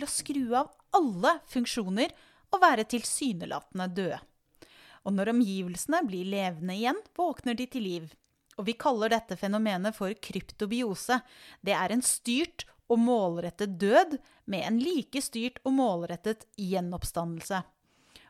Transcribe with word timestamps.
til 0.00 0.08
å 0.08 0.10
skru 0.10 0.56
av 0.56 0.70
alle 0.96 1.36
funksjoner 1.50 2.14
og 2.50 2.62
være 2.62 2.86
tilsynelatende 2.88 3.88
døde. 3.92 4.20
Og 5.04 5.14
når 5.16 5.32
omgivelsene 5.32 6.02
blir 6.08 6.28
levende 6.28 6.76
igjen, 6.76 6.98
våkner 7.16 7.56
de 7.56 7.66
til 7.70 7.86
liv. 7.86 8.08
Og 8.58 8.66
vi 8.68 8.76
kaller 8.76 9.12
dette 9.12 9.38
fenomenet 9.40 9.96
for 9.96 10.12
kryptobiose. 10.12 11.20
Det 11.64 11.72
er 11.72 11.94
en 11.94 12.04
styrt 12.04 12.66
og 12.90 13.00
målrettet 13.00 13.78
død 13.80 14.18
med 14.50 14.66
en 14.66 14.80
like 14.82 15.22
styrt 15.24 15.60
og 15.64 15.76
målrettet 15.78 16.44
gjenoppstandelse. 16.60 17.62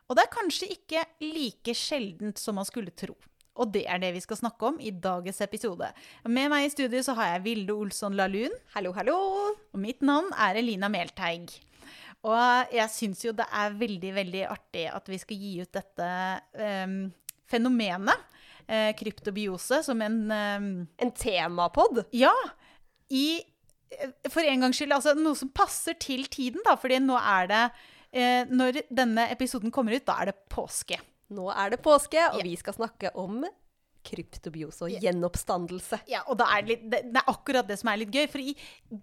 Og 0.07 0.15
det 0.15 0.23
er 0.23 0.35
kanskje 0.35 0.71
ikke 0.75 1.03
like 1.23 1.75
sjeldent 1.75 2.39
som 2.39 2.59
man 2.59 2.67
skulle 2.67 2.93
tro. 2.95 3.15
Og 3.59 3.71
det 3.73 3.83
er 3.89 3.99
det 3.99 4.13
vi 4.15 4.21
skal 4.23 4.39
snakke 4.39 4.69
om 4.69 4.77
i 4.79 4.93
dagens 4.95 5.41
episode. 5.43 5.89
Med 6.29 6.51
meg 6.53 6.65
i 6.65 6.71
studio 6.71 7.01
så 7.03 7.15
har 7.17 7.33
jeg 7.33 7.43
Vilde 7.49 7.75
Olsson 7.75 8.15
Lahlun. 8.15 8.53
Hallo, 8.75 8.93
hallo. 8.95 9.17
Og 9.73 9.81
mitt 9.81 10.03
navn 10.05 10.31
er 10.39 10.61
Elina 10.61 10.87
Melteig. 10.91 11.51
Og 12.27 12.71
jeg 12.71 12.93
syns 12.93 13.23
jo 13.25 13.33
det 13.35 13.47
er 13.49 13.77
veldig, 13.77 14.11
veldig 14.15 14.43
artig 14.51 14.85
at 14.93 15.07
vi 15.09 15.19
skal 15.19 15.41
gi 15.41 15.53
ut 15.63 15.71
dette 15.73 16.09
um, 16.53 16.97
fenomenet, 17.49 18.27
uh, 18.69 18.91
kryptobiose, 18.97 19.81
som 19.83 20.03
en 20.05 20.19
um, 20.29 20.73
En 21.01 21.13
temapod? 21.17 22.03
Ja. 22.15 22.33
I, 23.11 23.41
for 24.29 24.45
en 24.45 24.63
gangs 24.63 24.79
skyld, 24.79 24.93
altså 24.95 25.17
noe 25.17 25.35
som 25.35 25.51
passer 25.51 25.97
til 25.99 26.27
tiden, 26.31 26.61
da. 26.67 26.77
fordi 26.79 27.01
nå 27.03 27.17
er 27.19 27.51
det 27.51 27.63
uh, 27.75 28.53
Når 28.53 28.83
denne 28.87 29.27
episoden 29.33 29.73
kommer 29.73 29.97
ut, 29.97 30.07
da 30.07 30.21
er 30.21 30.31
det 30.31 30.39
påske. 30.53 31.01
Nå 31.31 31.47
er 31.53 31.73
det 31.73 31.81
påske, 31.83 32.19
og 32.33 32.41
ja. 32.41 32.45
vi 32.45 32.55
skal 32.59 32.75
snakke 32.75 33.13
om 33.19 33.43
kryptobiose 34.05 34.87
og 34.87 35.03
gjenoppstandelse. 35.03 36.01
Ja, 36.09 36.23
og 36.25 36.41
er 36.41 36.65
det, 36.65 36.71
litt, 36.71 36.87
det, 36.89 37.21
er 37.21 37.29
akkurat 37.29 37.67
det 37.69 37.77
som 37.79 37.91
er 37.91 38.01
litt 38.01 38.15
gøy. 38.15 38.25
For 38.31 38.41
i 38.41 38.55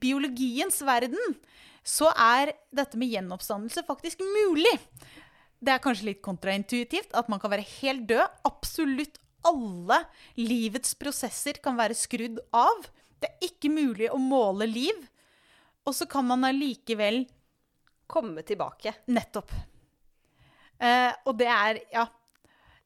biologiens 0.03 0.81
verden 0.87 1.39
så 1.87 2.11
er 2.13 2.53
dette 2.75 2.99
med 3.01 3.13
gjenoppstandelse 3.15 3.87
faktisk 3.87 4.25
mulig. 4.27 4.75
Det 5.59 5.75
er 5.75 5.83
kanskje 5.83 6.11
litt 6.13 6.23
kontraintuitivt 6.23 7.15
at 7.19 7.31
man 7.31 7.41
kan 7.43 7.53
være 7.55 7.67
helt 7.79 8.07
død. 8.11 8.43
Absolutt 8.49 9.19
alle 9.47 10.03
livets 10.39 10.95
prosesser 10.99 11.63
kan 11.63 11.79
være 11.79 11.97
skrudd 11.99 12.43
av. 12.55 12.91
Det 13.19 13.31
er 13.31 13.49
ikke 13.49 13.71
mulig 13.73 14.11
å 14.11 14.21
måle 14.23 14.69
liv. 14.71 15.09
Og 15.87 15.95
så 15.97 16.07
kan 16.11 16.27
man 16.29 16.47
allikevel 16.47 17.25
Komme 18.09 18.41
tilbake. 18.41 18.95
Nettopp. 19.13 19.51
Eh, 20.81 21.13
og 21.29 21.35
det 21.37 21.49
er 21.53 21.81
Ja. 21.93 22.07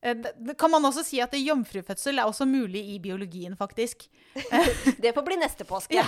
Eh, 0.03 0.17
det 0.17 0.55
kan 0.59 0.71
man 0.71 0.85
også 0.85 1.05
si 1.07 1.21
at 1.23 1.35
jomfrufødsel 1.39 2.19
er 2.19 2.27
også 2.27 2.47
mulig 2.49 2.83
i 2.95 2.99
biologien, 3.03 3.55
faktisk. 3.57 4.09
det 5.03 5.15
får 5.15 5.27
bli 5.27 5.39
neste 5.39 5.67
påske. 5.69 5.95
Ja. 5.95 6.07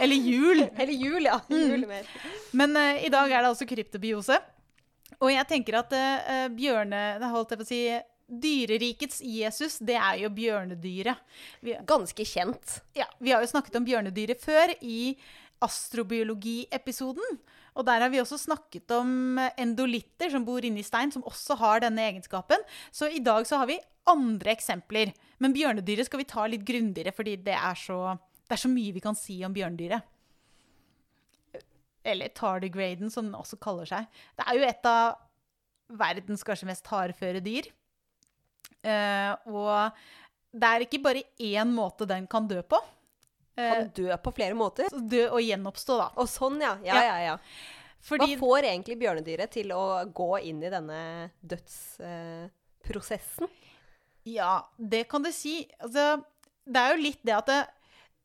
Eller 0.00 0.16
jul. 0.16 0.64
Eller 0.80 0.94
jul, 0.94 1.28
ja. 1.28 1.40
Mm. 1.50 1.66
Jul 1.68 1.86
mer. 1.90 2.08
Men 2.56 2.76
uh, 2.76 3.04
i 3.04 3.12
dag 3.12 3.28
er 3.28 3.42
det 3.42 3.52
altså 3.52 3.68
kryptobiose. 3.68 4.38
Og 5.22 5.28
jeg 5.30 5.46
tenker 5.50 5.78
at 5.82 5.92
uh, 5.92 6.48
bjørne... 6.56 7.02
holdt 7.30 7.54
jeg 7.54 7.60
på 7.60 7.68
å 7.68 7.72
si 7.72 7.82
Dyrerikets 8.32 9.20
Jesus, 9.28 9.76
det 9.84 9.98
er 10.00 10.22
jo 10.22 10.30
bjørnedyret. 10.32 11.20
Vi, 11.60 11.76
Ganske 11.84 12.24
kjent. 12.24 12.78
Ja, 12.96 13.04
Vi 13.20 13.34
har 13.34 13.44
jo 13.44 13.50
snakket 13.50 13.76
om 13.76 13.84
bjørnedyret 13.84 14.40
før 14.40 14.72
i 14.80 15.18
astrobiologi-episoden. 15.62 17.36
Og 17.72 17.86
der 17.88 18.04
har 18.04 18.12
vi 18.12 18.20
også 18.20 18.36
snakket 18.40 18.90
om 18.92 19.38
endolitter 19.56 20.32
som 20.32 20.44
bor 20.44 20.64
inni 20.64 20.84
stein, 20.84 21.12
som 21.14 21.24
også 21.24 21.56
har 21.60 21.80
denne 21.84 22.04
egenskapen. 22.04 22.60
Så 22.92 23.08
i 23.08 23.22
dag 23.24 23.46
så 23.48 23.62
har 23.62 23.70
vi 23.70 23.80
andre 24.12 24.52
eksempler. 24.52 25.14
Men 25.40 25.54
bjørnedyret 25.56 26.08
skal 26.08 26.20
vi 26.20 26.28
ta 26.28 26.44
litt 26.50 26.66
grundigere, 26.68 27.14
fordi 27.16 27.38
det 27.46 27.56
er 27.56 27.78
så 27.78 28.02
det 28.52 28.58
er 28.58 28.66
så 28.66 28.68
mye 28.68 28.92
vi 28.92 29.00
kan 29.00 29.16
si 29.16 29.38
om 29.46 29.54
bjørnedyret. 29.56 30.04
Eller 32.04 32.32
tardigraden, 32.36 33.08
som 33.08 33.24
den 33.24 33.38
også 33.38 33.56
kaller 33.62 33.88
seg. 33.88 34.08
Det 34.36 34.44
er 34.44 34.58
jo 34.58 34.66
et 34.66 34.88
av 34.90 35.14
verdens 36.02 36.44
kanskje 36.44 36.68
mest 36.68 36.90
hardføre 36.92 37.40
dyr. 37.40 37.70
Uh, 38.84 39.32
og 39.48 40.52
det 40.52 40.68
er 40.68 40.84
ikke 40.84 41.00
bare 41.00 41.24
én 41.40 41.72
måte 41.72 42.04
den 42.10 42.26
kan 42.28 42.50
dø 42.50 42.60
på. 42.60 42.80
Uh, 43.52 43.62
kan 43.68 43.90
dø 43.96 44.16
på 44.24 44.32
flere 44.32 44.54
måter? 44.56 44.88
Dø 44.92 45.26
og 45.28 45.40
gjenoppstå, 45.44 45.96
da. 46.00 46.08
Og 46.22 46.28
sånn, 46.30 46.60
ja. 46.64 46.76
Ja, 46.86 47.02
ja, 47.04 47.16
ja. 47.26 47.36
Fordi, 48.02 48.32
Hva 48.34 48.40
får 48.40 48.66
egentlig 48.72 48.96
bjørnedyret 48.98 49.50
til 49.54 49.68
å 49.76 50.04
gå 50.10 50.38
inn 50.48 50.62
i 50.64 50.70
denne 50.72 51.00
dødsprosessen? 51.52 53.46
Ja, 54.26 54.66
det 54.78 55.04
kan 55.10 55.22
du 55.22 55.30
si. 55.34 55.68
Altså, 55.78 56.22
det 56.66 56.80
er 56.80 56.88
jo 56.94 57.02
litt 57.02 57.22
det 57.26 57.36
at 57.36 57.46
det, 57.50 57.60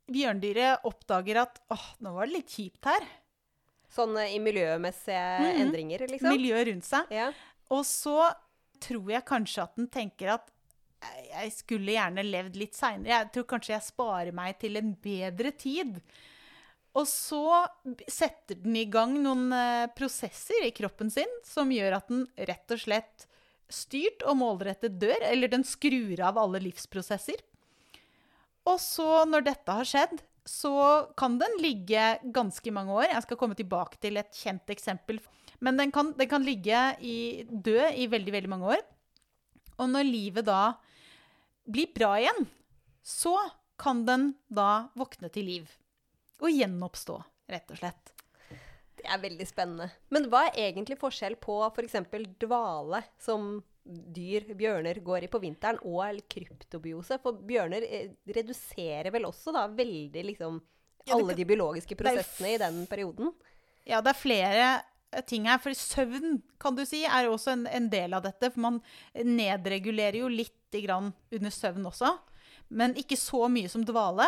bjørndyret 0.07 0.85
oppdager 0.87 1.41
at 1.43 1.61
åh, 1.73 1.87
nå 2.03 2.09
var 2.15 2.29
det 2.29 2.39
litt 2.39 2.53
kjipt 2.57 2.87
her. 2.89 3.03
Sånn 3.91 4.17
uh, 4.17 4.25
i 4.25 4.39
miljømessige 4.43 5.19
mm 5.19 5.45
-hmm. 5.45 5.61
endringer, 5.61 6.07
liksom? 6.07 6.29
Miljøet 6.33 6.67
rundt 6.71 6.85
seg. 6.85 7.03
Ja. 7.11 7.31
Og 7.69 7.85
så 7.85 8.33
tror 8.79 9.11
jeg 9.11 9.25
kanskje 9.25 9.63
at 9.63 9.75
den 9.75 9.87
tenker 9.87 10.33
at 10.37 10.51
jeg 11.03 11.53
skulle 11.53 11.93
gjerne 11.93 12.25
levd 12.25 12.57
litt 12.59 12.77
seinere. 12.77 13.13
Jeg 13.13 13.29
tror 13.35 13.47
kanskje 13.51 13.75
jeg 13.75 13.87
sparer 13.87 14.35
meg 14.35 14.57
til 14.61 14.79
en 14.79 14.93
bedre 15.03 15.51
tid. 15.55 15.99
Og 16.97 17.05
så 17.09 17.43
setter 18.09 18.57
den 18.63 18.77
i 18.79 18.87
gang 18.89 19.13
noen 19.21 19.51
uh, 19.53 19.89
prosesser 19.93 20.65
i 20.65 20.73
kroppen 20.75 21.11
sin 21.13 21.29
som 21.45 21.69
gjør 21.73 21.99
at 21.99 22.07
den 22.09 22.25
rett 22.49 22.73
og 22.73 22.81
slett 22.81 23.27
styrt 23.69 24.23
og 24.25 24.39
målrettet 24.39 24.95
dør, 24.97 25.19
eller 25.27 25.51
den 25.51 25.65
skrur 25.67 26.21
av 26.23 26.39
alle 26.39 26.61
livsprosesser. 26.63 27.41
Og 28.67 28.79
så, 28.81 29.25
når 29.27 29.45
dette 29.47 29.75
har 29.75 29.87
skjedd, 29.87 30.21
så 30.47 30.73
kan 31.19 31.35
den 31.39 31.57
ligge 31.59 32.13
ganske 32.33 32.71
mange 32.71 32.95
år. 32.95 33.09
Jeg 33.11 33.25
skal 33.25 33.39
komme 33.39 33.57
tilbake 33.59 33.99
til 34.03 34.19
et 34.19 34.31
kjent 34.35 34.71
eksempel. 34.71 35.19
Men 35.59 35.79
den 35.79 35.91
kan, 35.91 36.13
den 36.15 36.29
kan 36.31 36.45
ligge 36.47 36.79
i, 37.03 37.43
død 37.49 37.99
i 37.99 38.07
veldig, 38.11 38.33
veldig 38.37 38.51
mange 38.51 38.77
år. 38.77 38.83
Og 39.77 39.91
når 39.91 40.07
livet 40.07 40.47
da 40.47 40.77
blir 41.67 41.91
bra 41.95 42.15
igjen, 42.19 42.47
så 43.03 43.35
kan 43.77 44.05
den 44.07 44.31
da 44.47 44.89
våkne 44.97 45.29
til 45.33 45.47
liv. 45.47 45.71
Og 46.41 46.53
gjenoppstå, 46.53 47.17
rett 47.51 47.73
og 47.73 47.81
slett. 47.81 48.13
Det 48.97 49.05
er 49.05 49.21
veldig 49.21 49.45
spennende. 49.45 49.91
Men 50.13 50.25
hva 50.31 50.47
er 50.47 50.71
egentlig 50.71 50.97
forskjell 50.99 51.37
på 51.41 51.59
f.eks. 51.69 51.99
For 52.09 52.29
dvale, 52.41 53.03
som 53.21 53.59
dyr, 53.87 54.49
bjørner, 54.57 54.99
går 55.05 55.27
i 55.27 55.31
på 55.31 55.41
vinteren, 55.43 55.79
og 55.85 56.23
kryptobiose. 56.31 57.19
For 57.23 57.37
bjørner 57.47 57.85
eh, 57.85 58.09
reduserer 58.35 59.11
vel 59.13 59.29
også 59.29 59.53
da 59.55 59.67
veldig 59.71 60.25
liksom 60.31 60.59
alle 61.13 61.37
de 61.37 61.45
biologiske 61.47 61.95
prosessene 61.95 62.55
i 62.55 62.59
den 62.61 62.83
perioden? 62.89 63.31
Ja, 63.87 64.01
det 64.03 64.11
er 64.11 64.19
flere 64.19 64.67
eh, 65.13 65.23
ting 65.29 65.47
her. 65.47 65.61
For 65.63 65.77
søvn 65.77 66.41
kan 66.61 66.75
du 66.77 66.83
si, 66.87 67.05
er 67.05 67.29
også 67.29 67.53
en, 67.53 67.67
en 67.69 67.89
del 67.93 68.17
av 68.17 68.25
dette. 68.27 68.51
For 68.53 68.65
man 68.65 68.81
nedregulerer 69.15 70.21
jo 70.23 70.31
litt 70.31 70.56
grann 70.73 71.13
under 71.33 71.53
søvn 71.53 71.87
også. 71.89 72.11
Men 72.67 72.95
ikke 72.99 73.17
så 73.19 73.47
mye 73.51 73.69
som 73.71 73.85
dvale. 73.87 74.27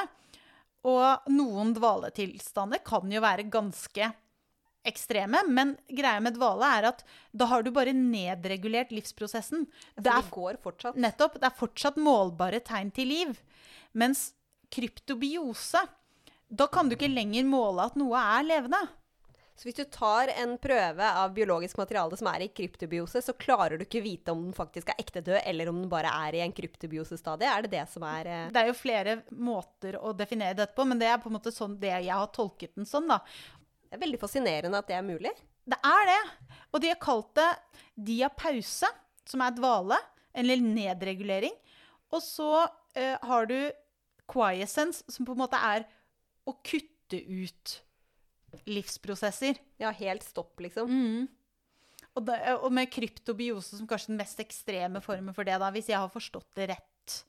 Og 0.87 1.31
noen 1.33 1.73
dvaletilstander 1.75 2.81
kan 2.87 3.11
jo 3.11 3.21
være 3.23 3.49
ganske 3.51 4.11
ekstreme. 4.87 5.41
Men 5.47 5.75
greia 5.87 6.21
med 6.23 6.37
dvale 6.37 6.71
er 6.79 6.89
at 6.93 7.03
da 7.35 7.49
har 7.51 7.63
du 7.63 7.71
bare 7.75 7.93
nedregulert 7.95 8.93
livsprosessen. 8.95 9.67
Det, 9.95 10.09
er, 10.11 10.27
går 10.31 10.59
fortsatt. 10.63 10.99
Nettopp. 10.99 11.39
Det 11.41 11.49
er 11.49 11.59
fortsatt 11.59 11.99
målbare 11.99 12.61
tegn 12.65 12.93
til 12.95 13.11
liv. 13.11 13.35
Mens 13.97 14.29
kryptobiose, 14.71 15.81
da 16.49 16.69
kan 16.71 16.89
du 16.89 16.95
ikke 16.95 17.11
lenger 17.11 17.45
måle 17.49 17.89
at 17.89 17.99
noe 17.99 18.21
er 18.37 18.47
levende. 18.47 18.81
Så 19.59 19.67
hvis 19.67 19.75
du 19.75 19.83
tar 19.91 20.29
en 20.39 20.53
prøve 20.61 21.03
av 21.03 21.33
biologisk 21.35 21.81
materiale 21.81 22.15
som 22.15 22.29
er 22.31 22.45
i 22.45 22.51
kryptobiose, 22.55 23.19
så 23.19 23.33
klarer 23.35 23.75
du 23.75 23.83
ikke 23.83 23.99
vite 24.05 24.31
om 24.31 24.45
den 24.45 24.55
faktisk 24.55 24.93
er 24.93 25.01
ekte 25.01 25.19
død, 25.19 25.41
eller 25.41 25.67
om 25.67 25.81
den 25.81 25.89
bare 25.91 26.13
er 26.15 26.37
i 26.37 26.43
en 26.45 26.53
kryptobiosestadie? 26.55 27.49
Er 27.51 27.65
det 27.65 27.73
det 27.73 27.81
som 27.91 28.05
er 28.07 28.29
eh... 28.31 28.45
Det 28.55 28.61
er 28.61 28.69
jo 28.69 28.77
flere 28.79 29.17
måter 29.35 29.97
å 29.99 30.13
definere 30.15 30.55
dette 30.61 30.77
på, 30.77 30.85
men 30.87 31.01
det 31.01 31.09
er 31.11 31.19
på 31.19 31.27
en 31.27 31.35
måte 31.35 31.51
sånn 31.51 31.75
det 31.81 31.91
jeg 31.91 32.15
har 32.15 32.31
tolket 32.31 32.71
den 32.79 32.87
sånn, 32.87 33.11
da. 33.11 33.19
Det 33.89 33.97
er 33.97 34.03
veldig 34.05 34.21
fascinerende 34.21 34.79
at 34.79 34.87
det 34.87 34.95
er 34.95 35.03
mulig. 35.03 35.35
Det 35.67 35.81
er 35.91 36.07
det. 36.07 36.55
Og 36.71 36.85
de 36.85 36.93
har 36.93 37.01
kalt 37.03 37.35
det 37.35 37.49
diapause, 38.13 38.93
som 39.27 39.43
er 39.43 39.59
dvale, 39.59 39.99
eller 40.39 40.63
nedregulering. 40.63 41.59
Og 42.15 42.23
så 42.23 42.63
eh, 42.95 43.19
har 43.27 43.51
du 43.51 43.57
quiescence, 44.31 45.03
som 45.11 45.27
på 45.27 45.35
en 45.35 45.43
måte 45.43 45.59
er 45.59 45.83
å 46.47 46.55
kutte 46.63 47.19
ut 47.27 47.77
livsprosesser. 48.69 49.59
Ja, 49.81 49.91
helt 49.95 50.25
stopp, 50.25 50.59
liksom. 50.63 50.89
Mm. 50.89 51.27
Og, 52.15 52.23
det, 52.25 52.39
og, 52.57 52.71
med 52.73 52.89
kryptobiose 52.91 53.77
som 53.77 53.87
kanskje 53.89 54.13
den 54.13 54.21
mest 54.21 54.39
ekstreme 54.41 55.01
formen 55.03 55.35
for 55.35 55.47
det, 55.47 55.59
da, 55.61 55.69
hvis 55.73 55.91
jeg 55.91 55.99
har 55.99 56.11
forstått 56.11 56.49
det 56.59 56.71
rett. 56.73 57.19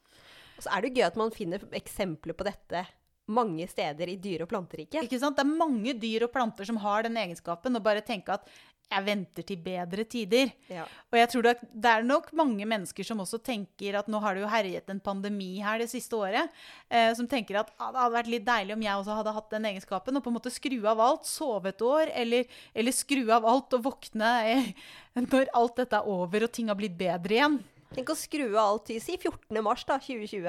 Og 0.56 0.64
så 0.64 0.72
er 0.74 0.84
det 0.84 0.94
gøy 0.96 1.06
at 1.06 1.20
man 1.20 1.34
finner 1.34 1.62
eksempler 1.76 2.36
på 2.36 2.46
dette 2.48 2.84
mange 3.30 3.66
steder 3.70 4.10
i 4.10 4.18
dyre- 4.18 4.44
og 4.44 4.50
planteriket. 4.50 5.04
Ikke 5.06 5.20
sant? 5.22 5.38
Det 5.38 5.44
er 5.46 5.60
mange 5.60 5.94
dyr 6.02 6.26
og 6.26 6.32
planter 6.34 6.66
som 6.66 6.80
har 6.82 7.06
den 7.06 7.18
egenskapen. 7.20 7.76
Og 7.78 7.84
bare 7.84 8.02
tenke 8.04 8.34
at 8.34 8.48
jeg 8.90 9.06
venter 9.06 9.46
til 9.46 9.60
bedre 9.62 10.04
tider. 10.10 10.50
Ja. 10.70 10.84
Og 11.10 11.18
jeg 11.18 11.30
tror 11.32 11.46
det, 11.46 11.54
det 11.70 11.90
er 11.92 12.06
nok 12.06 12.30
mange 12.36 12.66
mennesker 12.68 13.06
som 13.06 13.22
også 13.22 13.38
tenker 13.44 13.98
at 14.00 14.10
nå 14.10 14.20
har 14.22 14.34
det 14.34 14.44
jo 14.44 14.50
herjet 14.50 14.90
en 14.90 15.02
pandemi 15.02 15.52
her 15.62 15.80
det 15.82 15.90
siste 15.92 16.18
året, 16.18 16.50
eh, 16.90 17.10
som 17.16 17.28
tenker 17.30 17.60
at 17.60 17.70
ah, 17.78 17.90
det 17.94 18.02
hadde 18.02 18.16
vært 18.18 18.32
litt 18.34 18.46
deilig 18.48 18.76
om 18.76 18.86
jeg 18.86 19.02
også 19.02 19.18
hadde 19.20 19.34
hatt 19.36 19.54
den 19.54 19.68
egenskapen, 19.70 20.18
og 20.18 20.24
på 20.24 20.32
en 20.32 20.38
måte 20.38 20.54
skru 20.54 20.78
av 20.90 21.02
alt, 21.04 21.28
sove 21.28 21.70
et 21.70 21.84
år, 21.86 22.10
eller, 22.18 22.56
eller 22.74 22.96
skru 22.96 23.22
av 23.30 23.46
alt 23.48 23.78
og 23.78 23.86
våkne 23.86 24.32
eh, 24.50 24.72
når 25.20 25.52
alt 25.58 25.84
dette 25.84 26.00
er 26.00 26.10
over 26.10 26.46
og 26.46 26.54
ting 26.54 26.72
har 26.72 26.78
blitt 26.80 26.98
bedre 26.98 27.38
igjen. 27.38 27.60
Tenk 27.90 28.12
å 28.12 28.18
skru 28.18 28.44
av 28.52 28.62
alt 28.62 28.84
til 28.86 29.00
si 29.02 29.16
14. 29.18 29.56
mars 29.66 29.82
da, 29.86 29.96
2020, 29.98 30.46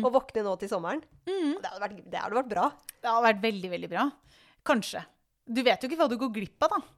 og 0.00 0.12
våkne 0.14 0.44
nå 0.46 0.54
til 0.60 0.70
sommeren. 0.72 1.02
Det, 1.60 1.68
hadde 1.68 1.82
vært, 1.82 1.98
det 2.08 2.22
hadde 2.22 2.38
vært 2.38 2.52
bra. 2.52 2.70
Det 2.96 3.10
har 3.12 3.24
vært 3.26 3.42
veldig, 3.42 3.72
veldig 3.74 3.90
bra. 3.92 4.06
Kanskje. 4.68 5.02
Du 5.48 5.60
vet 5.64 5.80
jo 5.80 5.88
ikke 5.88 6.00
hva 6.00 6.08
du 6.08 6.16
går 6.20 6.32
glipp 6.32 6.64
av, 6.64 6.78
da. 6.78 6.97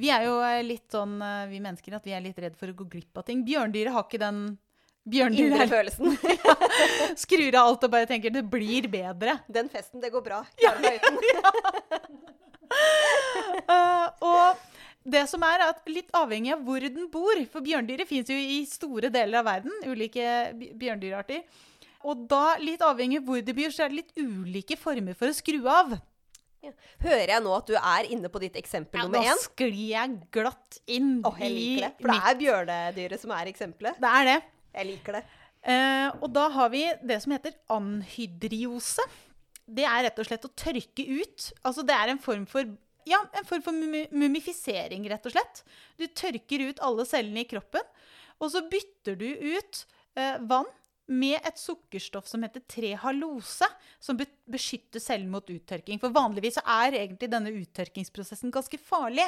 Vi 0.00 0.08
er 0.12 0.24
jo 0.26 0.34
eh, 0.44 0.62
litt 0.64 0.88
sånn, 0.92 1.22
eh, 1.22 1.46
vi 1.50 1.60
mennesker, 1.60 1.94
at 1.98 2.06
vi 2.08 2.14
er 2.16 2.22
litt 2.24 2.38
redd 2.40 2.56
for 2.58 2.68
å 2.72 2.76
gå 2.76 2.84
glipp 2.96 3.20
av 3.20 3.24
ting. 3.28 3.44
Bjørndyret 3.46 3.94
har 3.94 4.04
ikke 4.06 4.22
den 4.22 4.40
Bjørndyret 5.10 5.54
Indre 5.54 5.66
følelsen. 5.70 6.16
følelsen. 6.20 7.16
skrur 7.22 7.56
av 7.56 7.70
alt 7.70 7.84
og 7.86 7.92
bare 7.92 8.08
tenker 8.08 8.30
det 8.34 8.44
blir 8.52 8.84
bedre. 8.92 9.32
Den 9.48 9.70
festen, 9.72 10.00
det 10.02 10.10
går 10.12 10.22
bra. 10.26 10.38
Klarer 10.60 10.80
meg 10.84 10.94
uten. 11.00 11.16
uh, 13.72 14.06
og 14.28 14.46
det 15.10 15.24
som 15.30 15.42
er 15.48 15.58
at 15.70 15.80
litt 15.88 16.10
avhengig 16.16 16.52
av 16.54 16.60
hvor 16.66 16.80
den 16.84 17.08
bor, 17.12 17.36
for 17.50 17.60
bjørndyret 17.64 18.08
fins 18.08 18.28
jo 18.30 18.36
i 18.36 18.60
store 18.68 19.08
deler 19.12 19.40
av 19.40 19.48
verden, 19.48 19.72
ulike 19.88 20.24
bjørndyrarter. 20.52 21.40
Og 22.08 22.14
da, 22.28 22.56
litt 22.60 22.82
avhengig 22.84 23.18
av 23.20 23.26
hvor 23.28 23.40
det 23.44 23.56
bor, 23.56 23.72
så 23.72 23.86
er 23.86 23.92
det 23.92 24.02
litt 24.02 24.20
ulike 24.20 24.76
former 24.80 25.16
for 25.16 25.32
å 25.32 25.36
skru 25.36 25.60
av. 25.68 25.96
Hører 27.00 27.32
jeg 27.32 27.42
nå 27.44 27.52
at 27.56 27.70
du 27.70 27.76
er 27.78 28.08
inne 28.12 28.28
på 28.32 28.40
ditt 28.42 28.56
eksempel 28.60 29.00
Ja, 29.00 29.06
nummer 29.06 29.24
da 29.24 29.32
nå 29.32 29.44
sklir 29.44 29.78
jeg 29.94 30.16
glatt 30.34 30.80
inn 30.90 31.12
Åh, 31.24 31.38
jeg 31.40 31.54
liker 31.54 31.86
det. 31.86 31.90
For 32.00 32.12
det 32.12 32.18
er 32.20 32.38
bjørnedyret 32.42 33.22
som 33.22 33.32
er 33.36 33.50
eksempelet. 33.52 34.00
Det 34.02 34.10
er 34.18 34.28
det. 34.28 34.36
Jeg 34.76 34.88
liker 34.90 35.18
det. 35.18 35.24
Uh, 35.60 36.08
og 36.24 36.28
da 36.32 36.46
har 36.54 36.70
vi 36.72 36.84
det 37.04 37.18
som 37.24 37.34
heter 37.34 37.56
anhydriose. 37.72 39.04
Det 39.70 39.86
er 39.86 40.06
rett 40.08 40.20
og 40.20 40.28
slett 40.28 40.46
å 40.48 40.52
tørke 40.56 41.04
ut. 41.08 41.50
Altså 41.64 41.84
det 41.86 41.96
er 41.96 42.12
en 42.12 42.22
form 42.22 42.46
for 42.50 42.68
ja, 43.08 43.20
en 43.34 43.46
form 43.48 43.62
for 43.64 43.74
mumifisering, 44.12 45.06
rett 45.10 45.24
og 45.26 45.34
slett. 45.34 45.62
Du 45.98 46.04
tørker 46.06 46.66
ut 46.68 46.82
alle 46.84 47.06
cellene 47.08 47.42
i 47.42 47.48
kroppen, 47.48 47.86
og 48.40 48.52
så 48.52 48.62
bytter 48.70 49.16
du 49.18 49.26
ut 49.26 49.80
eh, 50.20 50.36
vann 50.48 50.68
med 51.10 51.40
et 51.42 51.58
sukkerstoff 51.58 52.28
som 52.30 52.44
heter 52.46 52.62
trehalose, 52.70 53.66
som 53.98 54.18
beskytter 54.50 55.02
cellen 55.02 55.30
mot 55.32 55.46
uttørking. 55.50 55.98
For 56.02 56.14
vanligvis 56.14 56.60
er 56.62 56.94
egentlig 57.00 57.30
denne 57.32 57.50
uttørkingsprosessen 57.50 58.52
ganske 58.54 58.78
farlig. 58.78 59.26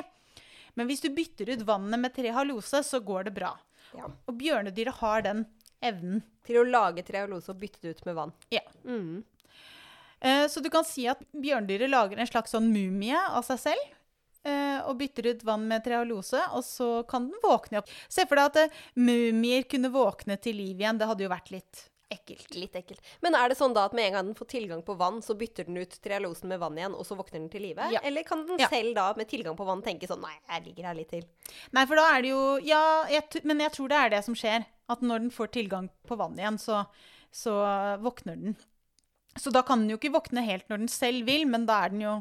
Men 0.79 0.89
hvis 0.89 1.03
du 1.05 1.11
bytter 1.13 1.51
ut 1.53 1.67
vannet 1.69 2.01
med 2.01 2.15
trehalose, 2.15 2.85
så 2.87 3.01
går 3.03 3.27
det 3.29 3.35
bra. 3.37 3.51
Ja. 3.99 4.07
Og 4.31 4.39
bjørnedyret 4.39 5.01
har 5.03 5.27
den 5.27 5.45
evnen. 5.83 6.23
Til 6.47 6.59
å 6.59 6.67
lage 6.67 7.05
trehalose 7.07 7.53
og 7.53 7.59
bytte 7.61 7.83
det 7.85 7.97
ut 7.97 8.07
med 8.09 8.17
vann. 8.19 8.33
Ja. 8.51 8.63
Mm. 8.87 9.23
Eh, 10.21 10.47
Så 10.51 10.63
du 10.63 10.71
kan 10.71 10.87
si 10.87 11.05
at 11.11 11.21
bjørndyret 11.35 11.91
lager 11.91 12.19
en 12.19 12.27
slags 12.31 12.55
sånn 12.55 12.71
mumie 12.73 13.19
av 13.19 13.45
seg 13.47 13.61
selv. 13.69 13.93
Eh, 14.45 14.81
Og 14.89 14.97
bytter 14.99 15.31
ut 15.33 15.45
vann 15.47 15.69
med 15.69 15.85
trealose, 15.85 16.41
og 16.57 16.65
så 16.67 16.91
kan 17.09 17.29
den 17.31 17.39
våkne 17.43 17.79
opp. 17.83 17.89
Se 18.09 18.27
for 18.27 18.37
deg 18.37 18.51
at 18.51 18.57
eh, 18.65 18.83
mumier 18.99 19.63
kunne 19.71 19.91
våkne 19.95 20.37
til 20.43 20.57
liv 20.57 20.81
igjen. 20.83 20.99
Det 20.99 21.07
hadde 21.11 21.25
jo 21.27 21.31
vært 21.33 21.51
litt 21.55 21.89
ekkelt. 22.13 22.51
Litt 22.61 22.75
ekkelt. 22.77 23.01
Men 23.25 23.33
er 23.39 23.49
det 23.49 23.57
sånn 23.57 23.73
da 23.73 23.87
at 23.89 23.95
med 23.97 24.05
en 24.11 24.13
gang 24.19 24.27
den 24.27 24.37
får 24.37 24.49
tilgang 24.51 24.83
på 24.85 24.93
vann, 25.01 25.23
så 25.25 25.33
bytter 25.39 25.65
den 25.65 25.79
ut 25.81 25.95
trealosen 26.05 26.51
med 26.53 26.61
vann 26.61 26.77
igjen, 26.77 26.93
og 26.93 27.07
så 27.09 27.17
våkner 27.17 27.39
den 27.41 27.49
til 27.55 27.63
live? 27.65 27.87
Ja. 27.95 28.03
Eller 28.05 28.23
kan 28.29 28.43
den 28.47 28.59
Ja. 28.61 28.69
selv 28.69 28.95
da 28.99 29.07
med 29.17 29.31
tilgang 29.31 29.57
på 29.57 29.65
vann 29.65 29.81
tenke 29.81 30.05
sånn 30.11 30.21
Nei, 30.21 30.35
jeg 30.51 30.67
ligger 30.67 30.91
her 30.91 30.99
litt 30.99 31.09
til. 31.09 31.25
Nei, 31.73 31.87
for 31.87 31.97
da 31.97 32.05
er 32.13 32.21
det 32.27 32.29
jo 32.35 32.43
Ja, 32.69 32.83
jeg, 33.09 33.41
men 33.49 33.61
jeg 33.65 33.73
tror 33.73 33.89
det 33.89 33.97
er 34.03 34.11
det 34.11 34.25
som 34.27 34.35
skjer. 34.37 34.67
At 34.93 35.01
når 35.01 35.19
den 35.25 35.31
får 35.33 35.53
tilgang 35.57 35.89
på 36.07 36.19
vann 36.21 36.37
igjen, 36.37 36.59
så, 36.61 36.83
så 37.33 37.55
våkner 38.05 38.37
den. 38.37 38.57
Så 39.41 39.49
da 39.51 39.63
kan 39.65 39.81
den 39.81 39.89
jo 39.95 39.97
ikke 39.97 40.13
våkne 40.13 40.45
helt 40.45 40.69
når 40.69 40.83
den 40.85 40.89
selv 40.93 41.25
vil, 41.25 41.47
men 41.49 41.65
da 41.65 41.79
er 41.87 41.95
den 41.95 42.03
jo 42.05 42.19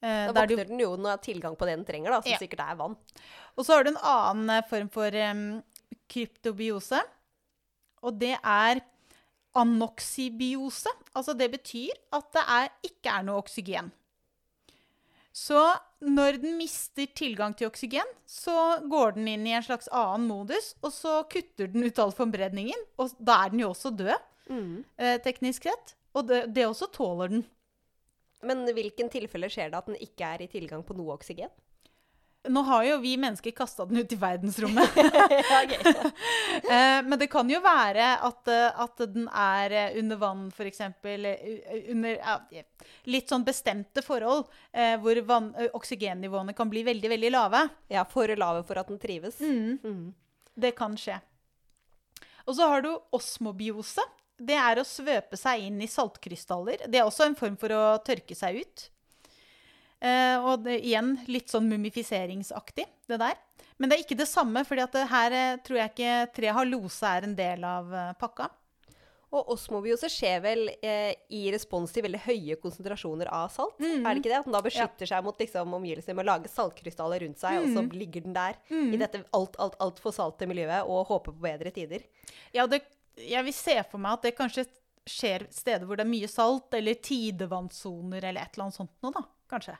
Da 0.00 0.32
da 0.32 0.42
er 0.44 0.46
våkner 0.52 0.68
den 0.68 0.78
jo 0.80 0.92
når 0.96 1.20
tilgang 1.24 1.56
på 1.58 1.66
det 1.66 1.76
den 1.76 1.84
trenger, 1.88 2.10
da, 2.14 2.20
som 2.22 2.30
Ja. 2.32 2.38
sikkert 2.38 2.60
er 2.62 2.76
vann. 2.78 2.96
Og 3.56 3.64
så 3.66 3.74
har 3.74 3.84
du 3.84 3.90
en 3.90 4.02
annen 4.02 4.50
eh, 4.58 4.66
form 4.68 4.88
for 4.94 5.10
um, 5.10 5.62
kryptobiose, 6.08 7.00
og 8.02 8.18
det 8.20 8.36
er 8.44 8.80
anoxibiose. 9.58 10.90
Altså 11.16 11.34
det 11.36 11.50
betyr 11.56 11.90
at 12.14 12.28
det 12.36 12.44
er, 12.46 12.68
ikke 12.86 13.10
er 13.18 13.26
noe 13.26 13.40
oksygen. 13.42 13.90
Så 15.38 15.58
når 16.02 16.40
den 16.42 16.56
mister 16.58 17.06
tilgang 17.14 17.54
til 17.58 17.68
oksygen, 17.70 18.06
så 18.26 18.54
går 18.90 19.12
den 19.18 19.28
inn 19.34 19.46
i 19.46 19.52
en 19.54 19.62
slags 19.66 19.88
annen 19.94 20.26
modus, 20.30 20.72
og 20.82 20.90
så 20.94 21.20
kutter 21.30 21.68
den 21.70 21.84
ut 21.86 21.98
all 22.02 22.10
forberedningen, 22.14 22.80
og 22.98 23.12
da 23.18 23.44
er 23.44 23.50
den 23.54 23.60
jo 23.66 23.70
også 23.74 23.94
død, 23.96 24.16
Mm. 24.48 24.82
eh, 24.96 25.18
teknisk 25.20 25.64
sett. 25.68 25.90
Og 26.16 26.26
det, 26.26 26.54
det 26.54 26.64
også 26.64 26.86
tåler 26.90 27.28
den. 27.28 27.42
Men 28.46 28.66
hvilken 28.74 29.10
tilfelle 29.10 29.50
skjer 29.50 29.72
det 29.72 29.80
at 29.80 29.88
den 29.90 29.98
ikke 30.02 30.34
er 30.34 30.44
i 30.44 30.50
tilgang 30.50 30.84
på 30.86 30.96
noe 30.98 31.16
oksygen? 31.16 31.50
Nå 32.48 32.62
har 32.62 32.84
jo 32.86 32.98
vi 33.02 33.16
mennesker 33.18 33.50
kasta 33.50 33.84
den 33.86 33.98
ut 33.98 34.12
i 34.12 34.18
verdensrommet. 34.18 34.98
Eh, 36.68 37.00
men 37.04 37.14
det 37.20 37.28
kan 37.30 37.48
jo 37.48 37.60
være 37.62 38.04
at, 38.26 38.48
eh, 38.50 38.80
at 38.82 39.00
den 39.12 39.28
er 39.30 39.72
eh, 39.72 39.98
under 40.00 40.18
vann, 40.20 40.40
f.eks. 40.52 40.80
Under 41.94 42.18
litt 43.08 43.30
sånn 43.30 43.44
bestemte 43.46 44.02
forhold, 44.04 44.48
hvor 45.00 45.20
vann, 45.28 45.48
oksygennivåene 45.78 46.52
kan 46.58 46.68
bli 46.68 46.82
veldig, 46.88 47.12
veldig 47.14 47.30
lave. 47.32 47.62
ja, 47.94 48.04
for 48.10 48.34
lave 48.36 48.64
for 48.68 48.80
at 48.82 48.90
den 48.90 49.00
trives. 49.00 49.40
Mm. 49.40 50.12
Det 50.54 50.74
kan 50.76 50.96
skje. 50.98 51.20
Og 52.44 52.58
så 52.58 52.68
har 52.68 52.84
du 52.84 52.90
osmobiose. 53.16 54.04
Det 54.38 54.54
er 54.54 54.78
å 54.78 54.86
svøpe 54.86 55.38
seg 55.38 55.64
inn 55.66 55.80
i 55.82 55.88
saltkrystaller. 55.90 56.84
Det 56.86 57.00
er 57.00 57.08
også 57.08 57.26
en 57.26 57.36
form 57.38 57.56
for 57.58 57.74
å 57.74 57.82
tørke 58.06 58.36
seg 58.38 58.60
ut. 58.62 58.84
Eh, 59.98 60.36
og 60.38 60.62
det, 60.62 60.76
igjen 60.86 61.16
litt 61.26 61.50
sånn 61.50 61.66
mumifiseringsaktig, 61.72 62.86
det 63.10 63.18
der. 63.18 63.34
Men 63.78 63.90
det 63.90 63.98
er 63.98 64.04
ikke 64.04 64.18
det 64.18 64.28
samme, 64.30 64.62
for 64.66 64.78
her 64.78 65.34
eh, 65.34 65.58
tror 65.66 65.80
jeg 65.82 65.92
ikke 65.94 66.14
trehalose 66.38 67.10
er 67.18 67.26
en 67.26 67.34
del 67.38 67.66
av 67.66 67.92
eh, 67.94 68.14
pakka. 68.18 68.48
Og 69.28 69.50
osmobiose 69.52 70.08
skjer 70.08 70.38
vel 70.40 70.62
eh, 70.80 71.10
i 71.36 71.42
respons 71.52 71.90
til 71.92 72.06
veldig 72.06 72.20
høye 72.24 72.56
konsentrasjoner 72.62 73.28
av 73.28 73.50
salt? 73.52 73.74
Mm. 73.82 74.06
Er 74.06 74.14
det 74.16 74.22
ikke 74.22 74.30
det? 74.32 74.38
At 74.38 74.46
den 74.48 74.56
da 74.56 74.62
beskytter 74.64 75.10
seg 75.10 75.26
mot 75.26 75.42
liksom, 75.42 75.74
omgivelsene 75.76 76.16
med 76.16 76.24
å 76.24 76.30
lage 76.30 76.48
saltkrystaller 76.48 77.26
rundt 77.26 77.42
seg, 77.42 77.58
og 77.60 77.68
så 77.74 77.82
Mm. 77.84 77.90
ligger 78.00 78.24
den 78.24 78.38
der 78.38 78.56
i 78.72 78.96
dette 79.02 79.20
alt, 79.36 79.58
alt, 79.60 79.76
altfor 79.84 80.14
salte 80.16 80.48
miljøet 80.48 80.86
og 80.88 81.10
håper 81.10 81.34
på 81.36 81.44
bedre 81.44 81.70
tider? 81.74 82.06
Ja, 82.56 82.64
det, 82.66 82.80
jeg 83.24 83.46
vil 83.46 83.56
se 83.56 83.76
for 83.90 84.02
meg 84.02 84.18
at 84.18 84.28
det 84.28 84.36
kanskje 84.38 84.66
skjer 85.08 85.46
steder 85.54 85.88
hvor 85.88 85.98
det 85.98 86.04
er 86.04 86.10
mye 86.12 86.28
salt, 86.30 86.72
eller 86.76 86.98
tidevannsoner, 87.00 88.22
eller 88.22 88.44
et 88.44 88.56
eller 88.56 88.68
annet 88.68 88.80
sånt 88.80 88.96
noe, 89.04 89.14
da. 89.14 89.24
Kanskje. 89.48 89.78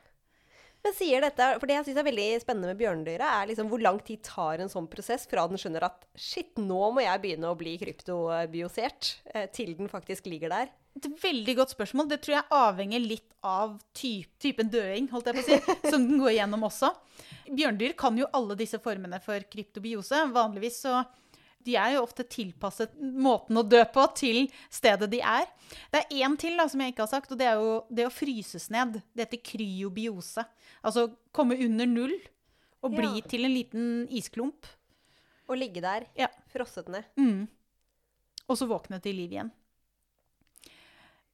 Men 0.79 0.95
sier 0.95 1.23
dette, 1.23 1.45
for 1.59 1.67
det 1.67 1.75
jeg 1.75 1.85
synes 1.89 1.97
er 1.99 2.07
veldig 2.07 2.27
spennende 2.39 2.71
med 2.71 2.79
bjørnedyret, 2.79 3.25
er 3.27 3.49
liksom 3.49 3.67
hvor 3.71 3.81
lang 3.83 3.97
tid 4.05 4.21
tar 4.23 4.61
en 4.63 4.71
sånn 4.71 4.87
prosess 4.91 5.25
fra 5.27 5.43
den 5.51 5.59
skjønner 5.59 5.85
at 5.89 6.05
shit, 6.15 6.53
nå 6.55 6.79
må 6.95 7.03
jeg 7.03 7.21
begynne 7.23 7.51
å 7.51 7.57
bli 7.59 7.73
kryptobiosert, 7.81 9.09
eh, 9.33 9.49
til 9.51 9.73
den 9.75 9.91
faktisk 9.91 10.29
ligger 10.31 10.53
der? 10.55 10.71
Et 10.95 11.09
veldig 11.21 11.55
godt 11.59 11.73
spørsmål. 11.75 12.07
Det 12.09 12.21
tror 12.23 12.37
jeg 12.37 12.55
avhenger 12.55 13.03
litt 13.03 13.27
av 13.45 13.75
typ, 13.95 14.31
typen 14.41 14.71
døing, 14.71 15.11
holdt 15.11 15.29
jeg 15.29 15.37
på 15.37 15.43
å 15.43 15.49
si, 15.49 15.75
som 15.91 16.07
den 16.07 16.23
går 16.23 16.37
igjennom 16.37 16.63
også. 16.69 16.93
Bjørndyr 17.51 17.95
kan 17.99 18.17
jo 18.19 18.31
alle 18.35 18.57
disse 18.59 18.79
formene 18.83 19.19
for 19.23 19.43
kryptobiose. 19.51 20.25
Vanligvis 20.31 20.79
så 20.87 21.01
de 21.69 21.75
er 21.77 21.93
jo 21.95 22.01
ofte 22.07 22.25
tilpasset 22.25 22.95
måten 22.99 23.59
å 23.61 23.63
dø 23.69 23.83
på 23.93 24.07
til 24.17 24.41
stedet 24.73 25.09
de 25.13 25.21
er. 25.21 25.45
Det 25.93 26.01
er 26.01 26.17
én 26.25 26.35
til 26.41 26.57
da, 26.57 26.65
som 26.71 26.81
jeg 26.81 26.95
ikke 26.95 27.05
har 27.05 27.11
sagt, 27.13 27.31
og 27.31 27.37
det 27.39 27.47
er 27.51 27.61
jo 27.61 27.75
det 27.93 28.07
å 28.09 28.13
fryses 28.13 28.67
ned. 28.73 28.97
Det 29.13 29.27
heter 29.27 29.43
kryobiose. 29.51 30.45
Altså 30.83 31.07
komme 31.35 31.59
under 31.61 31.85
null 31.89 32.17
og 32.81 32.93
bli 32.95 33.19
Ja. 33.19 33.27
til 33.27 33.45
en 33.45 33.53
liten 33.53 33.87
isklump. 34.09 34.65
Og 35.49 35.57
ligge 35.57 35.81
der, 35.81 36.05
Ja. 36.15 36.27
frosset 36.53 36.87
ned. 36.89 37.05
Mm. 37.17 37.47
Og 38.49 38.57
så 38.57 38.67
våkne 38.69 39.01
til 39.01 39.15
liv 39.15 39.31
igjen. 39.31 39.51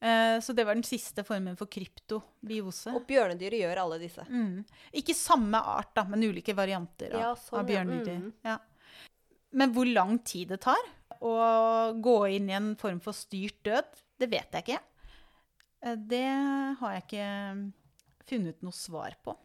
Eh, 0.01 0.39
så 0.43 0.53
det 0.53 0.65
var 0.67 0.75
den 0.75 0.83
siste 0.85 1.23
formen 1.25 1.55
for 1.57 1.65
kryptobiose. 1.71 2.91
Og 2.93 3.05
bjørnedyret 3.07 3.61
gjør 3.63 3.79
alle 3.85 3.99
disse. 4.01 4.25
Mm. 4.29 4.63
Ikke 4.93 5.15
samme 5.15 5.57
art, 5.57 5.93
da, 5.95 6.03
men 6.03 6.21
ulike 6.27 6.53
varianter 6.55 7.13
av, 7.15 7.21
Ja, 7.21 7.31
sånn, 7.39 7.59
av 7.59 7.69
bjørnedyr. 7.69 8.19
Mm. 8.21 8.33
Ja. 8.43 8.57
Men 9.55 9.71
hvor 9.75 9.87
lang 9.87 10.17
tid 10.27 10.51
det 10.51 10.61
tar 10.65 10.81
å 11.23 11.35
gå 12.03 12.17
inn 12.35 12.51
i 12.51 12.57
en 12.57 12.73
form 12.79 12.99
for 13.03 13.15
styrt 13.15 13.61
død, 13.65 13.87
det 14.19 14.29
vet 14.31 14.57
jeg 14.57 14.65
ikke. 14.65 14.81
Eh, 15.85 15.95
Det 15.95 16.27
har 16.81 16.97
jeg 16.97 17.05
ikke 17.05 17.29
funnet 18.29 18.61
noe 18.65 18.75
svar 18.75 19.15
på. 19.23 19.35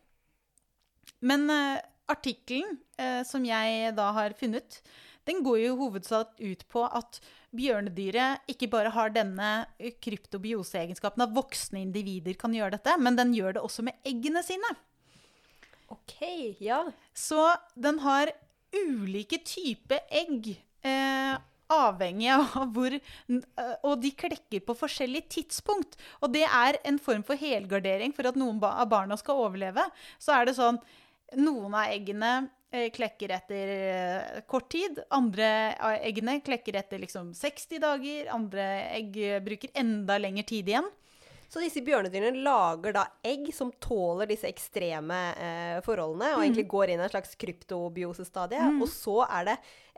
Men 1.21 1.47
uh, 1.53 1.79
artikkelen 2.11 2.79
eh, 2.99 3.23
som 3.29 3.45
jeg 3.45 3.95
da 3.97 4.11
har 4.17 4.35
funnet, 4.39 4.81
den 5.29 5.43
går 5.45 5.59
jo 5.61 5.77
hovedsak 5.83 6.39
ut 6.41 6.63
på 6.73 6.85
at 6.87 7.21
bjørnedyret 7.55 8.51
ikke 8.51 8.71
bare 8.73 8.93
har 8.95 9.13
denne 9.15 9.51
eh, 9.79 9.93
kryptobioseegenskapen 10.03 11.27
at 11.27 11.35
voksne 11.37 11.83
individer 11.85 12.39
kan 12.41 12.55
gjøre 12.57 12.79
dette, 12.79 12.97
men 13.03 13.19
den 13.19 13.35
gjør 13.37 13.59
det 13.59 13.65
også 13.67 13.85
med 13.87 13.99
eggene 14.07 14.43
sine. 14.47 14.73
OK, 15.91 16.17
ja. 16.63 16.85
Så 17.13 17.51
den 17.75 18.01
har 18.05 18.33
ulike 18.75 19.41
typer 19.45 20.03
egg. 20.11 20.53
Eh, 20.83 21.37
avhengig 21.71 22.31
av 22.35 22.71
hvor 22.75 22.95
eh, 22.95 23.75
Og 23.87 24.01
de 24.03 24.13
klekker 24.17 24.65
på 24.67 24.77
forskjellig 24.79 25.27
tidspunkt. 25.33 25.99
Og 26.21 26.33
det 26.35 26.47
er 26.47 26.81
en 26.85 26.99
form 27.03 27.25
for 27.27 27.39
helgardering 27.41 28.15
for 28.17 28.31
at 28.31 28.39
noen 28.39 28.61
av 28.67 28.89
barna 28.91 29.19
skal 29.21 29.45
overleve. 29.47 29.85
Så 30.19 30.35
er 30.37 30.49
det 30.49 30.59
sånn 30.59 30.81
Noen 31.39 31.77
av 31.79 31.93
eggene 31.95 32.49
eh, 32.75 32.89
klekker 32.91 33.31
etter 33.37 33.69
eh, 33.71 34.39
kort 34.51 34.67
tid. 34.75 34.97
Andre 35.15 35.77
av 35.79 36.01
eggene 36.03 36.41
klekker 36.43 36.81
etter 36.81 36.99
liksom 36.99 37.29
60 37.39 37.79
dager. 37.85 38.33
Andre 38.35 38.65
egg 38.97 39.15
bruker 39.47 39.71
enda 39.79 40.17
lengre 40.19 40.43
tid 40.49 40.73
igjen. 40.73 40.89
Så 41.51 41.59
disse 41.59 41.83
bjørnedyrene 41.83 42.45
lager 42.45 42.95
da 42.95 43.05
egg 43.27 43.49
som 43.55 43.73
tåler 43.83 44.29
disse 44.31 44.47
ekstreme 44.47 45.19
eh, 45.35 45.79
forholdene, 45.83 46.29
og 46.37 46.39
mm. 46.39 46.45
egentlig 46.45 46.67
går 46.71 46.93
inn 46.93 47.03
i 47.03 47.07
en 47.09 47.11
slags 47.11 47.35
kryptobiosestadie. 47.43 48.69
Mm. 48.77 48.79
Og 48.85 48.91
så 48.93 49.17
er 49.27 49.49
det 49.49 49.57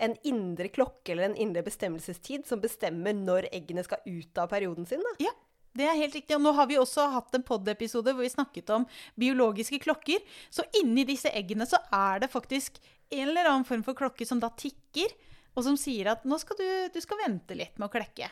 en 0.09 0.16
indre 0.32 0.71
klokke 0.73 1.12
eller 1.12 1.28
en 1.28 1.37
indre 1.44 1.64
bestemmelsestid 1.66 2.49
som 2.49 2.62
bestemmer 2.62 3.12
når 3.18 3.50
eggene 3.52 3.85
skal 3.85 4.00
ut 4.06 4.40
av 4.40 4.49
perioden 4.54 4.88
sin. 4.88 5.04
da. 5.04 5.16
Ja. 5.28 5.35
Det 5.76 5.87
er 5.88 5.97
helt 5.97 6.16
riktig. 6.16 6.37
Og 6.37 6.44
nå 6.44 6.52
har 6.56 6.68
vi 6.68 6.80
også 6.80 7.06
hatt 7.14 7.37
en 7.37 7.44
pod-episode 7.49 8.12
hvor 8.12 8.25
vi 8.25 8.32
snakket 8.32 8.73
om 8.75 8.85
biologiske 9.21 9.80
klokker. 9.85 10.25
Så 10.52 10.64
inni 10.80 11.04
disse 11.09 11.32
eggene 11.32 11.68
så 11.68 11.80
er 11.92 12.25
det 12.25 12.32
faktisk 12.32 12.80
en 13.12 13.28
eller 13.28 13.49
annen 13.49 13.68
form 13.68 13.85
for 13.85 13.97
klokke 13.97 14.26
som 14.28 14.40
da 14.40 14.49
tikker, 14.56 15.12
og 15.52 15.64
som 15.66 15.76
sier 15.76 16.14
at 16.14 16.25
nå 16.28 16.38
skal 16.40 16.56
du, 16.61 16.68
du 16.92 17.00
skal 17.04 17.21
vente 17.26 17.56
litt 17.56 17.76
med 17.76 17.90
å 17.90 17.92
klekke. 17.92 18.28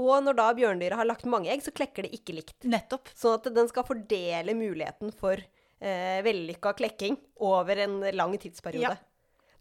Og 0.00 0.24
når 0.26 0.38
da 0.38 0.48
bjørndyret 0.58 0.98
har 0.98 1.06
lagt 1.06 1.28
mange 1.30 1.52
egg, 1.52 1.62
så 1.62 1.72
klekker 1.74 2.06
det 2.06 2.16
ikke 2.16 2.34
likt. 2.40 2.56
Nettopp. 2.66 3.12
Sånn 3.14 3.36
at 3.38 3.46
den 3.54 3.70
skal 3.70 3.86
fordele 3.86 4.56
muligheten 4.58 5.14
for 5.14 5.38
eh, 5.38 6.18
vellykka 6.26 6.74
klekking 6.80 7.18
over 7.46 7.84
en 7.84 8.00
lang 8.16 8.34
tidsperiode. 8.42 8.96
Ja. 8.96 9.10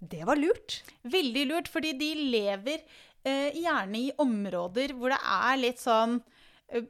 Det 0.04 0.24
var 0.28 0.40
lurt. 0.40 0.82
Veldig 1.08 1.46
lurt, 1.52 1.70
fordi 1.72 1.94
de 2.00 2.10
lever 2.34 2.82
eh, 2.82 3.54
gjerne 3.56 4.02
i 4.02 4.10
områder 4.20 4.96
hvor 4.98 5.14
det 5.14 5.22
er 5.22 5.62
litt 5.62 5.80
sånn 5.84 6.18
eh, 6.74 6.90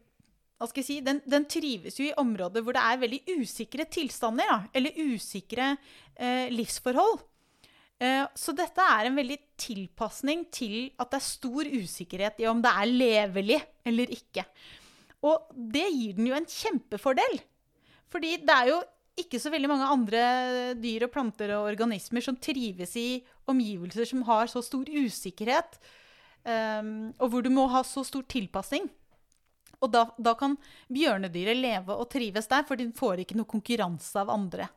hva 0.57 0.69
skal 0.69 0.79
jeg 0.79 0.88
si, 0.88 0.97
den, 1.03 1.19
den, 1.27 1.43
trives 1.51 1.97
jo 2.00 2.07
i 2.07 2.15
områder 2.21 2.63
hvor 2.63 2.75
det 2.77 2.81
er 2.88 3.01
veldig 3.01 3.19
usikre 3.41 3.83
tilstander, 3.91 4.47
da, 4.47 4.59
eller 4.71 4.95
usikre 5.12 5.73
eh, 6.15 6.47
livsforhold. 6.53 7.19
Eh, 8.03 8.24
så 8.36 8.55
dette 8.57 8.83
er 8.83 9.07
en 9.07 9.17
veldig 9.17 9.39
tilpasning 9.60 10.48
til 10.51 10.91
at 11.00 11.12
det 11.13 11.19
er 11.19 11.27
stor 11.27 11.69
usikkerhet 11.69 12.41
i 12.41 12.50
om 12.50 12.63
det 12.63 12.72
er 12.74 12.89
levelig 12.91 13.60
eller 13.88 14.15
ikke. 14.15 14.43
Og 15.24 15.53
det 15.53 15.86
gir 15.88 16.17
den 16.17 16.27
jo 16.27 16.36
en 16.36 16.50
kjempefordel. 16.50 17.38
Fordi 18.12 18.36
det 18.43 18.55
er 18.55 18.74
jo 18.74 18.81
ikke 19.19 19.39
så 19.39 19.51
veldig 19.53 19.69
mange 19.69 19.91
andre 19.93 20.24
dyr 20.81 21.05
og 21.05 21.13
planter 21.13 21.53
og 21.55 21.69
organismer 21.69 22.24
som 22.25 22.38
trives 22.41 22.95
i 23.00 23.22
omgivelser 23.50 24.10
som 24.10 24.24
har 24.27 24.50
så 24.50 24.62
stor 24.65 24.89
usikkerhet, 24.89 25.77
um, 26.45 27.12
og 27.22 27.27
hvor 27.29 27.45
du 27.45 27.51
må 27.53 27.67
ha 27.69 27.83
så 27.86 28.01
stor 28.07 28.25
tilpasning. 28.29 28.88
Og 29.83 29.91
da, 29.93 30.07
da 30.17 30.33
kan 30.39 30.55
bjørnedyret 30.93 31.60
leve 31.60 31.93
og 31.93 32.10
trives 32.10 32.50
der, 32.50 32.65
for 32.65 32.79
de 32.79 32.89
får 32.95 33.22
ikke 33.24 33.38
noe 33.38 33.50
konkurranse 33.50 34.17
av 34.17 34.31
andre. 34.33 34.69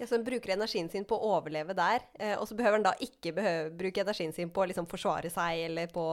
Ja, 0.00 0.06
så 0.06 0.16
den 0.16 0.24
bruker 0.24 0.54
energien 0.54 0.88
sin 0.88 1.04
på 1.04 1.18
å 1.18 1.34
overleve 1.36 1.74
der, 1.76 2.06
eh, 2.16 2.32
og 2.40 2.46
så 2.48 2.56
behøver 2.56 2.78
den 2.78 2.86
da 2.86 2.94
ikke 3.04 3.34
behøve, 3.36 3.68
bruke 3.82 4.00
energien 4.00 4.32
sin 4.32 4.48
på 4.48 4.62
å 4.62 4.68
liksom 4.70 4.88
forsvare 4.88 5.28
seg, 5.28 5.66
eller 5.66 5.90
på 5.92 6.04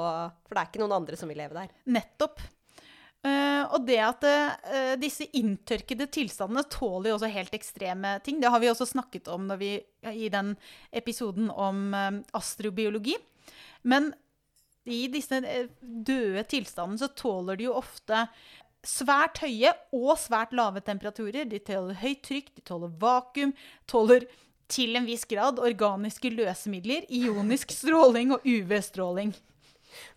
For 0.44 0.58
det 0.58 0.60
er 0.60 0.68
ikke 0.68 0.82
noen 0.82 0.98
andre 0.98 1.20
som 1.20 1.32
vil 1.32 1.40
leve 1.40 1.56
der. 1.56 1.72
Nettopp. 1.96 2.44
Uh, 3.26 3.64
og 3.74 3.88
det 3.88 3.98
at 4.04 4.26
uh, 4.28 4.92
disse 5.00 5.26
inntørkede 5.36 6.06
tilstandene 6.14 6.68
tåler 6.70 7.10
jo 7.10 7.16
også 7.16 7.32
helt 7.32 7.56
ekstreme 7.56 8.12
ting. 8.24 8.38
Det 8.44 8.52
har 8.54 8.62
vi 8.62 8.70
også 8.70 8.86
snakket 8.92 9.32
om 9.34 9.50
vi, 9.60 9.72
i 10.12 10.30
den 10.32 10.54
episoden 10.96 11.50
om 11.50 11.88
uh, 11.96 12.20
astrobiologi. 12.38 13.16
Men 13.88 14.12
i 14.88 15.08
disse 15.12 15.42
døde 15.82 16.44
tilstandene 16.48 17.02
så 17.02 17.10
tåler 17.16 17.60
de 17.60 17.68
jo 17.68 17.76
ofte 17.80 18.28
svært 18.88 19.42
høye 19.44 19.74
og 19.96 20.14
svært 20.20 20.54
lave 20.56 20.82
temperaturer. 20.86 21.48
De 21.50 21.60
tåler 21.60 21.98
høyt 22.02 22.24
trykk, 22.26 22.52
de 22.56 22.64
tåler 22.68 22.94
vakuum, 23.02 23.54
tåler 23.90 24.28
til 24.72 24.98
en 25.00 25.08
viss 25.08 25.26
grad 25.28 25.60
organiske 25.64 26.32
løsemidler, 26.34 27.06
ionisk 27.14 27.72
stråling 27.76 28.34
og 28.36 28.48
UV-stråling. 28.48 29.34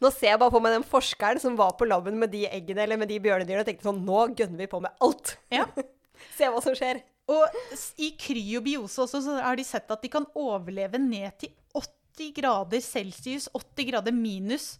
Nå 0.02 0.10
ser 0.12 0.34
jeg 0.34 0.40
bare 0.42 0.52
på 0.52 0.60
meg 0.62 0.74
den 0.74 0.86
forskeren 0.86 1.40
som 1.40 1.56
var 1.58 1.76
på 1.78 1.86
laben 1.88 2.18
med 2.20 2.32
de 2.34 2.44
eggene 2.50 2.82
eller 2.84 3.00
med 3.00 3.08
de 3.10 3.20
bjørnedyrene 3.22 3.62
og 3.62 3.68
tenkte 3.68 3.86
sånn 3.86 4.02
Nå 4.04 4.26
gønner 4.34 4.58
vi 4.60 4.68
på 4.70 4.82
med 4.82 5.06
alt! 5.06 5.36
Ja. 5.54 5.66
Se 6.36 6.50
hva 6.50 6.60
som 6.64 6.76
skjer. 6.76 7.00
Og 7.30 7.60
i 8.02 8.10
kryobiose 8.18 9.04
også 9.06 9.22
så 9.24 9.38
har 9.40 9.56
de 9.56 9.64
sett 9.64 9.90
at 9.92 10.02
de 10.02 10.10
kan 10.12 10.26
overleve 10.36 10.98
ned 11.00 11.30
til 11.40 11.52
80 11.78 12.34
grader 12.36 12.82
celsius, 12.84 13.46
80 13.54 13.88
grader 13.92 14.16
minus 14.16 14.74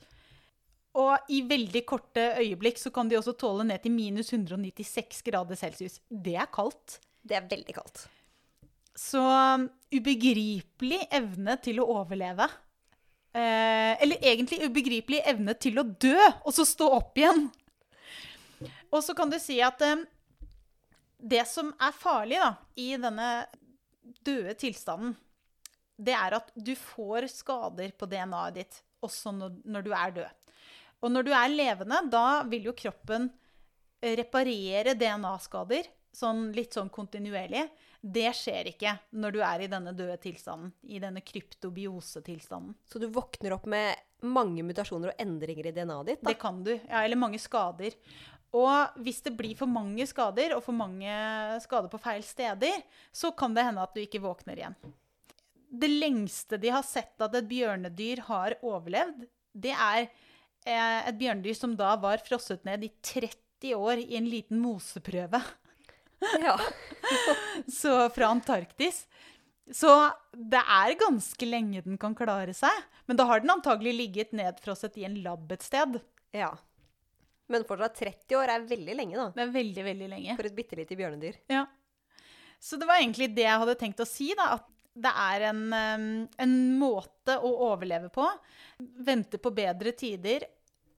og 0.98 1.30
i 1.30 1.42
veldig 1.46 1.82
korte 1.86 2.24
øyeblikk 2.40 2.80
så 2.80 2.90
kan 2.94 3.10
de 3.10 3.18
også 3.18 3.36
tåle 3.38 3.66
ned 3.66 3.82
til 3.82 3.94
minus 3.94 4.32
196 4.32 5.22
grader 5.26 5.58
celsius. 5.58 6.00
Det 6.10 6.34
er 6.34 6.50
kaldt. 6.50 6.98
Det 7.22 7.36
er 7.38 7.46
veldig 7.50 7.76
kaldt. 7.76 8.08
Så 8.98 9.20
um, 9.22 9.68
ubegripelig 9.94 11.04
evne 11.14 11.54
til 11.62 11.78
å 11.80 11.86
overleve. 11.94 12.48
Eh, 13.30 13.94
eller 14.02 14.18
egentlig 14.26 14.64
ubegripelig 14.66 15.20
evne 15.30 15.54
til 15.54 15.78
å 15.78 15.86
dø, 15.86 16.18
og 16.42 16.50
så 16.54 16.66
stå 16.66 16.88
opp 16.96 17.18
igjen. 17.20 17.46
Og 18.90 19.04
så 19.06 19.14
kan 19.14 19.30
du 19.30 19.38
si 19.38 19.60
at 19.62 19.78
eh, 19.86 20.02
det 21.22 21.44
som 21.46 21.70
er 21.78 21.94
farlig 21.94 22.40
da, 22.42 22.50
i 22.74 22.90
denne 22.98 23.30
døde 24.26 24.56
tilstanden, 24.58 25.14
det 26.00 26.16
er 26.16 26.40
at 26.40 26.50
du 26.56 26.72
får 26.74 27.28
skader 27.30 27.92
på 27.94 28.08
DNA-et 28.10 28.56
ditt 28.58 28.80
også 29.04 29.32
når, 29.36 29.60
når 29.64 29.86
du 29.86 29.92
er 29.94 30.14
død. 30.16 30.39
Og 31.00 31.12
når 31.12 31.26
du 31.26 31.32
er 31.32 31.52
levende, 31.52 32.02
da 32.12 32.42
vil 32.48 32.68
jo 32.68 32.76
kroppen 32.76 33.30
eh, 34.00 34.16
reparere 34.20 34.96
DNA-skader 34.98 35.88
sånn 36.16 36.50
litt 36.54 36.74
sånn 36.74 36.90
kontinuerlig. 36.92 37.66
Det 38.00 38.30
skjer 38.36 38.70
ikke 38.72 38.94
når 39.20 39.34
du 39.34 39.40
er 39.44 39.64
i 39.64 39.70
denne 39.70 39.92
døde 39.96 40.16
tilstanden, 40.22 40.72
i 40.82 41.00
denne 41.02 41.22
kryptobiosetilstanden. 41.24 42.74
Så 42.88 43.00
du 43.02 43.06
våkner 43.12 43.54
opp 43.56 43.68
med 43.70 44.00
mange 44.26 44.64
mutasjoner 44.66 45.12
og 45.12 45.22
endringer 45.22 45.70
i 45.70 45.74
DNA-et 45.76 46.12
ditt? 46.12 46.22
Da? 46.22 46.32
Det 46.32 46.40
kan 46.40 46.62
du. 46.64 46.72
Ja, 46.76 47.02
eller 47.04 47.20
mange 47.20 47.40
skader. 47.40 47.96
Og 48.56 49.02
hvis 49.04 49.20
det 49.22 49.36
blir 49.38 49.54
for 49.58 49.70
mange 49.70 50.06
skader, 50.10 50.56
og 50.56 50.64
for 50.64 50.74
mange 50.74 51.10
skader 51.62 51.92
på 51.92 52.00
feil 52.02 52.24
steder, 52.26 52.82
så 53.14 53.30
kan 53.36 53.54
det 53.54 53.68
hende 53.68 53.84
at 53.84 53.94
du 53.94 54.02
ikke 54.02 54.22
våkner 54.24 54.58
igjen. 54.58 54.78
Det 55.70 55.90
lengste 55.92 56.58
de 56.58 56.72
har 56.74 56.82
sett 56.82 57.14
at 57.22 57.36
et 57.38 57.46
bjørnedyr 57.46 58.24
har 58.26 58.56
overlevd, 58.66 59.28
det 59.54 59.70
er 59.74 60.08
et 60.68 61.16
bjørndyr 61.16 61.56
som 61.56 61.72
da 61.78 61.94
var 62.00 62.22
frosset 62.26 62.64
ned 62.68 62.84
i 62.84 62.92
30 63.06 63.74
år 63.76 64.02
i 64.02 64.16
en 64.18 64.28
liten 64.28 64.62
moseprøve. 64.62 65.42
Ja. 66.20 66.52
så 67.80 67.94
fra 68.12 68.26
Antarktis. 68.28 69.06
Så 69.72 69.88
det 70.36 70.60
er 70.60 70.98
ganske 71.00 71.46
lenge 71.48 71.80
den 71.80 71.96
kan 71.96 72.12
klare 72.12 72.52
seg. 72.52 72.74
Men 73.08 73.16
da 73.16 73.24
har 73.24 73.40
den 73.40 73.54
antagelig 73.54 73.94
ligget 73.96 74.34
nedfrosset 74.36 74.98
i 75.00 75.06
en 75.08 75.16
lab 75.24 75.48
et 75.54 75.64
sted. 75.64 75.96
Ja. 76.36 76.50
Men 77.50 77.64
fortsatt 77.66 77.96
30 78.02 78.36
år 78.36 78.52
er 78.52 78.66
veldig 78.68 78.98
lenge, 78.98 79.16
da. 79.16 79.30
Det 79.34 79.46
er 79.46 79.54
veldig, 79.54 79.84
veldig 79.86 80.10
lenge. 80.12 80.36
For 80.38 80.50
et 80.50 80.58
bitte 80.58 80.78
lite 80.78 80.98
bjørnedyr. 80.98 81.40
Ja. 81.50 81.64
Så 82.60 82.76
det 82.76 82.86
var 82.90 83.00
egentlig 83.00 83.32
det 83.34 83.46
jeg 83.46 83.62
hadde 83.64 83.78
tenkt 83.80 84.04
å 84.04 84.08
si, 84.08 84.28
da. 84.38 84.58
At 84.58 84.68
det 85.00 85.12
er 85.24 85.46
en, 85.50 85.62
en 85.72 86.56
måte 86.78 87.36
å 87.40 87.50
overleve 87.70 88.10
på. 88.12 88.26
Vente 89.06 89.40
på 89.40 89.52
bedre 89.54 89.92
tider 89.96 90.46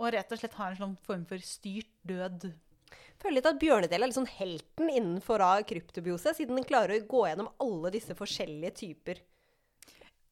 og 0.03 0.11
rett 0.15 0.33
og 0.35 0.41
slett 0.41 0.59
ha 0.59 0.71
en 0.71 0.79
sånn 0.81 0.95
form 1.07 1.25
for 1.29 1.43
styrt 1.47 1.93
død. 2.09 2.49
Jeg 2.93 3.23
føler 3.23 3.39
litt 3.39 3.51
at 3.53 3.61
Bjørnedel 3.63 4.03
er 4.03 4.15
sånn 4.15 4.27
helten 4.27 4.91
innenfor 4.91 5.45
kryptobiose, 5.69 6.35
siden 6.35 6.59
den 6.59 6.67
klarer 6.67 6.99
å 6.99 7.07
gå 7.07 7.27
gjennom 7.29 7.53
alle 7.63 7.93
disse 7.95 8.17
forskjellige 8.19 8.75
typer 8.81 9.23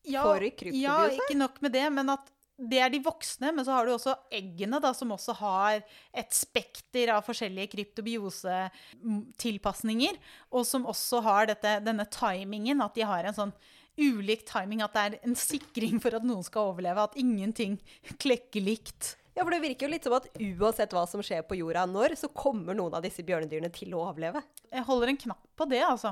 ja, 0.03 0.25
for 0.25 0.43
kryptobiose. 0.43 0.83
Ja, 0.83 0.99
ikke 1.15 1.39
nok 1.39 1.61
med 1.62 1.77
det, 1.77 1.87
men 1.95 2.11
at 2.17 2.33
det 2.61 2.76
er 2.83 2.90
de 2.93 3.00
voksne, 3.05 3.52
men 3.57 3.64
så 3.64 3.73
har 3.73 3.87
du 3.87 3.93
også 3.95 4.14
eggene, 4.37 4.81
da, 4.83 4.90
som 4.97 5.12
også 5.14 5.33
har 5.38 5.76
et 6.12 6.35
spekter 6.37 7.09
av 7.14 7.23
forskjellige 7.25 7.71
kryptobiosetilpasninger. 7.75 10.14
Og 10.52 10.67
som 10.69 10.87
også 10.90 11.17
har 11.25 11.47
dette, 11.50 11.71
denne 11.87 12.07
timingen, 12.12 12.83
at 12.85 12.95
de 12.99 13.02
har 13.09 13.23
en 13.25 13.37
sånn 13.37 13.55
ulik 14.00 14.43
timing. 14.49 14.81
At 14.85 14.95
det 14.97 15.02
er 15.07 15.12
en 15.25 15.37
sikring 15.38 15.97
for 16.02 16.11
at 16.17 16.25
noen 16.26 16.45
skal 16.47 16.62
overleve. 16.75 17.00
At 17.09 17.19
ingenting 17.21 17.73
klekker 18.21 18.62
likt. 18.64 19.02
Ja, 19.37 19.43
for 19.45 19.52
det 19.55 19.62
virker 19.62 19.87
jo 19.87 19.95
litt 19.95 20.05
som 20.05 20.19
at 20.19 20.26
uansett 20.37 20.93
hva 20.93 21.05
som 21.09 21.23
skjer 21.25 21.43
på 21.49 21.57
jorda 21.57 21.83
når, 21.88 22.09
så 22.19 22.29
kommer 22.35 22.75
noen 22.76 22.95
av 22.99 23.02
disse 23.07 23.23
bjørnedyrene 23.25 23.71
til 23.73 23.95
å 23.97 24.05
overleve. 24.09 24.40
Jeg 24.69 24.88
holder 24.88 25.07
en 25.12 25.23
knapp 25.25 25.45
på 25.57 25.64
det, 25.71 25.85
altså. 25.87 26.11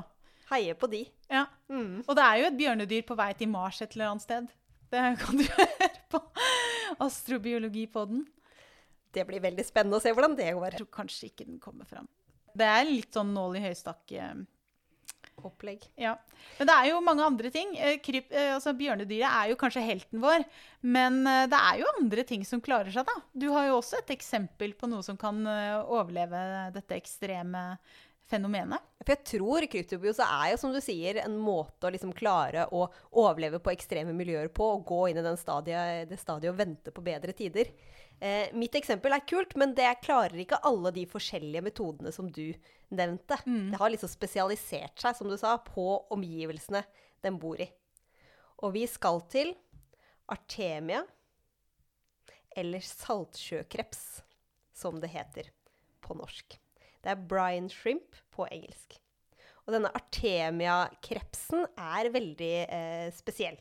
Heier 0.49 0.75
på 0.79 0.87
de. 0.89 1.03
Ja. 1.29 1.43
Mm. 1.69 2.01
Og 2.07 2.13
det 2.17 2.23
er 2.25 2.35
jo 2.39 2.47
et 2.47 2.57
bjørnedyr 2.57 3.03
på 3.05 3.17
vei 3.19 3.33
til 3.37 3.51
Mars 3.51 3.83
et 3.85 3.93
eller 3.93 4.09
annet 4.09 4.25
sted. 4.25 4.43
Det 4.89 5.03
kan 5.21 5.37
du 5.37 5.45
på 6.11 6.21
astrobiologipodden. 7.05 8.25
Det 9.13 9.25
blir 9.25 9.41
veldig 9.41 9.65
spennende 9.65 9.97
å 9.97 10.03
se 10.03 10.13
hvordan 10.13 10.37
det 10.37 10.51
går. 10.53 10.71
Jeg 10.73 10.83
tror 10.83 10.93
kanskje 10.99 11.29
ikke 11.31 11.47
den 11.47 11.59
kommer 11.61 11.89
fram. 11.89 12.07
Det 12.57 12.65
er 12.65 12.87
litt 12.89 13.13
sånn 13.15 13.33
nål 13.33 13.59
i 13.59 13.67
høystakk. 13.69 14.17
opplegg. 15.39 15.85
Ja. 15.95 16.17
Men 16.57 16.67
det 16.67 16.73
er 16.75 16.89
jo 16.89 16.99
mange 17.03 17.23
andre 17.23 17.49
ting. 17.53 17.71
Eh, 17.77 17.97
Kryp, 18.03 18.27
eh, 18.31 18.53
altså 18.57 18.73
Bjørnedyret 18.75 19.29
er 19.29 19.51
jo 19.51 19.57
kanskje 19.59 19.85
helten 19.85 20.19
vår, 20.19 20.43
men 20.81 21.21
eh, 21.27 21.45
det 21.47 21.59
er 21.59 21.79
jo 21.79 21.93
andre 21.99 22.25
ting 22.27 22.43
som 22.47 22.59
klarer 22.63 22.91
seg, 22.91 23.07
da. 23.07 23.15
Du 23.31 23.47
har 23.53 23.69
jo 23.69 23.77
også 23.77 24.01
et 24.01 24.11
eksempel 24.17 24.75
på 24.75 24.89
noe 24.91 25.05
som 25.05 25.15
kan 25.19 25.39
eh, 25.47 25.79
overleve 25.79 26.41
dette 26.75 26.97
ekstreme 26.99 27.63
fenomenet. 28.29 28.83
For 29.01 29.15
jeg 29.15 29.25
tror 29.31 29.65
kryptobiose 29.71 30.25
er 30.25 30.51
jo, 30.51 30.59
som 30.61 30.73
du 30.73 30.79
sier, 30.83 31.21
en 31.23 31.37
måte 31.41 31.87
å 31.87 31.93
liksom 31.93 32.11
klare 32.15 32.67
å 32.75 32.85
overleve 33.17 33.61
på 33.63 33.73
ekstreme 33.73 34.13
miljøer 34.15 34.51
på, 34.53 34.67
og 34.75 34.85
gå 34.89 34.99
inn 35.09 35.21
i 35.21 35.25
den 35.25 35.39
stadiet, 35.39 36.09
det 36.11 36.19
stadiet 36.21 36.53
og 36.53 36.59
vente 36.59 36.93
på 36.93 37.03
bedre 37.05 37.33
tider. 37.35 37.71
Eh, 38.19 38.51
mitt 38.53 38.75
eksempel 38.75 39.15
er 39.15 39.25
kult, 39.27 39.55
men 39.59 39.73
det 39.77 39.89
klarer 40.03 40.37
ikke 40.43 40.61
alle 40.67 40.91
de 40.95 41.05
forskjellige 41.09 41.63
metodene 41.65 42.13
som 42.15 42.29
du 42.31 42.51
nevnte. 42.93 43.39
Det 43.71 43.79
har 43.79 43.93
liksom 43.93 44.11
spesialisert 44.11 44.99
seg, 44.99 45.17
som 45.17 45.29
du 45.31 45.37
sa, 45.39 45.55
på 45.63 45.87
omgivelsene 46.13 46.83
den 47.23 47.39
bor 47.41 47.59
i. 47.61 47.69
Og 48.59 48.75
vi 48.75 48.85
skal 48.91 49.23
til 49.31 49.53
Artemia, 50.29 51.05
eller 52.59 52.83
saltsjøkreps, 52.83 54.03
som 54.75 54.99
det 54.99 55.13
heter 55.13 55.53
på 56.03 56.17
norsk. 56.17 56.59
Det 57.03 57.13
er 57.13 57.27
brine 57.29 57.71
shrimp 57.71 58.17
på 58.35 58.47
engelsk. 58.51 58.97
Og 59.65 59.75
denne 59.75 59.91
Artemia-krepsen 59.93 61.67
er 61.77 62.09
veldig 62.13 62.53
eh, 62.65 63.09
spesiell. 63.13 63.59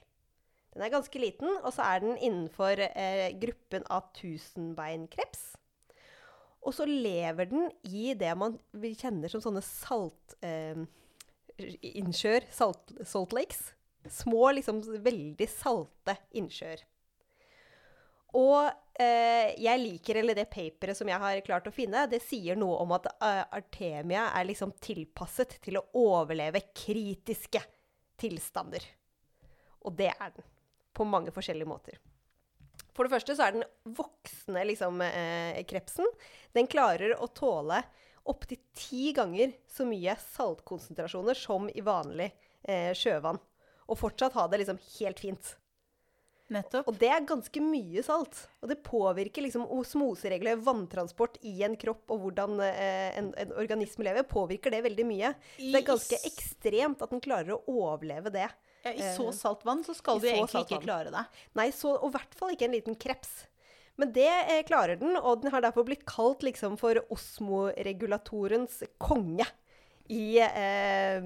Den 0.73 0.85
er 0.87 0.93
ganske 0.93 1.21
liten, 1.21 1.51
og 1.61 1.73
så 1.75 1.85
er 1.85 2.05
den 2.05 2.17
innenfor 2.17 2.81
eh, 2.87 3.29
gruppen 3.41 3.85
av 3.93 4.09
tusenbeinkreps. 4.17 5.51
Og 6.65 6.75
så 6.75 6.87
lever 6.89 7.49
den 7.51 7.69
i 7.87 8.13
det 8.19 8.31
man 8.39 8.59
kjenner 8.73 9.33
som 9.33 9.45
sånne 9.45 9.65
salt... 9.65 10.39
Eh, 10.45 10.87
innsjøer, 11.59 12.45
salt, 12.55 12.93
salt 13.03 13.33
lakes. 13.35 13.73
Små, 14.15 14.53
liksom 14.55 14.79
veldig 15.03 15.49
salte 15.51 16.15
innsjøer. 16.39 16.85
Og 18.39 18.69
jeg 18.99 19.79
liker, 19.79 20.19
eller 20.19 20.35
det 20.35 20.49
paperet 20.51 20.99
som 20.99 21.09
jeg 21.11 21.23
har 21.23 21.41
klart 21.47 21.69
å 21.71 21.75
finne, 21.75 22.07
det 22.11 22.19
sier 22.25 22.59
noe 22.59 22.81
om 22.83 22.95
at 22.97 23.07
eh, 23.13 23.45
Artemia 23.55 24.25
er 24.35 24.49
liksom 24.49 24.73
tilpasset 24.83 25.61
til 25.63 25.79
å 25.79 25.85
overleve 26.01 26.65
kritiske 26.75 27.63
tilstander. 28.19 28.83
Og 29.87 29.95
det 29.99 30.11
er 30.11 30.33
den. 30.35 30.47
På 30.93 31.07
mange 31.07 31.31
forskjellige 31.31 31.71
måter. 31.71 32.01
For 32.97 33.07
det 33.07 33.15
første 33.15 33.37
så 33.39 33.47
er 33.47 33.55
den 33.55 33.95
voksne 33.95 34.65
liksom, 34.67 34.99
eh, 35.07 35.63
krepsen. 35.71 36.09
Den 36.57 36.67
klarer 36.67 37.15
å 37.23 37.29
tåle 37.31 37.85
opptil 38.29 38.59
ti 38.75 39.13
ganger 39.15 39.55
så 39.71 39.87
mye 39.87 40.17
saltkonsentrasjoner 40.35 41.39
som 41.39 41.69
i 41.71 41.85
vanlig 41.85 42.33
eh, 42.67 42.91
sjøvann. 42.99 43.39
Og 43.89 44.01
fortsatt 44.01 44.35
ha 44.37 44.49
det 44.51 44.65
liksom 44.65 44.81
helt 44.99 45.23
fint. 45.23 45.55
Nettopp. 46.53 46.87
Og 46.89 46.97
det 46.97 47.11
er 47.13 47.27
ganske 47.29 47.61
mye 47.61 48.03
salt. 48.05 48.39
Og 48.63 48.71
det 48.71 48.79
påvirker 48.87 49.45
liksom 49.45 49.67
osmoseregler, 49.75 50.61
vanntransport 50.65 51.37
i 51.47 51.59
en 51.67 51.77
kropp, 51.81 52.07
og 52.15 52.25
hvordan 52.25 52.63
eh, 52.65 53.19
en, 53.21 53.29
en 53.37 53.53
organisme 53.61 54.07
lever, 54.07 54.25
påvirker 54.29 54.73
det 54.73 54.81
veldig 54.87 55.07
mye. 55.09 55.35
Så 55.59 55.69
det 55.69 55.83
er 55.83 55.91
ganske 55.91 56.23
ekstremt 56.31 57.05
at 57.05 57.13
den 57.13 57.23
klarer 57.25 57.59
å 57.59 57.61
overleve 57.91 58.33
det. 58.35 58.49
Ja, 58.87 58.95
I 58.95 59.13
så 59.17 59.29
eh, 59.29 59.37
salt 59.37 59.67
vann 59.69 59.85
så 59.85 59.97
skal 59.97 60.19
i 60.19 60.25
du 60.25 60.31
egentlig 60.31 60.65
ikke 60.65 60.83
klare 60.87 61.13
det. 61.13 61.27
Nei, 61.59 61.69
så, 61.77 61.93
og 61.99 62.13
i 62.13 62.17
hvert 62.17 62.41
fall 62.41 62.57
ikke 62.57 62.69
en 62.71 62.77
liten 62.79 62.99
kreps. 62.99 63.43
Men 63.99 64.13
det 64.15 64.31
eh, 64.31 64.65
klarer 64.67 64.97
den, 64.97 65.17
og 65.19 65.43
den 65.43 65.53
har 65.53 65.65
derfor 65.65 65.85
blitt 65.85 66.07
kalt 66.09 66.45
liksom 66.47 66.77
for 66.79 67.01
osmoregulatorens 67.13 68.85
konge 69.03 69.47
i, 70.07 70.39
eh, 70.39 71.25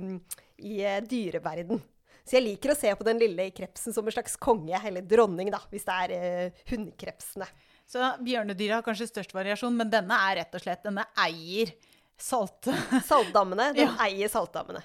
i 0.56 0.78
eh, 0.80 1.02
dyreverden. 1.04 1.82
Så 2.22 2.36
jeg 2.38 2.44
liker 2.46 2.72
å 2.72 2.78
se 2.78 2.92
på 2.94 3.06
den 3.06 3.18
lille 3.18 3.48
krepsen 3.54 3.94
som 3.94 4.06
en 4.06 4.14
slags 4.14 4.36
konge, 4.40 4.78
eller 4.86 5.02
dronning, 5.02 5.50
da, 5.50 5.58
hvis 5.72 5.86
det 5.88 5.96
er 6.04 6.14
eh, 6.16 6.62
hundkrepsene. 6.70 7.48
Så 7.88 7.98
bjørnedyret 8.24 8.78
har 8.78 8.86
kanskje 8.86 9.10
størst 9.10 9.34
variasjon, 9.34 9.74
men 9.76 9.90
denne 9.92 10.16
er 10.30 10.38
rett 10.40 10.54
og 10.54 10.62
slett 10.64 10.84
Denne 10.86 11.04
eier 11.18 11.74
salt... 12.16 12.70
Saltdammene, 13.10 13.72
den 13.76 13.88
Ja. 13.90 13.96
eier 14.06 14.30
saltdammene. 14.32 14.84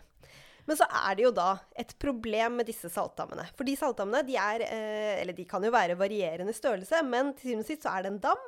Men 0.67 0.75
så 0.75 0.83
er 0.89 1.15
det 1.15 1.23
jo 1.23 1.31
da 1.31 1.53
et 1.79 1.93
problem 2.01 2.57
med 2.59 2.67
disse 2.67 2.89
saltdammene. 2.91 3.45
For 3.55 3.63
de 3.63 3.77
saltdammene 3.79 4.25
de 4.27 4.35
er, 4.35 4.65
eh, 4.65 5.13
eller 5.21 5.37
de 5.37 5.45
kan 5.47 5.63
jo 5.63 5.71
være 5.71 5.95
varierende 5.95 6.51
størrelse, 6.57 6.99
men 7.07 7.31
til 7.37 7.53
syvende 7.53 7.63
og 7.63 7.69
sist 7.69 7.85
så 7.87 7.93
er 7.93 8.03
det 8.03 8.11
en 8.15 8.19
dam. 8.25 8.41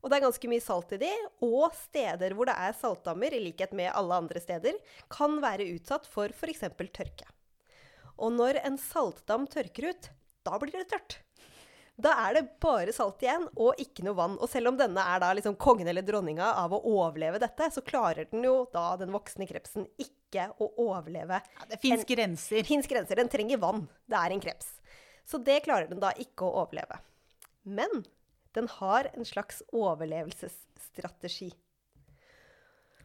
Og 0.00 0.08
det 0.08 0.16
er 0.20 0.24
ganske 0.28 0.48
mye 0.48 0.62
salt 0.62 0.92
i 0.94 1.00
de, 1.02 1.10
og 1.44 1.74
steder 1.74 2.32
hvor 2.38 2.48
det 2.48 2.54
er 2.62 2.76
saltdammer, 2.78 3.34
i 3.34 3.42
likhet 3.50 3.74
med 3.76 3.90
alle 3.92 4.22
andre 4.22 4.40
steder, 4.40 4.78
kan 5.12 5.36
være 5.42 5.66
utsatt 5.74 6.06
for 6.08 6.30
f.eks. 6.32 6.62
tørke. 6.94 7.26
Og 8.16 8.32
når 8.32 8.60
en 8.64 8.78
saltdam 8.80 9.46
tørker 9.50 9.90
ut, 9.92 10.10
da 10.46 10.58
blir 10.62 10.72
det 10.76 10.88
tørt. 10.92 11.18
Da 11.96 12.10
er 12.26 12.36
det 12.36 12.42
bare 12.60 12.92
salt 12.92 13.22
igjen, 13.24 13.46
og 13.56 13.78
ikke 13.80 14.04
noe 14.04 14.16
vann. 14.18 14.34
Og 14.36 14.50
selv 14.52 14.68
om 14.68 14.76
denne 14.76 15.00
er 15.00 15.20
da 15.22 15.30
liksom 15.36 15.54
kongen 15.60 15.88
eller 15.88 16.04
dronninga 16.04 16.50
av 16.60 16.74
å 16.76 16.80
overleve 16.92 17.40
dette, 17.40 17.70
så 17.72 17.80
klarer 17.84 18.28
den 18.28 18.44
jo 18.44 18.66
da, 18.72 18.90
den 19.00 19.14
voksne 19.14 19.48
krepsen, 19.48 19.86
ikke 19.96 20.50
å 20.60 20.68
overleve. 20.84 21.40
ja, 21.40 21.68
Det 21.70 21.80
fins 21.80 22.04
grenser. 22.04 22.60
Fins 22.68 22.88
grenser. 22.90 23.16
Den 23.16 23.32
trenger 23.32 23.62
vann. 23.62 23.86
Det 24.04 24.18
er 24.20 24.34
en 24.34 24.44
kreps. 24.44 24.74
Så 25.24 25.40
det 25.40 25.62
klarer 25.64 25.88
den 25.88 26.02
da 26.02 26.12
ikke 26.20 26.44
å 26.44 26.60
overleve. 26.66 27.00
Men 27.64 28.04
den 28.56 28.68
har 28.76 29.08
en 29.14 29.24
slags 29.24 29.62
overlevelsesstrategi. 29.72 31.50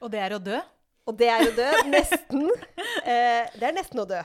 Og 0.02 0.12
det 0.12 0.20
er 0.20 0.36
å 0.36 0.44
dø. 0.44 0.60
Og 1.08 1.18
det 1.18 1.32
er 1.32 1.48
å 1.48 1.56
dø 1.56 1.70
nesten 1.90 2.46
eh, 3.08 3.48
Det 3.56 3.66
er 3.66 3.74
nesten 3.74 4.04
å 4.04 4.06
dø. 4.10 4.20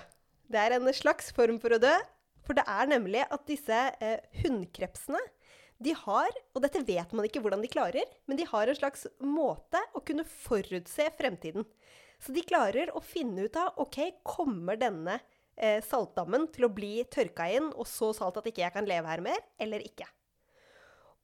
Det 0.47 0.61
er 0.63 0.77
en 0.77 0.87
slags 0.95 1.33
form 1.35 1.59
for 1.63 1.75
å 1.75 1.81
dø. 1.83 1.95
For 2.47 2.55
det 2.55 2.63
er 2.71 2.91
nemlig 2.91 3.25
at 3.27 3.47
disse 3.49 3.79
eh, 3.99 4.21
hundkrepsene 4.45 5.19
de 5.83 5.93
har, 5.93 6.31
og 6.57 6.63
dette 6.65 6.81
vet 6.89 7.11
man 7.13 7.27
ikke 7.29 7.43
hvordan 7.45 7.61
de 7.61 7.69
klarer, 7.69 8.07
men 8.25 8.39
de 8.39 8.47
har 8.49 8.71
en 8.71 8.79
slags 8.79 9.05
måte 9.21 9.83
å 9.93 10.01
kunne 10.01 10.25
forutse 10.25 11.11
fremtiden. 11.19 11.67
Så 12.23 12.33
de 12.33 12.45
klarer 12.47 12.95
å 12.97 13.03
finne 13.05 13.45
ut 13.45 13.59
av 13.61 13.77
OK, 13.83 13.99
kommer 14.25 14.79
denne 14.81 15.19
eh, 15.59 15.83
saltdammen 15.85 16.49
til 16.55 16.69
å 16.69 16.73
bli 16.73 16.95
tørka 17.13 17.51
inn 17.53 17.69
og 17.75 17.85
så 17.91 18.15
salt 18.17 18.41
at 18.41 18.49
ikke 18.49 18.65
jeg 18.65 18.77
kan 18.79 18.89
leve 18.89 19.11
her 19.11 19.25
mer, 19.27 19.43
eller 19.61 19.85
ikke? 19.85 20.09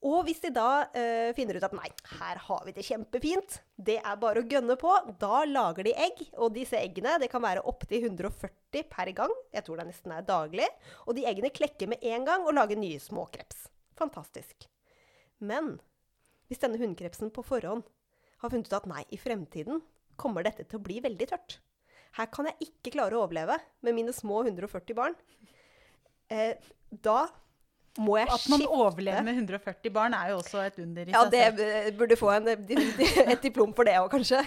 Og 0.03 0.25
hvis 0.27 0.41
de 0.43 0.49
da 0.51 0.83
eh, 0.99 1.31
finner 1.37 1.55
ut 1.55 1.63
at 1.63 1.75
nei, 1.77 1.87
her 2.19 2.39
har 2.47 2.65
vi 2.67 2.73
det 2.75 2.83
kjempefint, 2.83 3.61
det 3.79 4.01
er 4.01 4.19
bare 4.19 4.41
å 4.41 4.47
gønne 4.51 4.75
på, 4.79 4.91
da 5.21 5.43
lager 5.47 5.87
de 5.87 5.93
egg. 5.95 6.19
Og 6.43 6.51
disse 6.57 6.75
eggene 6.75 7.15
det 7.21 7.29
kan 7.31 7.43
være 7.43 7.63
opptil 7.69 8.09
140 8.09 8.83
per 8.91 9.13
gang. 9.15 9.31
Jeg 9.55 9.63
tror 9.63 9.79
det 9.79 9.87
nesten 9.87 10.15
er 10.15 10.27
daglig. 10.27 10.67
Og 11.07 11.15
de 11.15 11.23
eggene 11.29 11.53
klekker 11.55 11.87
med 11.93 12.03
en 12.03 12.27
gang 12.27 12.43
og 12.43 12.55
lager 12.57 12.79
nye 12.79 12.99
småkreps. 12.99 13.69
Fantastisk. 13.99 14.67
Men 15.39 15.77
hvis 16.51 16.59
denne 16.59 16.81
hundkrepsen 16.81 17.31
på 17.33 17.45
forhånd 17.47 17.85
har 18.43 18.51
funnet 18.51 18.67
ut 18.67 18.75
at 18.75 18.89
nei, 18.91 19.05
i 19.15 19.19
fremtiden 19.21 19.79
kommer 20.19 20.43
dette 20.43 20.65
til 20.67 20.81
å 20.81 20.83
bli 20.83 20.99
veldig 21.03 21.29
tørt. 21.31 21.61
Her 22.19 22.27
kan 22.29 22.49
jeg 22.51 22.67
ikke 22.67 22.93
klare 22.97 23.17
å 23.17 23.23
overleve 23.23 23.55
med 23.85 23.95
mine 23.97 24.13
små 24.13 24.43
140 24.43 24.97
barn. 24.97 25.15
Eh, 26.27 26.59
da 26.91 27.25
må 28.01 28.15
jeg 28.17 28.25
At 28.33 28.45
man 28.49 28.59
skifte 28.63 28.73
overlever 28.73 29.21
med 29.27 29.35
140 29.37 29.91
barn, 29.93 30.15
er 30.17 30.31
jo 30.31 30.39
også 30.41 30.63
et 30.65 30.79
under 30.81 31.05
i 31.05 31.13
ja, 31.13 31.21
seg 31.27 31.31
det 31.35 31.43
selv. 31.45 31.59
b- 31.59 31.97
burde 31.99 32.17
få 32.17 32.31
en, 32.33 32.47
di- 32.65 32.77
et 33.35 33.43
diplom 33.43 33.73
for 33.77 33.85
det 33.85 33.93
òg, 34.01 34.09
kanskje. 34.15 34.39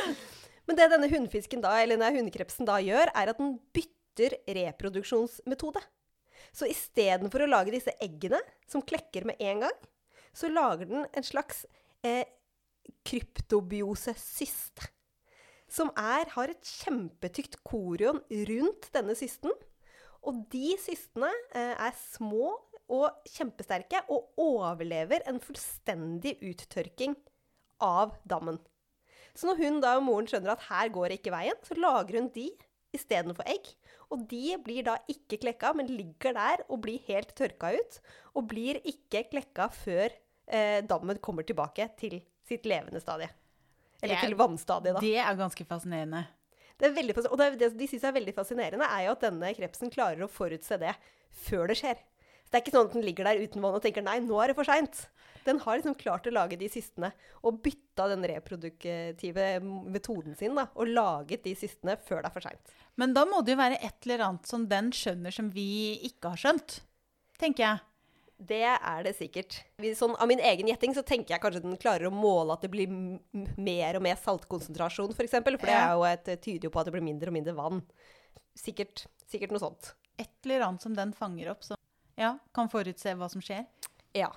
Men 0.68 0.76
det 0.78 0.90
denne 0.92 1.08
hundfisken 1.12 1.60
da, 1.64 1.74
eller 1.80 1.96
denne 2.00 2.12
hundekrepsen 2.18 2.68
da 2.68 2.78
gjør, 2.84 3.10
er 3.16 3.32
at 3.32 3.40
den 3.40 3.54
bytter 3.76 4.36
reproduksjonsmetode. 4.60 5.80
Så 6.54 6.68
istedenfor 6.70 7.44
å 7.44 7.50
lage 7.50 7.72
disse 7.74 7.92
eggene, 8.04 8.38
som 8.70 8.84
klekker 8.84 9.26
med 9.28 9.40
en 9.42 9.64
gang, 9.64 9.76
så 10.36 10.48
lager 10.52 10.88
den 10.90 11.04
en 11.10 11.26
slags 11.26 11.64
eh, 12.06 12.24
kryptobiosesyste. 13.44 14.90
Som 15.74 15.90
er, 15.98 16.28
har 16.36 16.52
et 16.52 16.68
kjempetykt 16.84 17.56
korion 17.66 18.20
rundt 18.50 18.90
denne 18.94 19.16
systen. 19.18 19.50
Og 20.24 20.44
de 20.52 20.74
systene 20.80 21.30
eh, 21.56 21.74
er 21.74 21.96
små 22.14 22.52
og 22.92 23.24
kjempesterke 23.32 24.02
og 24.12 24.34
overlever 24.40 25.22
en 25.30 25.40
fullstendig 25.40 26.36
uttørking 26.44 27.14
av 27.84 28.12
dammen. 28.28 28.58
Så 29.34 29.48
når 29.48 29.58
hun 29.62 29.80
da 29.82 29.96
og 29.98 30.04
moren 30.06 30.28
skjønner 30.30 30.52
at 30.54 30.66
her 30.68 30.90
går 30.94 31.10
det 31.10 31.18
ikke 31.20 31.32
veien, 31.34 31.58
så 31.66 31.74
lager 31.78 32.20
hun 32.20 32.28
de 32.34 32.48
istedenfor 32.94 33.48
egg. 33.50 33.72
Og 34.14 34.26
de 34.30 34.54
blir 34.62 34.84
da 34.86 34.98
ikke 35.10 35.40
klekka, 35.42 35.72
men 35.74 35.88
ligger 35.90 36.36
der 36.36 36.62
og 36.68 36.82
blir 36.84 37.02
helt 37.08 37.32
tørka 37.34 37.72
ut. 37.74 37.96
Og 38.38 38.46
blir 38.52 38.78
ikke 38.86 39.24
klekka 39.32 39.66
før 39.74 40.12
eh, 40.46 40.84
dammen 40.86 41.18
kommer 41.24 41.42
tilbake 41.48 41.88
til 41.98 42.20
sitt 42.46 42.68
levende 42.68 43.02
stadie. 43.02 43.32
Eller 44.04 44.20
er- 44.20 44.26
til 44.28 44.36
vannstadiet, 44.38 44.94
da. 44.94 45.02
Det 45.02 45.16
er 45.18 45.40
ganske 45.40 45.66
fascinerende. 45.66 46.26
Det 46.78 46.88
er 46.90 46.94
veldig, 46.94 47.14
og 47.30 47.38
det, 47.38 47.46
det 47.58 47.72
de 47.78 47.86
syns 47.88 48.04
er 48.04 48.14
veldig 48.16 48.34
fascinerende, 48.34 48.86
er 48.86 49.06
jo 49.06 49.12
at 49.14 49.22
denne 49.22 49.50
krepsen 49.56 49.90
klarer 49.94 50.24
å 50.26 50.30
forutse 50.30 50.78
det 50.78 50.92
før 51.46 51.70
det 51.70 51.76
skjer. 51.80 52.00
Det 52.54 52.60
er 52.60 52.62
ikke 52.62 52.72
sånn 52.76 52.86
at 52.86 52.92
den 52.94 53.02
ligger 53.02 53.26
der 53.26 53.40
uten 53.42 53.64
vann 53.64 53.74
og 53.74 53.82
tenker 53.82 54.04
nei, 54.06 54.20
nå 54.22 54.36
er 54.38 54.52
det 54.52 54.54
for 54.54 54.68
seint. 54.68 55.08
Den 55.42 55.58
har 55.64 55.74
liksom 55.74 55.96
klart 55.98 56.28
å 56.30 56.32
lage 56.32 56.54
de 56.60 56.68
sistene 56.70 57.08
og 57.42 57.56
bytta 57.64 58.06
den 58.12 58.22
reproduktive 58.30 59.46
metoden 59.90 60.36
sin 60.38 60.54
da, 60.54 60.68
og 60.78 60.92
laget 60.92 61.42
de 61.48 61.56
sistene 61.58 61.96
før 62.06 62.22
det 62.22 62.30
er 62.30 62.36
for 62.36 62.46
seint. 62.46 62.76
Men 62.94 63.10
da 63.16 63.24
må 63.26 63.42
det 63.42 63.56
jo 63.56 63.58
være 63.58 63.80
et 63.82 64.06
eller 64.06 64.22
annet 64.28 64.46
som 64.46 64.68
den 64.70 64.92
skjønner 64.94 65.34
som 65.34 65.50
vi 65.50 65.66
ikke 66.06 66.30
har 66.36 66.44
skjønt, 66.44 66.78
tenker 67.42 67.66
jeg. 67.66 67.82
Det 68.38 68.62
er 68.70 69.02
det 69.02 69.16
sikkert. 69.18 69.58
Sånn, 69.98 70.14
av 70.14 70.30
min 70.30 70.46
egen 70.46 70.70
gjetting 70.70 70.94
så 70.94 71.02
tenker 71.06 71.34
jeg 71.34 71.42
kanskje 71.42 71.66
den 71.66 71.78
klarer 71.82 72.06
å 72.06 72.14
måle 72.14 72.54
at 72.54 72.62
det 72.62 72.70
blir 72.70 72.86
mer 73.58 73.98
og 73.98 74.06
mer 74.06 74.18
saltkonsentrasjon, 74.22 75.10
f.eks. 75.10 75.18
For, 75.18 75.26
eksempel, 75.26 75.58
for 75.58 75.70
det 75.70 75.80
er 75.82 75.98
jo 75.98 76.06
et, 76.06 76.34
tyder 76.38 76.70
jo 76.70 76.74
på 76.74 76.82
at 76.84 76.86
det 76.86 76.94
blir 76.94 77.10
mindre 77.10 77.34
og 77.34 77.40
mindre 77.40 77.58
vann. 77.58 77.82
Sikkert, 78.58 79.08
sikkert 79.26 79.54
noe 79.54 79.66
sånt. 79.66 79.96
Et 80.22 80.30
eller 80.46 80.68
annet 80.68 80.86
som 80.86 80.94
den 80.94 81.14
fanger 81.18 81.50
opp, 81.50 81.66
som 81.66 81.78
ja, 82.20 82.36
kan 82.54 82.70
forutse 82.72 83.14
hva 83.18 83.28
som 83.30 83.42
skjer. 83.44 83.66
Ja. 84.16 84.30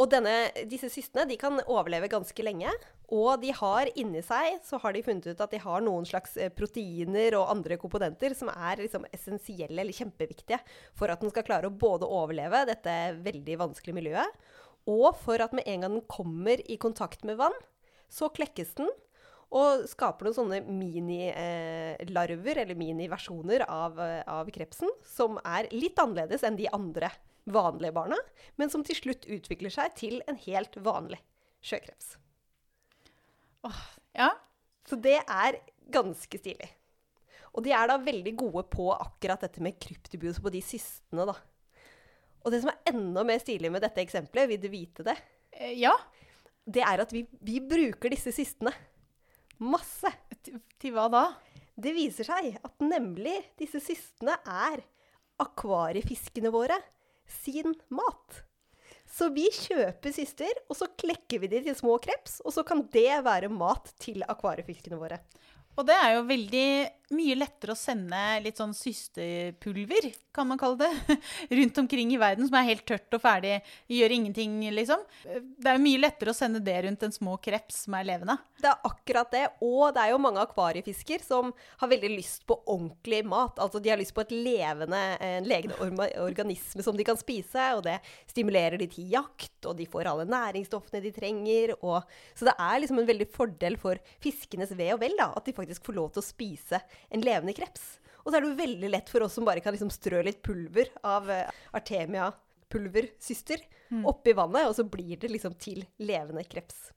Og 0.00 0.08
denne, 0.12 0.48
disse 0.70 0.88
systene 0.92 1.26
de 1.28 1.36
kan 1.40 1.60
overleve 1.66 2.08
ganske 2.12 2.44
lenge. 2.44 2.72
Og 3.12 3.42
de 3.42 3.50
har 3.52 3.90
inni 4.00 4.22
seg 4.24 4.62
så 4.64 4.78
har 4.80 4.94
de 4.94 5.02
funnet 5.04 5.26
ut 5.28 5.40
at 5.44 5.52
de 5.52 5.60
har 5.60 5.82
noen 5.84 6.06
slags 6.08 6.38
eh, 6.40 6.52
proteiner 6.54 7.36
og 7.36 7.50
andre 7.52 7.76
komponenter 7.80 8.32
som 8.38 8.48
er 8.48 8.80
liksom 8.80 9.04
essensielle 9.12 9.82
eller 9.82 9.92
kjempeviktige 9.92 10.56
for 10.96 11.12
at 11.12 11.20
den 11.20 11.32
skal 11.32 11.44
klare 11.44 11.68
å 11.68 11.76
både 11.76 12.08
overleve 12.08 12.64
dette 12.70 12.94
veldig 13.20 13.58
vanskelige 13.66 13.98
miljøet, 13.98 14.40
og 14.88 15.12
for 15.20 15.44
at 15.44 15.52
med 15.52 15.68
en 15.68 15.84
gang 15.84 15.98
den 15.98 16.08
kommer 16.08 16.62
i 16.64 16.78
kontakt 16.80 17.26
med 17.28 17.36
vann, 17.38 17.54
så 18.08 18.32
klekkes 18.32 18.72
den 18.80 18.88
og 19.52 19.84
skaper 19.90 20.26
noen 20.26 20.36
sånne 20.36 20.60
minilarver, 20.64 22.62
eller 22.62 22.78
miniversjoner 22.78 23.66
av, 23.68 23.98
eh, 24.00 24.22
av 24.26 24.48
krepsen, 24.54 24.88
som 25.04 25.36
er 25.44 25.68
litt 25.74 25.98
annerledes 26.00 26.42
enn 26.46 26.56
de 26.56 26.70
andre 26.72 27.10
vanlige 27.44 27.92
barna, 27.92 28.16
men 28.56 28.70
som 28.70 28.84
til 28.86 28.96
slutt 28.96 29.26
utvikler 29.28 29.72
seg 29.72 29.94
til 29.98 30.22
en 30.30 30.38
helt 30.46 30.76
vanlig 30.80 31.20
sjøkreps. 31.62 32.16
Ja, 34.16 34.30
Så 34.84 34.96
det 34.98 35.20
er 35.30 35.60
ganske 35.94 36.38
stilig. 36.40 36.66
Og 37.54 37.62
de 37.62 37.70
er 37.70 37.86
da 37.86 37.94
veldig 38.02 38.32
gode 38.36 38.64
på 38.72 38.88
akkurat 38.90 39.40
dette 39.44 39.62
med 39.62 39.78
kryptobios 39.78 40.40
på 40.42 40.50
de 40.50 40.60
cystene, 40.60 41.26
da. 41.28 41.36
Og 42.42 42.50
det 42.50 42.62
som 42.64 42.72
er 42.72 42.90
enda 42.90 43.22
mer 43.22 43.38
stilig 43.38 43.70
med 43.70 43.84
dette 43.84 44.02
eksempelet, 44.02 44.48
vil 44.50 44.58
du 44.58 44.68
vite 44.72 45.06
det, 45.06 45.14
eh, 45.52 45.78
ja. 45.78 45.92
det 46.66 46.82
er 46.82 47.04
at 47.04 47.12
vi, 47.14 47.22
vi 47.40 47.60
bruker 47.60 48.10
disse 48.10 48.34
cystene 48.34 48.72
masse. 49.64 50.10
Til, 50.42 50.60
til 50.80 50.94
hva 50.96 51.08
da? 51.12 51.26
Det 51.72 51.94
viser 51.96 52.26
seg 52.28 52.56
at 52.58 52.84
nemlig 52.84 53.38
disse 53.60 53.80
systene 53.82 54.36
er 54.44 54.82
akvariefiskene 55.42 56.52
våre 56.52 56.78
sin 57.42 57.74
mat. 57.94 58.42
Så 59.08 59.28
vi 59.34 59.48
kjøper 59.52 60.14
syster, 60.14 60.52
og 60.70 60.76
så 60.78 60.88
klekker 60.98 61.42
vi 61.42 61.50
de 61.52 61.62
til 61.66 61.76
små 61.76 61.98
kreps, 62.02 62.40
og 62.46 62.54
så 62.54 62.64
kan 62.64 62.84
det 62.92 63.22
være 63.26 63.50
mat 63.52 63.90
til 64.00 64.24
akvariefiskene 64.24 64.98
våre. 65.00 65.18
Og 65.76 65.86
det 65.88 65.96
er 65.96 66.16
jo 66.16 66.24
veldig 66.28 66.68
mye 67.14 67.36
lettere 67.38 67.74
å 67.74 67.78
sende 67.78 68.18
litt 68.44 68.60
sånn 68.60 68.74
systepulver, 68.76 70.10
kan 70.34 70.48
man 70.48 70.60
kalle 70.60 70.86
det, 70.86 71.18
rundt 71.58 71.80
omkring 71.82 72.12
i 72.14 72.20
verden, 72.20 72.48
som 72.48 72.56
er 72.58 72.68
helt 72.70 72.84
tørt 72.88 73.16
og 73.16 73.22
ferdig, 73.22 73.58
gjør 73.92 74.16
ingenting, 74.16 74.58
liksom. 74.74 75.02
Det 75.22 75.70
er 75.70 75.82
mye 75.82 76.00
lettere 76.00 76.32
å 76.32 76.36
sende 76.36 76.62
det 76.64 76.78
rundt 76.86 77.06
en 77.06 77.14
små 77.14 77.36
kreps 77.42 77.84
som 77.86 77.96
er 77.98 78.08
levende. 78.08 78.38
Det 78.62 78.70
er 78.70 78.88
akkurat 78.88 79.32
det, 79.34 79.44
og 79.64 79.92
det 79.94 80.04
er 80.04 80.12
jo 80.12 80.22
mange 80.22 80.42
akvariefisker 80.42 81.24
som 81.24 81.52
har 81.82 81.90
veldig 81.92 82.12
lyst 82.14 82.46
på 82.48 82.56
ordentlig 82.62 83.22
mat. 83.28 83.60
Altså 83.62 83.80
de 83.82 83.92
har 83.92 84.00
lyst 84.00 84.14
på 84.16 84.24
et 84.24 84.34
levende, 84.34 85.00
en 85.22 85.48
levende 85.48 86.08
organisme 86.22 86.84
som 86.84 86.96
de 86.98 87.06
kan 87.06 87.18
spise, 87.20 87.68
og 87.76 87.84
det 87.86 87.98
stimulerer 88.30 88.78
de 88.80 88.88
til 88.92 89.10
jakt, 89.12 89.58
og 89.66 89.76
de 89.78 89.88
får 89.90 90.10
alle 90.10 90.28
næringsstoffene 90.30 91.02
de 91.04 91.12
trenger. 91.14 91.74
Og, 91.80 92.02
så 92.38 92.48
det 92.48 92.56
er 92.56 92.82
liksom 92.82 93.02
en 93.02 93.10
veldig 93.10 93.28
fordel 93.34 93.78
for 93.80 94.00
fiskenes 94.22 94.74
ve 94.78 94.92
og 94.94 95.02
vel 95.02 95.16
da, 95.18 95.32
at 95.36 95.48
de 95.48 95.56
faktisk 95.56 95.86
får 95.88 95.98
lov 95.98 96.12
til 96.14 96.22
å 96.22 96.26
spise 96.26 96.82
en 97.10 97.24
levende 97.24 97.54
kreps. 97.56 97.98
Og 98.22 98.30
så 98.30 98.38
er 98.38 98.44
det 98.44 98.52
jo 98.52 98.60
veldig 98.60 98.90
lett 98.92 99.10
for 99.10 99.26
oss 99.26 99.34
som 99.38 99.46
bare 99.46 99.62
kan 99.64 99.74
liksom 99.74 99.90
strø 99.90 100.22
litt 100.22 100.42
pulver 100.46 100.92
av 101.02 101.30
eh, 101.30 101.50
Artemia 101.74 102.30
pulversyster 102.72 103.60
oppi 104.08 104.32
vannet, 104.32 104.68
og 104.68 104.76
så 104.78 104.86
blir 104.88 105.18
det 105.20 105.28
liksom 105.28 105.56
til 105.60 105.82
levende 106.00 106.44
kreps. 106.48 106.88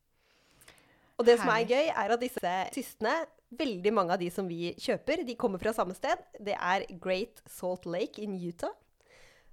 Og 1.19 1.27
det 1.27 1.37
som 1.39 1.51
er 1.51 1.67
gøy, 1.67 1.89
er 1.91 2.13
at 2.13 2.21
disse 2.21 2.53
systene 2.75 3.15
veldig 3.55 3.91
mange 3.95 4.15
av 4.15 4.19
de 4.19 4.29
som 4.33 4.47
vi 4.47 4.73
kjøper, 4.79 5.23
de 5.27 5.37
kommer 5.39 5.61
fra 5.61 5.71
samme 5.75 5.95
sted. 5.95 6.19
Det 6.43 6.55
er 6.55 6.87
Great 7.01 7.39
Salt 7.51 7.87
Lake 7.87 8.23
in 8.23 8.35
Utah. 8.35 8.73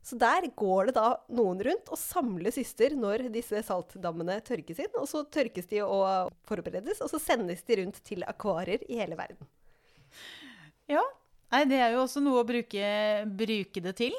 Så 0.03 0.17
der 0.19 0.49
går 0.59 0.91
det 0.91 0.97
da 0.97 1.13
noen 1.31 1.61
rundt 1.63 1.91
og 1.95 1.99
samler 2.01 2.51
syster 2.51 2.97
når 2.99 3.29
disse 3.35 3.61
saltdammene 3.63 4.41
tørkes 4.43 4.81
inn. 4.83 4.97
Og 4.99 5.07
så 5.07 5.23
tørkes 5.31 5.71
de 5.71 5.85
og 5.87 6.33
forberedes, 6.49 6.99
og 7.05 7.13
så 7.13 7.23
sendes 7.23 7.63
de 7.69 7.79
rundt 7.85 8.03
til 8.03 8.27
akvarier 8.27 8.83
i 8.91 8.99
hele 8.99 9.19
verden. 9.19 9.47
Ja. 10.93 11.03
Nei, 11.53 11.65
det 11.69 11.81
er 11.85 11.93
jo 11.95 12.05
også 12.05 12.23
noe 12.25 12.41
å 12.41 12.49
bruke, 12.49 12.85
bruke 13.29 13.83
det 13.85 13.97
til. 13.99 14.15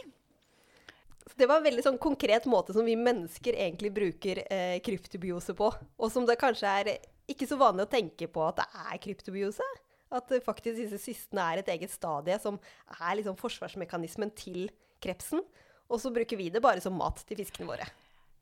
Så 1.23 1.39
det 1.39 1.47
var 1.49 1.61
en 1.61 1.65
veldig 1.65 1.85
sånn 1.85 2.01
konkret 2.01 2.45
måte 2.49 2.75
som 2.75 2.85
vi 2.85 2.97
mennesker 2.99 3.55
egentlig 3.55 3.89
bruker 3.95 4.43
eh, 4.43 4.77
kryptobiose 4.85 5.55
på. 5.57 5.71
Og 5.97 6.11
som 6.13 6.27
det 6.27 6.37
kanskje 6.41 6.75
er 6.83 6.91
ikke 7.31 7.47
så 7.49 7.57
vanlig 7.57 7.87
å 7.87 7.93
tenke 7.93 8.27
på 8.29 8.43
at 8.45 8.59
det 8.59 8.67
er 8.91 9.01
kryptobiose. 9.01 9.65
At 10.13 10.29
faktisk 10.45 10.77
disse 10.77 10.99
cystene 11.01 11.45
er 11.49 11.63
et 11.63 11.71
eget 11.73 11.93
stadie 11.93 12.37
som 12.41 12.59
er 12.99 13.17
liksom 13.17 13.39
forsvarsmekanismen 13.39 14.33
til 14.37 14.67
krepsen. 15.01 15.41
Og 15.89 16.01
så 16.03 16.13
bruker 16.13 16.37
vi 16.37 16.51
det 16.53 16.61
bare 16.63 16.83
som 16.83 16.95
mat 16.99 17.23
til 17.25 17.39
fiskene 17.39 17.71
våre. 17.71 17.87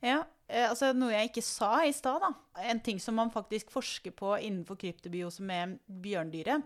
Ja, 0.02 0.24
eh, 0.50 0.68
altså 0.68 0.92
Noe 0.98 1.14
jeg 1.14 1.30
ikke 1.30 1.46
sa 1.46 1.86
i 1.86 1.94
stad. 1.96 2.26
da. 2.26 2.34
En 2.66 2.82
ting 2.84 3.00
som 3.00 3.16
man 3.16 3.32
faktisk 3.32 3.72
forsker 3.72 4.12
på 4.18 4.34
innenfor 4.42 4.80
kryptobiose 4.82 5.46
med 5.46 5.78
bjørndyret. 5.86 6.66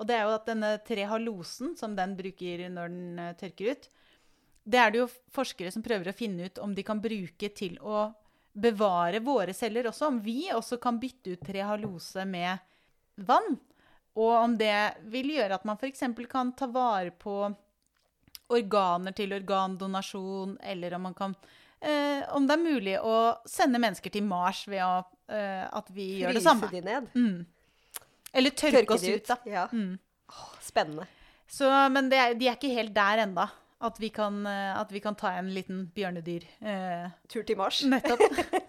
Og 0.00 0.08
det 0.08 0.16
er 0.16 0.24
jo 0.24 0.36
at 0.38 0.48
denne 0.48 0.74
trehalosen 0.86 1.74
som 1.76 1.94
den 1.96 2.16
bruker 2.18 2.64
når 2.72 2.92
den 2.92 3.18
eh, 3.20 3.34
tørker 3.38 3.74
ut, 3.74 3.90
det 4.70 4.80
er 4.80 4.92
det 4.92 5.00
jo 5.02 5.08
forskere 5.34 5.72
som 5.72 5.84
prøver 5.84 6.10
å 6.10 6.16
finne 6.16 6.48
ut 6.48 6.60
om 6.62 6.72
de 6.76 6.84
kan 6.86 7.00
bruke 7.02 7.50
til 7.56 7.76
å 7.80 8.08
bevare 8.52 9.20
våre 9.24 9.54
celler 9.56 9.88
også. 9.90 10.10
Om 10.10 10.20
vi 10.24 10.50
også 10.52 10.80
kan 10.82 10.98
bytte 11.00 11.34
ut 11.34 11.44
trehalose 11.46 12.24
med 12.28 12.58
vann. 13.28 13.56
Og 14.18 14.32
om 14.36 14.56
det 14.58 14.74
vil 15.12 15.34
gjøre 15.36 15.56
at 15.56 15.66
man 15.68 15.78
f.eks. 15.80 16.02
kan 16.30 16.52
ta 16.58 16.68
vare 16.70 17.12
på 17.14 17.36
organer 18.50 19.14
til 19.14 19.32
organdonasjon, 19.36 20.56
eller 20.66 20.96
om 20.96 21.04
man 21.06 21.14
kan 21.14 21.36
eh, 21.78 22.26
Om 22.34 22.48
det 22.48 22.56
er 22.56 22.64
mulig 22.64 22.96
å 22.98 23.16
sende 23.46 23.78
mennesker 23.78 24.10
til 24.10 24.26
Mars 24.26 24.64
ved 24.68 24.82
å, 24.82 25.04
eh, 25.30 25.64
at 25.70 25.90
vi 25.94 26.08
gjør 26.20 26.34
det 26.34 26.44
samme. 26.44 26.66
Fryse 26.66 26.82
de 26.82 26.88
ned. 26.88 27.10
Mm. 27.14 27.46
Eller 28.32 28.50
tørke, 28.54 28.76
Tørke 28.82 28.94
oss 28.94 29.02
ut, 29.06 29.14
ut. 29.16 29.26
da. 29.30 29.36
Ja. 29.50 29.64
Mm. 29.72 29.98
Spennende. 30.62 31.06
Så, 31.50 31.66
men 31.90 32.08
det 32.12 32.18
er, 32.20 32.34
de 32.38 32.46
er 32.46 32.54
ikke 32.58 32.70
helt 32.74 32.94
der 32.94 33.18
enda. 33.24 33.46
At 33.80 33.96
vi 33.96 34.10
kan, 34.12 34.42
eh, 34.46 34.76
at 34.76 34.90
vi 34.92 35.00
kan 35.00 35.14
ta 35.16 35.30
en 35.38 35.48
liten 35.54 35.86
bjørnedyr. 35.96 36.42
Eh, 36.60 37.06
Tur 37.32 37.42
til 37.48 37.56
Mars. 37.56 37.80
nettopp. 37.88 38.20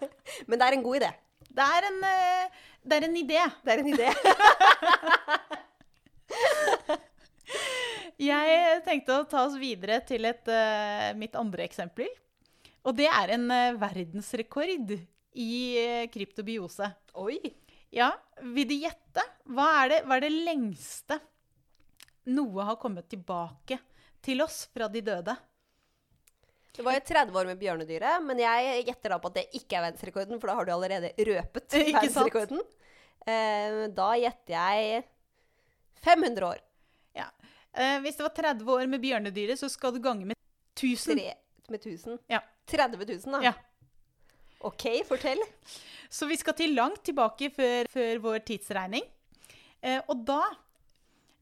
Men 0.48 0.58
det 0.58 0.64
er 0.66 0.72
en 0.78 0.82
god 0.86 0.96
idé. 1.02 1.10
Det 1.52 1.64
er 1.76 1.82
en, 1.90 1.98
eh, 2.08 2.46
det 2.82 2.94
er 2.96 3.04
en 3.06 3.16
idé. 3.20 3.42
Det 3.62 3.70
er 3.74 3.78
en 3.82 3.92
idé. 3.92 4.08
Jeg 8.22 8.80
tenkte 8.86 9.16
å 9.18 9.24
ta 9.28 9.42
oss 9.44 9.56
videre 9.60 9.98
til 10.06 10.24
et, 10.28 10.46
uh, 10.48 11.12
mitt 11.18 11.34
andre 11.38 11.64
eksempel. 11.66 12.06
Og 12.86 12.94
det 12.96 13.08
er 13.10 13.28
en 13.34 13.46
uh, 13.50 13.74
verdensrekord 13.80 14.92
i 15.34 15.52
uh, 15.82 16.06
kryptobiose. 16.12 16.86
Oi. 17.18 17.38
Ja, 17.92 18.08
vil 18.40 18.68
du 18.68 18.74
gjette? 18.74 19.22
Hva 19.52 19.68
er, 19.82 19.88
det, 19.92 20.02
hva 20.08 20.16
er 20.16 20.24
det 20.24 20.32
lengste 20.32 21.18
noe 22.32 22.64
har 22.64 22.78
kommet 22.80 23.08
tilbake 23.10 23.76
til 24.24 24.40
oss 24.44 24.64
fra 24.72 24.88
de 24.88 25.02
døde? 25.04 25.34
Det 26.72 26.84
var 26.86 26.96
jo 26.96 27.02
30 27.04 27.36
år 27.36 27.50
med 27.50 27.58
bjørnedyret, 27.60 28.22
men 28.24 28.38
jeg 28.40 28.84
gjetter 28.86 29.12
da 29.12 29.18
på 29.20 29.28
at 29.28 29.36
det 29.42 29.44
ikke 29.58 29.76
er 29.76 29.84
verdensrekorden, 29.90 30.40
for 30.40 30.48
da 30.48 30.54
har 30.56 30.68
du 30.68 30.72
allerede 30.72 31.10
røpet 31.28 31.76
verdensrekorden. 31.76 32.62
Eh, 33.28 33.82
da 33.92 34.08
gjetter 34.22 34.56
jeg 34.56 35.02
500 36.06 36.48
år. 36.48 36.62
Ja. 37.18 37.28
Eh, 37.76 37.98
hvis 38.06 38.16
det 38.16 38.24
var 38.24 38.32
30 38.40 38.72
år 38.72 38.88
med 38.88 39.04
bjørnedyret, 39.04 39.60
så 39.60 39.68
skal 39.68 39.92
du 39.92 40.00
gange 40.00 40.24
med 40.32 40.38
1000. 40.78 41.20
Tre 41.20 41.36
med 41.68 41.84
1000. 41.84 42.16
Ja. 42.32 42.40
30 42.72 43.04
000, 43.04 43.20
da. 43.36 43.42
Ja. 43.50 43.52
OK, 44.64 44.88
fortell. 45.04 45.44
Så 46.12 46.28
vi 46.28 46.36
skal 46.36 46.56
til 46.58 46.74
langt 46.76 47.00
tilbake 47.06 47.48
før, 47.54 47.88
før 47.88 48.18
vår 48.26 48.42
tidsregning. 48.44 49.06
Eh, 49.80 50.00
og 50.12 50.26
da 50.28 50.42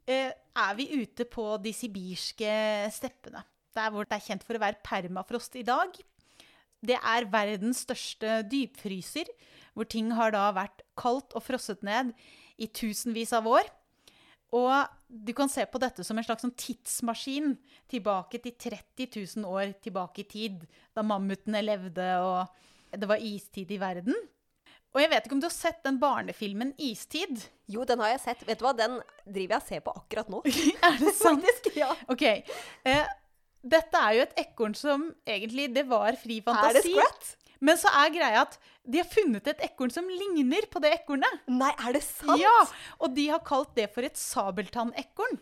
eh, 0.07 0.31
er 0.31 0.77
vi 0.79 0.87
ute 1.01 1.27
på 1.27 1.57
de 1.63 1.73
sibirske 1.75 2.53
steppene. 2.95 3.43
Der 3.75 3.91
hvor 3.91 4.07
det 4.07 4.17
er 4.17 4.29
kjent 4.29 4.47
for 4.47 4.57
å 4.57 4.63
være 4.63 4.83
permafrost 4.87 5.59
i 5.59 5.67
dag. 5.67 5.91
Det 6.81 6.97
er 6.97 7.29
verdens 7.31 7.83
største 7.85 8.41
dypfryser, 8.49 9.29
hvor 9.75 9.91
ting 9.91 10.15
har 10.17 10.33
da 10.35 10.47
vært 10.57 10.87
kaldt 10.99 11.35
og 11.37 11.45
frosset 11.45 11.83
ned 11.87 12.15
i 12.61 12.71
tusenvis 12.71 13.35
av 13.37 13.51
år. 13.51 13.69
Og 14.57 14.97
Du 15.11 15.33
kan 15.35 15.51
se 15.51 15.65
på 15.67 15.79
dette 15.83 16.05
som 16.07 16.19
en 16.19 16.23
slags 16.23 16.45
sånn 16.45 16.55
tidsmaskin 16.55 17.57
tilbake 17.91 18.39
til 18.39 18.55
30 18.55 19.09
000 19.43 19.47
år 19.51 19.73
tilbake 19.83 20.23
i 20.23 20.29
tid, 20.31 20.61
da 20.95 21.03
mammutene 21.03 21.65
levde 21.65 22.07
og 22.23 22.47
det 22.95 23.09
var 23.11 23.23
istid 23.23 23.73
i 23.75 23.79
verden. 23.83 24.15
Og 24.91 25.01
jeg 25.03 25.11
vet 25.13 25.27
ikke 25.27 25.37
om 25.37 25.43
du 25.43 25.47
har 25.47 25.55
sett 25.55 25.83
den 25.87 26.01
barnefilmen 26.03 26.73
'Istid'? 26.75 27.47
Jo, 27.71 27.85
den 27.87 28.01
har 28.03 28.15
jeg 28.15 28.23
sett. 28.25 28.47
Vet 28.47 28.59
du 28.59 28.67
hva, 28.67 28.73
den 28.75 28.99
driver 29.25 29.55
jeg 29.55 29.63
og 29.63 29.69
ser 29.69 29.83
på 29.87 29.95
akkurat 29.95 30.33
nå. 30.33 30.41
er 30.89 30.97
det 30.99 31.15
sant? 31.15 31.45
Faktisk, 31.47 31.77
ja. 31.79 31.91
Ok. 32.11 32.25
Eh, 32.27 33.13
dette 33.61 34.01
er 34.01 34.17
jo 34.17 34.25
et 34.25 34.41
ekorn 34.41 34.75
som 34.75 35.11
egentlig 35.29 35.69
Det 35.77 35.85
var 35.87 36.17
fri 36.19 36.41
fantasi. 36.43 36.81
Er 36.81 36.81
det. 36.81 36.97
Scrat? 36.97 37.37
Men 37.61 37.77
så 37.77 37.93
er 37.93 38.13
greia 38.15 38.43
at 38.47 38.57
de 38.89 39.03
har 39.03 39.09
funnet 39.09 39.47
et 39.53 39.63
ekorn 39.69 39.93
som 39.93 40.09
ligner 40.09 40.67
på 40.73 40.81
det 40.83 40.95
ekornet. 40.97 41.43
Nei, 41.53 41.71
er 41.77 41.95
det 41.95 42.03
sant? 42.07 42.41
Ja, 42.41 42.65
Og 42.99 43.13
de 43.15 43.29
har 43.29 43.45
kalt 43.45 43.75
det 43.77 43.91
for 43.95 44.07
et 44.07 44.17
sabeltannekorn. 44.19 45.39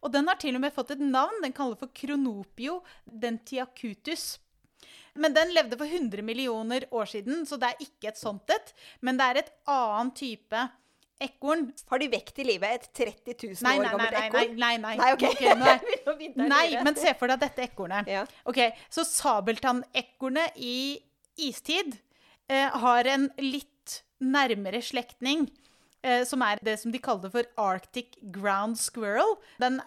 Og 0.00 0.12
den 0.14 0.30
har 0.30 0.40
til 0.40 0.56
og 0.56 0.64
med 0.64 0.72
fått 0.72 0.94
et 0.96 1.02
navn. 1.04 1.42
Den 1.44 1.52
kaller 1.52 1.76
for 1.76 1.92
Kronopio 1.92 2.80
dentiacutus. 3.04 4.38
Men 5.14 5.34
den 5.34 5.54
levde 5.54 5.76
for 5.80 5.86
100 5.86 6.22
millioner 6.22 6.84
år 6.94 7.08
siden, 7.10 7.46
så 7.46 7.58
det 7.58 7.72
er 7.72 7.86
ikke 7.86 8.08
et 8.12 8.20
sånt 8.20 8.50
et. 8.54 8.74
Men 9.02 9.16
det 9.18 9.26
er 9.30 9.40
et 9.42 9.50
annen 9.70 10.12
type 10.14 10.60
ekorn. 11.20 11.66
Har 11.90 11.98
de 12.00 12.08
vekt 12.08 12.38
i 12.40 12.46
livet 12.48 12.70
et 12.78 12.86
30 12.96 13.34
000 13.42 13.64
Nei, 13.66 13.74
nei, 13.76 13.86
år 13.86 13.90
gammelt 13.96 14.18
ekorn? 14.22 14.54
nei, 14.56 14.76
nei, 14.76 14.76
nei. 14.78 14.94
Nei, 15.02 15.10
ok. 15.16 15.24
okay 15.34 15.54
nå 15.58 15.66
er- 15.68 16.36
Nei, 16.54 16.66
men 16.86 16.96
se 16.96 17.12
for 17.18 17.28
deg 17.28 17.42
dette 17.42 17.66
ekornet. 17.66 18.08
Ja. 18.08 18.22
Ok, 18.48 18.62
Så 18.88 19.04
sabeltannekornet 19.04 20.56
i 20.56 21.00
istid 21.40 21.96
eh, 22.48 22.68
har 22.82 23.04
en 23.08 23.28
litt 23.40 24.00
nærmere 24.20 24.80
slektning, 24.84 25.46
eh, 26.04 26.24
som 26.28 26.42
er 26.44 26.60
det 26.64 26.78
som 26.80 26.92
de 26.92 27.00
kaller 27.02 27.32
for 27.32 27.48
Arctic 27.60 28.16
ground 28.32 28.76
squirrel. 28.80 29.36
Den 29.60 29.80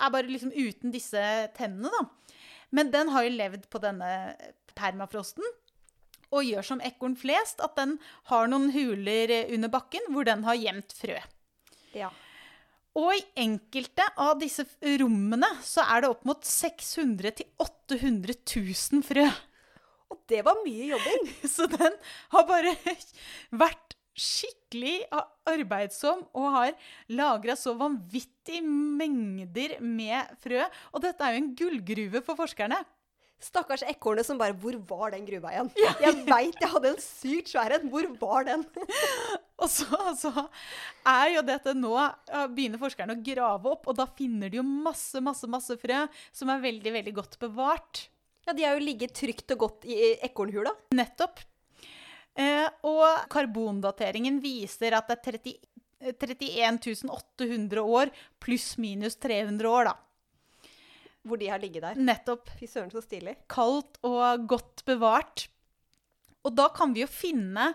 er 0.00 0.10
bare 0.12 0.28
liksom 0.28 0.52
uten 0.56 0.92
disse 0.94 1.20
tennene, 1.56 1.90
da. 1.92 2.36
Men 2.72 2.90
den 2.92 3.08
har 3.10 3.24
jo 3.26 3.32
levd 3.34 3.64
på 3.72 3.80
denne 3.82 4.10
permafrosten. 4.78 5.44
Og 6.30 6.46
gjør 6.46 6.66
som 6.66 6.82
ekorn 6.86 7.16
flest, 7.18 7.62
at 7.64 7.74
den 7.78 7.96
har 8.30 8.50
noen 8.50 8.70
huler 8.74 9.32
eh, 9.34 9.54
under 9.54 9.72
bakken 9.72 10.10
hvor 10.14 10.28
den 10.28 10.44
har 10.46 10.58
gjemt 10.58 10.94
frø. 10.94 11.18
Ja. 11.96 12.12
Og 12.98 13.12
i 13.14 13.22
enkelte 13.44 14.06
av 14.18 14.38
disse 14.40 14.64
rommene 15.00 15.48
så 15.66 15.84
er 15.94 16.02
det 16.02 16.10
opp 16.10 16.26
mot 16.26 16.42
600 16.46 17.34
000-800 17.60 18.36
000 18.46 19.06
frø. 19.06 19.28
Og 20.10 20.18
det 20.30 20.42
var 20.46 20.58
mye 20.64 20.90
jobbing. 20.90 21.30
Så 21.54 21.68
den 21.70 21.94
har 22.34 22.46
bare 22.48 22.74
vært 23.62 23.96
skikkelig 24.20 25.06
arbeidsom 25.48 26.24
og 26.36 26.48
har 26.52 26.72
lagra 27.14 27.54
så 27.56 27.72
vanvittige 27.78 28.60
mengder 28.66 29.78
med 29.80 30.34
frø. 30.42 30.64
Og 30.92 31.04
dette 31.06 31.24
er 31.24 31.36
jo 31.36 31.42
en 31.44 31.52
gullgruve 31.56 32.24
for 32.26 32.38
forskerne. 32.38 32.82
Stakkars 33.40 33.84
ekornet 33.88 34.26
som 34.28 34.38
bare 34.40 34.56
Hvor 34.60 34.76
var 34.88 35.14
den 35.14 35.24
gruva 35.24 35.52
igjen? 35.54 35.70
Jeg 35.78 36.24
veit 36.26 36.60
jeg 36.60 36.72
hadde 36.74 36.92
en 36.92 37.00
sykt 37.00 37.52
svær 37.52 37.72
en. 37.76 37.88
Hvor 37.92 38.08
var 38.20 38.48
den? 38.50 38.64
Og 39.60 39.68
så, 39.68 39.86
så 40.16 40.32
er 41.08 41.34
jo 41.36 41.44
dette 41.44 41.74
nå 41.76 41.94
Begynner 42.52 42.80
forskerne 42.80 43.16
å 43.16 43.22
grave 43.24 43.72
opp, 43.74 43.88
og 43.90 43.96
da 43.98 44.06
finner 44.16 44.52
de 44.52 44.60
jo 44.60 44.64
masse, 44.64 45.20
masse, 45.24 45.48
masse 45.50 45.76
frø 45.80 46.06
som 46.32 46.52
er 46.52 46.62
veldig, 46.64 46.94
veldig 46.96 47.14
godt 47.16 47.36
bevart. 47.42 48.06
Ja, 48.46 48.54
De 48.56 48.64
har 48.64 48.76
jo 48.78 48.84
ligget 48.86 49.12
trygt 49.16 49.52
og 49.56 49.66
godt 49.66 49.88
i 49.88 50.14
ekornhula. 50.24 50.72
Nettopp. 50.96 51.42
Eh, 52.40 52.68
og 52.88 53.26
karbondateringen 53.32 54.38
viser 54.40 54.96
at 54.96 55.10
det 55.10 55.18
er 55.18 55.40
30, 55.40 55.56
31 56.16 57.10
800 57.10 57.82
år 57.84 58.12
pluss 58.40 58.72
minus 58.80 59.18
300 59.20 59.68
år, 59.68 59.90
da. 59.90 59.96
Hvor 61.26 61.40
de 61.40 61.48
har 61.52 61.60
ligget 61.60 61.84
der. 61.84 61.98
Nettopp. 62.00 62.48
Fy 62.56 62.68
søren, 62.70 62.92
så 62.92 63.02
stilig. 63.04 63.36
Kaldt 63.52 64.00
og 64.06 64.46
godt 64.48 64.84
bevart. 64.88 65.48
Og 66.46 66.54
da 66.56 66.70
kan 66.72 66.94
vi 66.96 67.02
jo 67.04 67.10
finne 67.10 67.74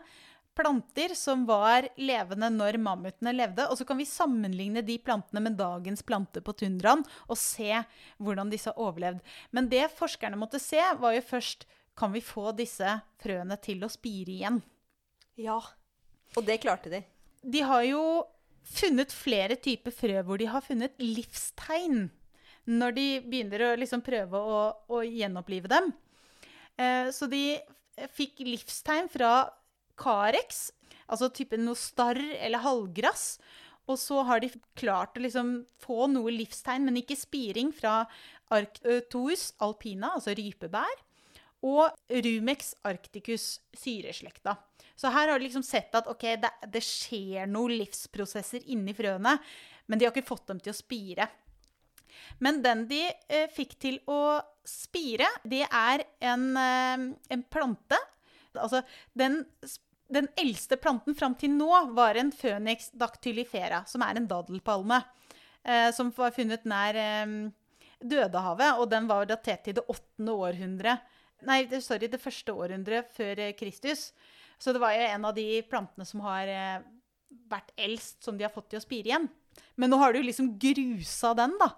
planter 0.56 1.12
som 1.20 1.44
var 1.46 1.88
levende 2.00 2.50
når 2.54 2.80
mammutene 2.82 3.34
levde, 3.36 3.68
og 3.68 3.78
så 3.78 3.86
kan 3.88 4.00
vi 4.00 4.08
sammenligne 4.08 4.82
de 4.88 4.96
plantene 5.04 5.44
med 5.44 5.58
dagens 5.60 6.04
planter 6.08 6.44
på 6.46 6.56
tundraen 6.56 7.04
og 7.28 7.38
se 7.40 7.82
hvordan 8.24 8.54
disse 8.54 8.72
har 8.72 8.80
overlevd. 8.82 9.20
Men 9.52 9.68
det 9.72 9.90
forskerne 9.98 10.40
måtte 10.40 10.62
se, 10.64 10.80
var 11.02 11.18
jo 11.18 11.26
først 11.28 11.68
kan 11.96 12.16
vi 12.16 12.24
få 12.24 12.52
disse 12.56 12.98
frøene 13.22 13.60
til 13.64 13.84
å 13.84 13.92
spire 13.92 14.32
igjen. 14.32 14.62
Ja. 15.40 15.60
Og 16.36 16.48
det 16.48 16.62
klarte 16.64 16.92
de. 16.92 17.04
De 17.44 17.62
har 17.64 17.84
jo 17.88 18.02
funnet 18.66 19.14
flere 19.14 19.60
typer 19.62 19.94
frø 19.94 20.24
hvor 20.26 20.42
de 20.42 20.48
har 20.50 20.64
funnet 20.66 20.96
livstegn 21.04 22.08
når 22.66 22.96
de 22.98 23.08
begynner 23.26 23.68
å 23.68 23.76
liksom 23.80 24.02
prøve 24.06 24.40
å, 24.40 24.62
å 24.90 25.04
gjenopplive 25.06 25.70
dem. 25.72 25.92
Eh, 26.78 27.12
så 27.14 27.30
de 27.32 27.60
fikk 28.16 28.42
livstegn 28.46 29.10
fra 29.12 29.46
Carex, 30.00 30.68
altså 31.06 31.30
typen 31.34 31.64
noe 31.68 31.80
starr 31.80 32.20
eller 32.40 32.64
halvgrass. 32.66 33.36
Og 33.86 34.00
så 34.02 34.24
har 34.26 34.42
de 34.42 34.50
klart 34.78 35.18
å 35.18 35.22
liksom 35.22 35.60
få 35.82 36.08
noe 36.10 36.34
livstegn, 36.34 36.88
men 36.88 37.04
ikke 37.04 37.18
spiring, 37.20 37.70
fra 37.76 38.04
Arctous 38.54 39.52
alpina, 39.62 40.16
altså 40.18 40.34
rypebær, 40.38 41.04
og 41.66 41.94
Rumex 42.10 42.76
arcticus, 42.86 43.60
syreslekta. 43.78 44.58
Så 44.96 45.12
her 45.12 45.30
har 45.30 45.40
de 45.40 45.48
liksom 45.48 45.64
sett 45.66 45.96
at 45.98 46.08
okay, 46.08 46.38
det, 46.40 46.52
det 46.72 46.82
skjer 46.86 47.50
noen 47.50 47.76
livsprosesser 47.82 48.66
inni 48.74 48.94
frøene, 48.96 49.36
men 49.86 50.00
de 50.00 50.08
har 50.08 50.14
ikke 50.14 50.30
fått 50.30 50.48
dem 50.50 50.62
til 50.62 50.74
å 50.74 50.78
spire. 50.78 51.28
Men 52.44 52.62
den 52.66 52.86
de 52.90 53.02
eh, 53.08 53.48
fikk 53.52 53.76
til 53.82 54.00
å 54.12 54.40
spire, 54.66 55.28
det 55.44 55.64
er 55.66 56.06
en, 56.32 56.46
eh, 56.58 57.08
en 57.36 57.44
plante. 57.52 58.00
Altså, 58.56 58.82
den, 59.14 59.42
den 60.12 60.30
eldste 60.40 60.80
planten 60.82 61.18
fram 61.18 61.36
til 61.40 61.54
nå 61.56 61.70
var 61.98 62.20
en 62.20 62.32
Phoenix 62.36 62.90
dactylifera, 62.96 63.84
som 63.90 64.06
er 64.06 64.20
en 64.20 64.30
daddelpalme. 64.30 65.02
Eh, 65.66 65.90
som 65.98 66.12
var 66.16 66.34
funnet 66.36 66.66
nær 66.70 66.98
eh, 67.00 67.36
Dødehavet, 68.06 68.80
og 68.82 68.90
den 68.92 69.08
var 69.10 69.28
datert 69.30 69.64
til 69.66 69.78
det 69.78 69.86
åttende 69.90 70.36
århundre. 70.36 70.98
Nei, 71.46 71.64
sorry, 71.84 72.10
det 72.10 72.22
første 72.22 72.54
århundret 72.54 73.10
før 73.16 73.42
eh, 73.48 73.56
Kristus. 73.58 74.12
Så 74.62 74.74
det 74.74 74.82
var 74.82 74.96
jo 74.96 75.08
en 75.08 75.26
av 75.28 75.36
de 75.36 75.48
plantene 75.70 76.08
som 76.08 76.22
har 76.26 76.50
eh, 76.52 76.86
vært 77.50 77.74
eldst, 77.78 78.22
som 78.24 78.38
de 78.38 78.46
har 78.46 78.54
fått 78.54 78.72
til 78.72 78.80
å 78.80 78.86
spire 78.86 79.12
igjen. 79.12 79.28
Men 79.80 79.92
nå 79.92 80.00
har 80.00 80.14
du 80.14 80.22
liksom 80.24 80.54
grusa 80.60 81.34
den, 81.38 81.56
da. 81.60 81.72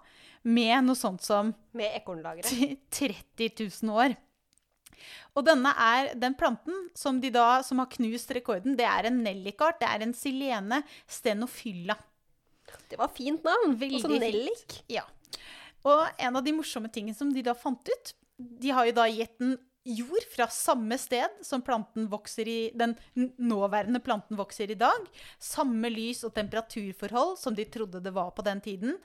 Med 0.44 0.84
noe 0.86 0.98
sånt 0.98 1.22
som 1.24 1.54
Med 1.76 1.96
ekornlagre. 1.98 2.44
30 2.90 3.50
000 3.82 3.94
år. 3.94 4.16
Og 5.38 5.44
denne 5.46 5.70
er 5.78 6.12
den 6.18 6.34
planten 6.38 6.88
som, 6.98 7.20
de 7.22 7.30
da, 7.34 7.60
som 7.62 7.78
har 7.82 7.90
knust 7.92 8.30
rekorden. 8.34 8.74
Det 8.78 8.86
er 8.88 9.06
en 9.10 9.20
nellikart. 9.22 9.78
Det 9.80 9.88
er 9.88 10.02
en 10.06 10.14
silene 10.16 10.82
stenofylla. 11.06 11.94
Det 12.90 12.98
var 13.00 13.12
fint 13.14 13.44
navn. 13.46 13.76
Veldig 13.78 14.00
Og 14.00 14.06
så 14.06 14.10
fint. 14.14 14.24
nellik. 14.26 14.80
Ja. 14.90 15.04
Og 15.86 16.02
en 16.18 16.36
av 16.36 16.44
de 16.44 16.52
morsomme 16.56 16.90
tingene 16.92 17.16
som 17.16 17.30
de 17.32 17.44
da 17.46 17.54
fant 17.54 17.86
ut 17.86 18.14
De 18.38 18.70
har 18.74 18.86
jo 18.86 18.92
da 18.96 19.06
gitt 19.10 19.38
den 19.40 19.56
jord 19.88 20.26
fra 20.30 20.46
samme 20.52 20.98
sted 21.00 21.38
som 21.42 21.62
planten 21.64 22.04
vokser 22.12 22.46
i, 22.50 22.58
den 22.76 22.92
nåværende 23.16 24.02
planten 24.04 24.36
vokser 24.38 24.70
i 24.70 24.76
dag. 24.78 25.06
Samme 25.42 25.88
lys- 25.90 26.22
og 26.28 26.34
temperaturforhold 26.36 27.38
som 27.40 27.56
de 27.56 27.64
trodde 27.64 28.02
det 28.04 28.12
var 28.14 28.30
på 28.36 28.44
den 28.46 28.60
tiden. 28.60 28.98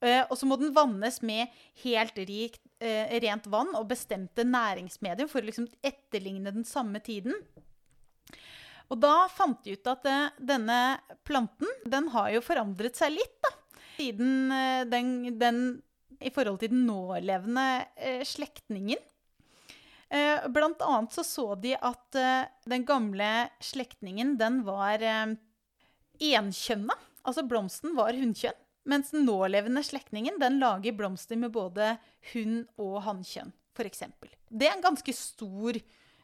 Eh, 0.00 0.22
og 0.30 0.36
så 0.38 0.48
må 0.48 0.56
den 0.56 0.72
vannes 0.72 1.20
med 1.26 1.52
helt 1.82 2.16
rikt, 2.16 2.62
eh, 2.80 3.12
rent 3.20 3.46
vann 3.52 3.74
og 3.76 3.88
bestemte 3.90 4.46
næringsmedium 4.48 5.28
for 5.28 5.42
å 5.42 5.48
liksom 5.50 5.68
etterligne 5.84 6.52
den 6.54 6.64
samme 6.64 7.02
tiden. 7.04 7.36
Og 8.90 8.98
da 8.98 9.28
fant 9.30 9.60
de 9.64 9.76
ut 9.76 9.90
at 9.92 10.08
eh, 10.08 10.30
denne 10.40 10.80
planten 11.28 11.68
den 11.84 12.08
har 12.16 12.30
jo 12.32 12.40
forandret 12.44 12.96
seg 12.96 13.12
litt, 13.18 13.36
da. 13.44 13.52
Siden 14.00 14.48
den, 14.88 15.08
den 15.36 15.56
I 16.24 16.30
forhold 16.32 16.62
til 16.62 16.70
den 16.72 16.86
nålevende 16.88 17.84
slektningen. 18.24 18.96
Blant 20.54 20.80
annet 20.80 21.12
så 21.12 21.24
så 21.26 21.44
de 21.60 21.74
at 21.76 22.16
den 22.64 22.86
gamle 22.88 23.28
slektningen, 23.60 24.38
den 24.40 24.62
var 24.64 25.04
enkjønna. 25.04 26.96
Altså 27.28 27.44
blomsten 27.44 27.92
var 27.98 28.16
hunnkjønn. 28.16 28.56
Mens 28.88 29.10
den 29.12 29.26
nålevende 29.26 29.82
slektningen, 29.84 30.38
den 30.40 30.58
lager 30.58 30.92
blomster 30.96 31.36
med 31.36 31.52
både 31.52 31.98
hun- 32.32 32.66
og 32.78 33.02
hannkjønn, 33.04 33.52
f.eks. 33.76 34.02
Det 34.50 34.66
er 34.68 34.72
en 34.76 34.82
ganske 34.82 35.12
stor 35.14 35.76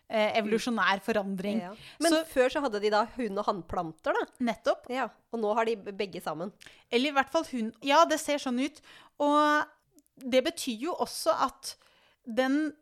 eh, 0.09 0.39
evolusjonær 0.39 1.01
forandring. 1.03 1.61
Ja. 1.61 1.75
Men 2.01 2.13
Så- 2.13 2.25
før 2.31 2.49
så 2.51 2.61
hadde 2.63 2.81
de 2.81 2.91
da 2.91 3.05
hunn- 3.17 3.39
og 3.39 3.45
hannplanter, 3.45 4.15
da. 4.15 4.25
Nettopp. 4.41 4.89
Ja. 4.89 5.09
Og 5.33 5.41
nå 5.41 5.55
har 5.55 5.65
de 5.67 5.77
begge 5.77 6.23
sammen. 6.23 6.53
Eller 6.91 7.11
i 7.11 7.13
hvert 7.13 7.31
fall 7.31 7.45
hun. 7.51 7.73
Ja, 7.83 8.05
det 8.05 8.21
ser 8.21 8.39
sånn 8.39 8.59
ut. 8.65 8.81
Og 9.21 9.67
det 10.19 10.45
betyr 10.45 10.79
jo 10.81 10.95
også 10.95 11.35
at 11.47 11.75
den 12.25 12.73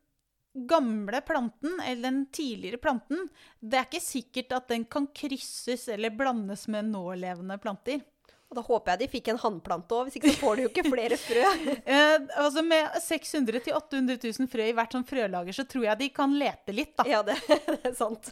gamle 0.55 1.21
planten, 1.27 1.81
eller 1.83 2.03
den 2.11 2.27
tidligere 2.31 2.79
planten, 2.79 3.29
det 3.61 3.75
er 3.81 3.87
ikke 3.89 4.01
sikkert 4.05 4.53
at 4.55 4.69
den 4.69 4.85
kan 4.85 5.09
krysses 5.09 5.89
eller 5.89 6.11
blandes 6.15 6.69
med 6.69 6.85
nålevende 6.93 7.59
planter. 7.61 8.05
Og 8.51 8.59
da 8.59 8.63
håper 8.67 8.93
jeg 8.93 9.01
de 9.03 9.11
fikk 9.15 9.31
en 9.33 9.41
hannplante 9.43 9.97
òg, 9.97 10.09
hvis 10.09 10.19
ikke 10.21 10.33
så 10.35 10.41
får 10.43 10.57
de 10.57 10.67
jo 10.67 10.73
ikke 10.73 10.85
flere 10.91 11.21
frø. 11.21 11.47
Eh, 11.95 12.19
altså 12.41 12.63
Med 12.65 12.99
600 13.03 13.63
000-800 13.67 14.19
000 14.39 14.51
frø 14.53 14.69
i 14.71 14.75
hvert 14.77 14.95
sånn 14.95 15.07
frølager, 15.09 15.57
så 15.57 15.65
tror 15.69 15.89
jeg 15.89 16.01
de 16.05 16.11
kan 16.15 16.37
lete 16.39 16.75
litt, 16.77 16.95
da. 16.99 17.09
Ja, 17.09 17.23
det, 17.27 17.39
det 17.49 17.81
er 17.91 17.97
sant. 17.99 18.31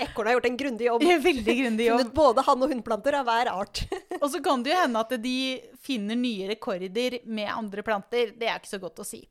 Ekornet 0.00 0.30
har 0.30 0.36
gjort 0.38 0.48
en 0.48 0.56
grundig 0.56 0.86
jobb. 0.86 1.04
Veldig 1.28 1.54
grundig 1.58 1.86
jobb. 1.86 2.00
Funnet 2.00 2.14
både 2.16 2.44
hann- 2.46 2.64
og 2.64 2.72
hunnplanter 2.72 3.16
av 3.18 3.28
hver 3.28 3.50
art. 3.52 3.82
Og 4.18 4.26
så 4.32 4.40
kan 4.44 4.64
det 4.64 4.72
jo 4.72 4.80
hende 4.80 5.02
at 5.04 5.14
de 5.22 5.36
finner 5.84 6.18
nye 6.18 6.48
rekorder 6.50 7.20
med 7.28 7.52
andre 7.52 7.84
planter. 7.86 8.32
Det 8.40 8.48
er 8.48 8.58
ikke 8.58 8.72
så 8.72 8.80
godt 8.82 9.02
å 9.04 9.06
si. 9.06 9.22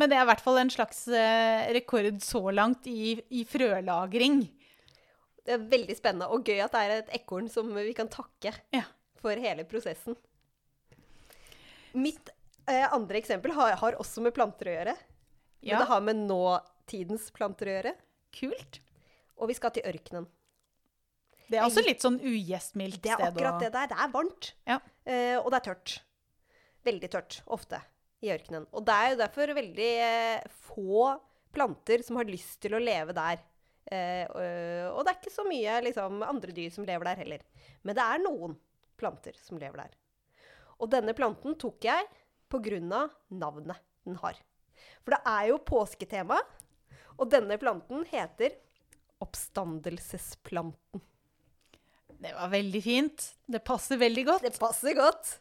Men 0.00 0.10
det 0.10 0.18
er 0.18 0.24
i 0.26 0.30
hvert 0.32 0.44
fall 0.44 0.60
en 0.62 0.72
slags 0.72 1.04
eh, 1.12 1.68
rekord 1.76 2.20
så 2.24 2.42
langt 2.54 2.88
i, 2.90 3.14
i 3.36 3.44
frølagring. 3.48 4.42
Det 5.44 5.58
er 5.58 5.64
veldig 5.68 5.96
spennende 5.98 6.30
og 6.32 6.46
gøy 6.48 6.62
at 6.64 6.72
det 6.72 6.82
er 6.82 6.98
et 7.02 7.16
ekorn 7.20 7.50
som 7.52 7.68
vi 7.76 7.92
kan 7.96 8.08
takke 8.12 8.54
Ja. 8.72 8.86
For 9.24 9.40
hele 9.40 9.64
prosessen. 9.68 10.16
Mitt 11.96 12.30
eh, 12.68 12.86
andre 12.92 13.20
eksempel 13.20 13.54
har, 13.56 13.78
har 13.80 13.98
også 14.02 14.24
med 14.24 14.34
planter 14.36 14.70
å 14.70 14.78
gjøre. 14.78 14.96
Men 15.64 15.80
det 15.80 15.88
har 15.88 16.02
med 16.04 16.24
nåtidens 16.28 17.30
planter 17.34 17.70
å 17.70 17.76
gjøre. 17.78 17.94
Kult. 18.34 18.80
Og 19.40 19.50
vi 19.50 19.56
skal 19.56 19.72
til 19.74 19.86
ørkenen. 19.88 20.26
Det 21.48 21.58
er 21.58 21.66
også 21.66 21.84
litt 21.84 22.02
sånn 22.04 22.16
ugjestmildt 22.24 23.02
Det 23.04 23.12
er 23.12 23.26
akkurat 23.28 23.60
det 23.62 23.70
der. 23.74 23.88
Det 23.90 23.98
er 24.00 24.12
varmt. 24.12 24.50
Ja. 24.68 24.78
Eh, 25.04 25.36
og 25.38 25.50
det 25.52 25.60
er 25.60 25.66
tørt. 25.70 25.96
Veldig 26.84 27.10
tørt, 27.12 27.40
ofte, 27.52 27.80
i 28.24 28.30
ørkenen. 28.32 28.66
Og 28.72 28.84
det 28.84 28.96
er 29.00 29.12
jo 29.12 29.20
derfor 29.20 29.54
veldig 29.56 29.90
eh, 30.04 30.54
få 30.68 31.08
planter 31.54 32.04
som 32.04 32.18
har 32.20 32.28
lyst 32.28 32.58
til 32.64 32.76
å 32.76 32.82
leve 32.82 33.16
der. 33.16 33.42
Eh, 33.92 34.24
og, 34.28 34.98
og 34.98 35.04
det 35.04 35.12
er 35.12 35.20
ikke 35.20 35.34
så 35.34 35.44
mye 35.48 35.80
liksom, 35.84 36.22
andre 36.26 36.56
dyr 36.56 36.72
som 36.74 36.88
lever 36.88 37.10
der 37.10 37.20
heller. 37.24 37.44
Men 37.84 37.96
det 37.96 38.04
er 38.04 38.24
noen 38.24 38.56
planter 39.00 39.36
som 39.40 39.60
lever 39.60 39.84
der. 39.84 39.94
Og 40.80 40.90
denne 40.92 41.14
planten 41.16 41.56
tok 41.60 41.84
jeg 41.86 42.06
av 42.54 43.10
navnet 43.34 43.80
den 44.04 44.18
har. 44.22 44.36
For 45.02 45.14
det 45.14 45.22
er 45.26 45.48
jo 45.50 45.58
påsketema, 45.66 46.38
og 47.18 47.30
denne 47.32 47.56
planten 47.58 48.04
heter 48.10 48.54
oppstandelsesplanten. 49.22 51.02
Det 52.24 52.32
var 52.34 52.52
veldig 52.52 52.82
fint. 52.82 53.24
Det 53.46 53.60
passer 53.66 53.98
veldig 54.00 54.24
godt. 54.28 54.44
Det 54.46 54.58
passer 54.60 54.94
godt. 54.96 55.38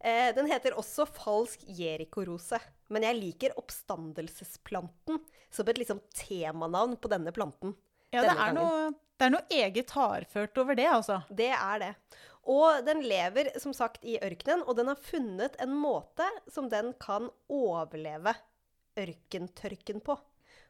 Eh, 0.00 0.34
den 0.34 0.48
heter 0.50 0.76
også 0.78 1.06
falsk 1.10 1.62
jerikorose. 1.78 2.60
Men 2.92 3.06
jeg 3.06 3.18
liker 3.18 3.56
oppstandelsesplanten 3.60 5.20
som 5.50 5.70
et 5.70 5.80
liksom 5.80 6.02
temanavn 6.16 6.96
på 7.00 7.10
denne 7.12 7.32
planten. 7.34 7.74
Ja, 8.12 8.24
det 8.24 8.32
er, 8.32 8.38
gangen. 8.40 8.60
noe, 8.60 8.92
det 9.18 9.26
er 9.26 9.34
noe 9.34 9.50
eget 9.50 9.90
hardført 9.96 10.58
over 10.62 10.78
det, 10.78 10.86
altså. 10.86 11.20
Det 11.28 11.50
er 11.50 11.80
det. 11.82 11.92
Og 12.48 12.84
den 12.86 13.02
lever 13.04 13.50
som 13.60 13.74
sagt 13.76 14.04
i 14.06 14.16
ørkenen, 14.22 14.62
og 14.64 14.78
den 14.78 14.88
har 14.88 15.00
funnet 15.02 15.58
en 15.60 15.74
måte 15.76 16.26
som 16.48 16.70
den 16.70 16.94
kan 17.02 17.28
overleve 17.52 18.32
ørkentørken 18.98 20.00
på. 20.04 20.16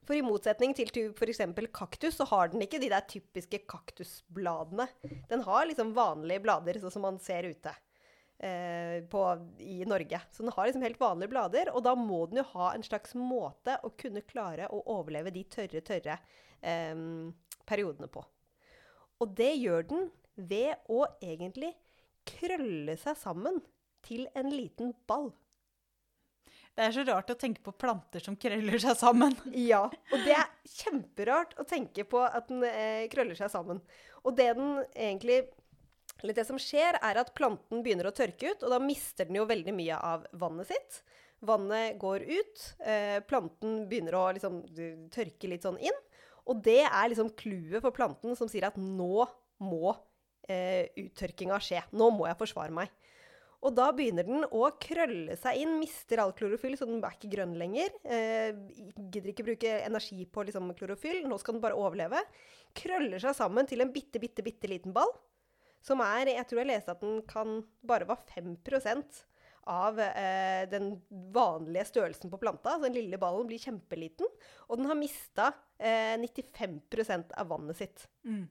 For 0.09 0.17
i 0.17 0.25
motsetning 0.25 0.73
til 0.77 0.89
f.eks. 1.13 1.43
kaktus, 1.77 2.17
så 2.17 2.25
har 2.31 2.49
den 2.49 2.65
ikke 2.65 2.81
de 2.81 2.89
der 2.91 3.05
typiske 3.05 3.61
kaktusbladene. 3.69 4.89
Den 5.29 5.45
har 5.45 5.69
liksom 5.69 5.93
vanlige 5.97 6.43
blader, 6.47 6.81
sånn 6.81 6.95
som 6.95 7.05
man 7.05 7.21
ser 7.21 7.51
ute 7.53 7.75
eh, 8.41 9.05
på, 9.13 9.23
i 9.61 9.83
Norge. 9.89 10.23
Så 10.33 10.47
den 10.47 10.55
har 10.57 10.71
liksom 10.71 10.87
helt 10.87 11.03
vanlige 11.03 11.35
blader, 11.35 11.75
og 11.75 11.85
da 11.85 11.93
må 11.99 12.25
den 12.31 12.41
jo 12.41 12.47
ha 12.55 12.73
en 12.73 12.87
slags 12.87 13.13
måte 13.19 13.77
å 13.85 13.93
kunne 14.01 14.25
klare 14.25 14.71
å 14.73 14.81
overleve 14.97 15.35
de 15.37 15.45
tørre, 15.53 15.85
tørre 15.85 16.17
eh, 16.65 16.97
periodene 17.69 18.09
på. 18.09 18.25
Og 19.23 19.35
det 19.39 19.53
gjør 19.59 19.89
den 19.91 20.09
ved 20.39 20.79
å 20.91 21.05
egentlig 21.19 21.73
krølle 22.29 22.95
seg 23.01 23.19
sammen 23.19 23.61
til 24.07 24.27
en 24.39 24.51
liten 24.53 24.95
ball. 25.09 25.33
Det 26.79 26.85
er 26.87 26.93
så 26.95 27.03
rart 27.09 27.31
å 27.33 27.35
tenke 27.35 27.63
på 27.65 27.75
planter 27.75 28.23
som 28.23 28.37
krøller 28.39 28.79
seg 28.79 28.95
sammen. 29.01 29.35
Ja, 29.71 29.89
og 29.89 30.27
det 30.27 30.37
er 30.39 30.51
kjemperart 30.79 31.57
å 31.59 31.67
tenke 31.67 32.05
på 32.07 32.23
at 32.23 32.47
den 32.53 32.63
eh, 32.69 33.09
krøller 33.11 33.35
seg 33.39 33.51
sammen. 33.51 33.81
Og 34.23 34.37
det 34.39 34.53
den 34.55 34.77
egentlig 34.93 35.43
eller 36.19 36.35
det 36.35 36.45
som 36.49 36.59
skjer, 36.59 36.99
er 37.03 37.21
at 37.21 37.31
planten 37.39 37.83
begynner 37.85 38.09
å 38.09 38.15
tørke 38.15 38.51
ut, 38.51 38.63
og 38.67 38.73
da 38.73 38.81
mister 38.83 39.29
den 39.29 39.39
jo 39.39 39.47
veldig 39.47 39.75
mye 39.75 39.99
av 40.03 40.25
vannet 40.39 40.71
sitt. 40.71 41.03
Vannet 41.47 41.99
går 42.03 42.25
ut, 42.27 42.63
eh, 42.83 43.21
planten 43.23 43.85
begynner 43.91 44.17
å 44.19 44.25
liksom 44.35 44.65
tørke 45.15 45.51
litt 45.51 45.67
sånn 45.67 45.79
inn. 45.79 46.01
Og 46.49 46.63
det 46.65 46.81
er 46.87 47.11
liksom 47.11 47.35
clouet 47.39 47.83
for 47.85 47.95
planten 47.95 48.37
som 48.39 48.49
sier 48.51 48.69
at 48.71 48.79
nå 48.81 49.27
må 49.65 49.93
eh, 50.49 50.89
uttørkinga 50.97 51.59
skje. 51.63 51.83
Nå 51.99 52.11
må 52.15 52.29
jeg 52.29 52.39
forsvare 52.41 52.75
meg. 52.75 52.93
Og 53.59 53.75
da 53.75 53.89
begynner 53.91 54.27
den 54.27 54.45
å 54.55 54.69
krølle 54.79 55.35
seg 55.39 55.59
inn, 55.65 55.79
mister 55.81 56.21
all 56.23 56.33
klorofyll, 56.39 56.77
så 56.79 56.87
den 56.87 57.01
er 57.03 57.17
ikke 57.17 57.33
grønn 57.33 57.57
lenger. 57.59 57.91
Eh, 58.07 58.53
gidder 59.11 59.33
ikke 59.33 59.49
bruke 59.49 59.73
energi 59.83 60.23
på 60.31 60.45
liksom, 60.47 60.71
klorofyll, 60.79 61.25
nå 61.27 61.41
skal 61.43 61.57
den 61.57 61.65
bare 61.65 61.79
overleve. 61.79 62.23
Krøller 62.79 63.19
seg 63.23 63.35
sammen 63.35 63.67
til 63.67 63.83
en 63.83 63.91
bitte, 63.95 64.23
bitte, 64.23 64.47
bitte 64.47 64.71
liten 64.71 64.95
ball. 64.95 65.11
Som 65.83 66.03
er 66.03 66.31
Jeg 66.31 66.47
tror 66.47 66.63
jeg 66.63 66.71
leste 66.71 66.95
at 66.95 67.03
den 67.03 67.21
kan 67.27 67.61
bare 67.87 68.07
var 68.07 68.23
5 68.31 68.57
av 69.69 69.99
eh, 70.01 70.65
den 70.71 70.95
vanlige 71.35 71.91
størrelsen 71.91 72.31
på 72.31 72.41
planta. 72.41 72.77
Så 72.77 72.87
den 72.87 72.97
lille 72.97 73.19
ballen 73.21 73.47
blir 73.47 73.61
kjempeliten. 73.61 74.27
Og 74.69 74.79
den 74.79 74.89
har 74.89 74.99
mista 74.99 75.53
eh, 75.79 76.15
95 76.19 77.33
av 77.37 77.49
vannet 77.49 77.77
sitt. 77.77 78.07
Mm. 78.25 78.47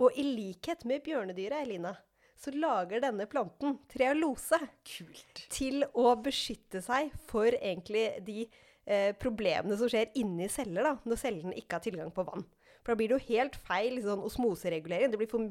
Og 0.00 0.16
i 0.18 0.24
likhet 0.24 0.86
med 0.88 1.04
bjørnedyret, 1.04 1.66
Elina, 1.66 1.94
så 2.42 2.50
lager 2.56 3.02
denne 3.04 3.26
planten 3.30 3.76
trealose 3.92 4.58
Kult. 4.88 5.44
til 5.52 5.84
å 5.94 6.14
beskytte 6.18 6.82
seg 6.82 7.12
for 7.30 7.54
egentlig 7.54 8.06
de 8.26 8.40
eh, 8.42 9.12
problemene 9.14 9.76
som 9.78 9.90
skjer 9.90 10.10
inni 10.18 10.48
celler, 10.50 10.88
da, 10.88 10.96
når 11.06 11.20
cellene 11.20 11.56
ikke 11.60 11.78
har 11.78 11.84
tilgang 11.84 12.10
på 12.14 12.26
vann. 12.26 12.44
For 12.82 12.92
da 12.92 12.98
blir 12.98 13.12
det 13.12 13.20
jo 13.20 13.28
helt 13.36 13.58
feil 13.62 14.00
sånn 14.02 14.24
osmoseregulering. 14.26 15.12
Det 15.12 15.20
blir 15.20 15.30
for 15.30 15.46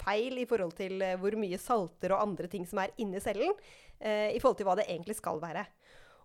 feil 0.00 0.40
i 0.40 0.46
forhold 0.48 0.78
til 0.78 1.02
eh, 1.04 1.18
hvor 1.20 1.36
mye 1.36 1.60
salter 1.60 2.14
og 2.14 2.24
andre 2.24 2.48
ting 2.52 2.64
som 2.68 2.80
er 2.80 2.94
inni 3.02 3.20
cellen, 3.20 3.52
eh, 3.98 4.30
i 4.32 4.40
forhold 4.40 4.60
til 4.62 4.70
hva 4.70 4.78
det 4.80 4.88
egentlig 4.88 5.18
skal 5.20 5.42
være. 5.42 5.66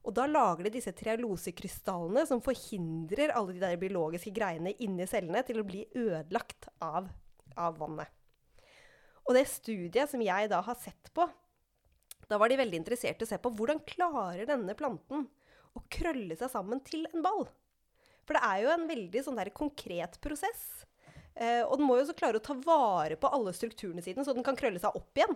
Og 0.05 0.13
da 0.13 0.27
lager 0.29 0.67
de 0.67 0.75
disse 0.77 0.93
trialosekrystallene 0.93 2.25
som 2.29 2.43
forhindrer 2.45 3.33
alle 3.33 3.55
de 3.55 3.63
der 3.63 3.79
biologiske 3.81 4.33
greiene 4.35 4.75
inni 4.85 5.07
cellene 5.09 5.41
til 5.47 5.61
å 5.61 5.65
bli 5.65 5.81
ødelagt 5.97 6.69
av, 6.85 7.09
av 7.57 7.79
vannet. 7.79 8.11
Og 9.25 9.33
det 9.33 9.47
studiet 9.49 10.11
som 10.11 10.21
jeg 10.21 10.51
da 10.51 10.61
har 10.61 10.77
sett 10.77 11.09
på, 11.15 11.25
da 12.29 12.37
var 12.41 12.49
de 12.49 12.59
veldig 12.59 12.77
interessert 12.77 13.21
i 13.21 13.25
å 13.25 13.29
se 13.29 13.39
på 13.41 13.51
hvordan 13.57 13.81
klarer 13.85 14.45
denne 14.49 14.77
planten 14.77 15.25
å 15.75 15.83
krølle 15.91 16.37
seg 16.37 16.51
sammen 16.53 16.81
til 16.85 17.07
en 17.09 17.25
ball. 17.25 17.47
For 18.25 18.37
det 18.37 18.45
er 18.45 18.61
jo 18.63 18.73
en 18.73 18.87
veldig 18.89 19.23
sånn 19.25 19.37
der 19.37 19.51
konkret 19.53 20.17
prosess. 20.23 20.85
Eh, 21.35 21.61
og 21.65 21.77
den 21.77 21.89
må 21.89 21.97
jo 21.99 22.07
så 22.07 22.15
klare 22.17 22.39
å 22.39 22.45
ta 22.45 22.55
vare 22.57 23.17
på 23.19 23.29
alle 23.33 23.53
strukturene 23.53 24.05
sine, 24.05 24.25
så 24.25 24.33
den 24.33 24.45
kan 24.45 24.57
krølle 24.57 24.81
seg 24.81 24.97
opp 24.97 25.17
igjen. 25.17 25.35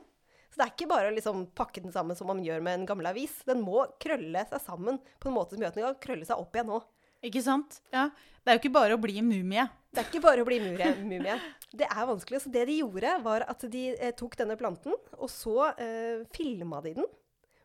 Så 0.49 0.57
det 0.57 0.65
er 0.65 0.71
ikke 0.73 0.89
bare 0.89 1.09
å 1.11 1.15
liksom 1.15 1.43
pakke 1.57 1.83
den 1.83 1.93
sammen 1.93 2.17
som 2.17 2.29
man 2.31 2.41
gjør 2.43 2.63
med 2.65 2.79
en 2.79 2.87
gammel 2.89 3.09
avis. 3.11 3.35
Den 3.47 3.61
må 3.61 3.83
krølle 4.01 4.41
seg 4.49 4.63
sammen 4.63 4.97
på 5.21 5.29
en 5.29 5.35
måte 5.35 5.55
som 5.55 5.61
gjør 5.61 5.73
at 5.73 5.77
den 5.77 5.85
kan 5.85 5.99
krølle 6.07 6.25
seg 6.25 6.41
opp 6.41 6.57
igjen 6.57 6.73
òg. 6.73 6.87
Ikke 7.29 7.43
sant? 7.43 7.81
Ja. 7.93 8.07
Det 8.41 8.51
er 8.51 8.57
jo 8.57 8.61
ikke 8.63 8.77
bare 8.77 8.95
å 8.95 9.01
bli 9.01 9.21
mumie. 9.21 9.65
Det 9.91 10.01
er 10.01 10.07
ikke 10.07 10.23
bare 10.23 10.43
å 10.43 10.47
bli 10.47 10.59
mumie. 10.63 11.35
Det 11.69 11.85
er 11.85 12.07
vanskelig. 12.09 12.39
Så 12.45 12.51
det 12.53 12.63
de 12.69 12.79
gjorde, 12.79 13.11
var 13.25 13.45
at 13.51 13.65
de 13.69 13.83
eh, 13.93 14.13
tok 14.17 14.37
denne 14.39 14.55
planten, 14.57 14.95
og 15.17 15.29
så 15.29 15.71
eh, 15.75 16.23
filma 16.33 16.79
de 16.85 16.95
den. 17.01 17.09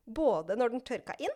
Både 0.04 0.56
når 0.58 0.74
den 0.74 0.84
tørka 0.84 1.16
inn, 1.22 1.32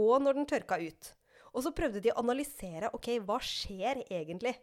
og 0.00 0.16
når 0.24 0.40
den 0.40 0.48
tørka 0.50 0.80
ut. 0.80 1.12
Og 1.54 1.62
så 1.62 1.74
prøvde 1.76 2.02
de 2.02 2.10
å 2.10 2.18
analysere 2.24 2.90
ok, 2.96 3.12
hva 3.22 3.36
skjer 3.44 4.00
egentlig 4.08 4.56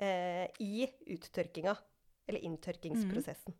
eh, 0.00 0.46
i 0.62 0.86
uttørkinga, 1.12 1.74
eller 2.30 2.46
inntørkingsprosessen. 2.48 3.56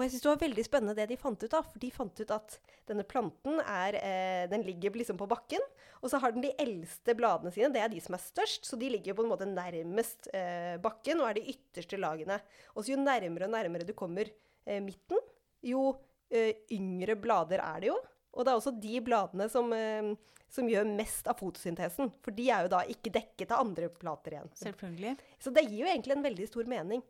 Og 0.00 0.06
jeg 0.06 0.14
synes 0.14 0.22
det 0.24 0.30
var 0.30 0.40
veldig 0.40 0.62
spennende 0.64 0.96
det 0.96 1.04
de 1.10 1.16
fant 1.20 1.42
ut 1.44 1.54
av. 1.58 1.66
For 1.68 1.82
de 1.82 1.90
fant 1.92 2.20
ut 2.22 2.30
at 2.32 2.54
denne 2.88 3.04
planten 3.04 3.58
er, 3.60 3.98
eh, 4.00 4.44
den 4.48 4.64
ligger 4.64 4.96
liksom 4.96 5.18
på 5.20 5.28
bakken. 5.28 5.60
Og 6.00 6.08
så 6.08 6.16
har 6.22 6.32
den 6.32 6.46
de 6.46 6.54
eldste 6.56 7.12
bladene 7.12 7.52
sine. 7.52 7.68
Det 7.68 7.82
er 7.84 7.92
de 7.92 8.00
som 8.00 8.16
er 8.16 8.24
størst. 8.24 8.64
Så 8.64 8.78
de 8.80 8.88
ligger 8.88 9.12
på 9.12 9.26
en 9.26 9.28
måte 9.28 9.44
nærmest 9.44 10.30
eh, 10.32 10.80
bakken 10.80 11.20
og 11.20 11.28
er 11.28 11.36
de 11.36 11.52
ytterste 11.52 12.00
lagene. 12.00 12.40
Og 12.72 12.86
så 12.86 12.94
jo 12.94 13.02
nærmere 13.02 13.44
og 13.44 13.52
nærmere 13.52 13.84
du 13.84 13.92
kommer 13.92 14.24
eh, 14.24 14.80
midten, 14.80 15.20
jo 15.68 15.90
eh, 16.32 16.64
yngre 16.72 17.20
blader 17.20 17.60
er 17.60 17.84
det 17.84 17.92
jo. 17.92 18.00
Og 18.32 18.46
det 18.46 18.52
er 18.52 18.56
også 18.56 18.72
de 18.80 19.00
bladene 19.04 19.50
som, 19.52 19.68
eh, 19.76 20.14
som 20.48 20.68
gjør 20.70 20.88
mest 20.88 21.28
av 21.28 21.36
fotosyntesen. 21.42 22.08
For 22.24 22.32
de 22.32 22.48
er 22.48 22.64
jo 22.64 22.72
da 22.72 22.84
ikke 22.88 23.12
dekket 23.12 23.52
av 23.52 23.66
andre 23.66 23.92
plater 23.92 24.38
igjen. 24.38 24.52
Selvfølgelig. 24.64 25.16
Så 25.42 25.52
det 25.52 25.66
gir 25.68 25.82
jo 25.84 25.90
egentlig 25.92 26.16
en 26.16 26.24
veldig 26.24 26.48
stor 26.48 26.70
mening. 26.70 27.04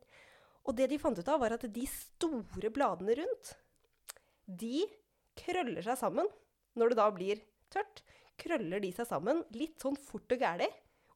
Og 0.69 0.77
det 0.77 0.91
de 0.91 0.99
fant 1.01 1.17
ut 1.17 1.29
av, 1.29 1.41
var 1.41 1.57
at 1.57 1.67
de 1.73 1.87
store 1.89 2.71
bladene 2.75 3.17
rundt, 3.23 3.55
de 4.45 4.85
krøller 5.41 5.85
seg 5.85 5.99
sammen. 6.01 6.29
Når 6.79 6.93
det 6.93 6.99
da 7.01 7.09
blir 7.15 7.43
tørt, 7.73 8.03
krøller 8.41 8.83
de 8.83 8.93
seg 8.95 9.09
sammen 9.09 9.43
litt 9.57 9.81
sånn 9.83 9.99
fort 9.99 10.31
og 10.33 10.43
gæli. 10.43 10.69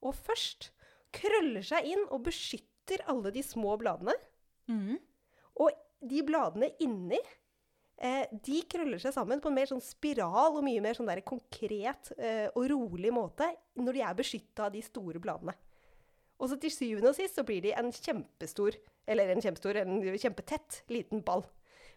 Og 0.04 0.16
først 0.16 0.70
krøller 1.14 1.64
seg 1.64 1.86
inn 1.94 2.04
og 2.10 2.24
beskytter 2.26 3.04
alle 3.10 3.32
de 3.34 3.44
små 3.44 3.76
bladene. 3.80 4.14
Mm. 4.70 4.98
Og 5.62 5.70
de 6.04 6.22
bladene 6.26 6.70
inni 6.84 7.20
eh, 7.96 8.26
de 8.32 8.62
krøller 8.70 9.00
seg 9.00 9.14
sammen 9.16 9.40
på 9.42 9.50
en 9.50 9.56
mer 9.56 9.70
sånn 9.70 9.84
spiral 9.84 10.58
og 10.58 10.64
mye 10.66 10.82
mer 10.84 10.98
sånn 10.98 11.08
der 11.08 11.22
konkret 11.26 12.12
eh, 12.18 12.48
og 12.52 12.66
rolig 12.72 13.12
måte 13.14 13.48
når 13.80 13.96
de 13.96 14.04
er 14.04 14.18
beskytta 14.18 14.68
av 14.68 14.74
de 14.74 14.82
store 14.84 15.22
bladene. 15.22 15.54
Og 16.42 16.50
så 16.50 16.58
til 16.60 16.72
syvende 16.74 17.12
og 17.12 17.18
sist 17.18 17.38
så 17.38 17.44
blir 17.46 17.62
de 17.64 17.74
en 17.78 17.92
kjempestor, 17.94 18.76
eller 19.10 19.30
en 19.30 19.42
kjempestor, 19.44 19.78
en 19.80 20.00
kjempetett 20.18 20.82
liten 20.92 21.22
ball. 21.26 21.44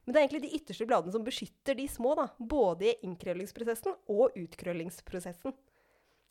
Men 0.06 0.14
det 0.14 0.20
er 0.20 0.28
egentlig 0.28 0.44
de 0.46 0.56
ytterste 0.56 0.86
bladene 0.88 1.12
som 1.12 1.26
beskytter 1.26 1.76
de 1.76 1.88
små, 1.92 2.14
da, 2.16 2.30
både 2.40 2.92
i 2.92 2.94
innkrøllingsprosessen 3.08 3.98
og 4.14 4.38
utkrøllingsprosessen. 4.40 5.56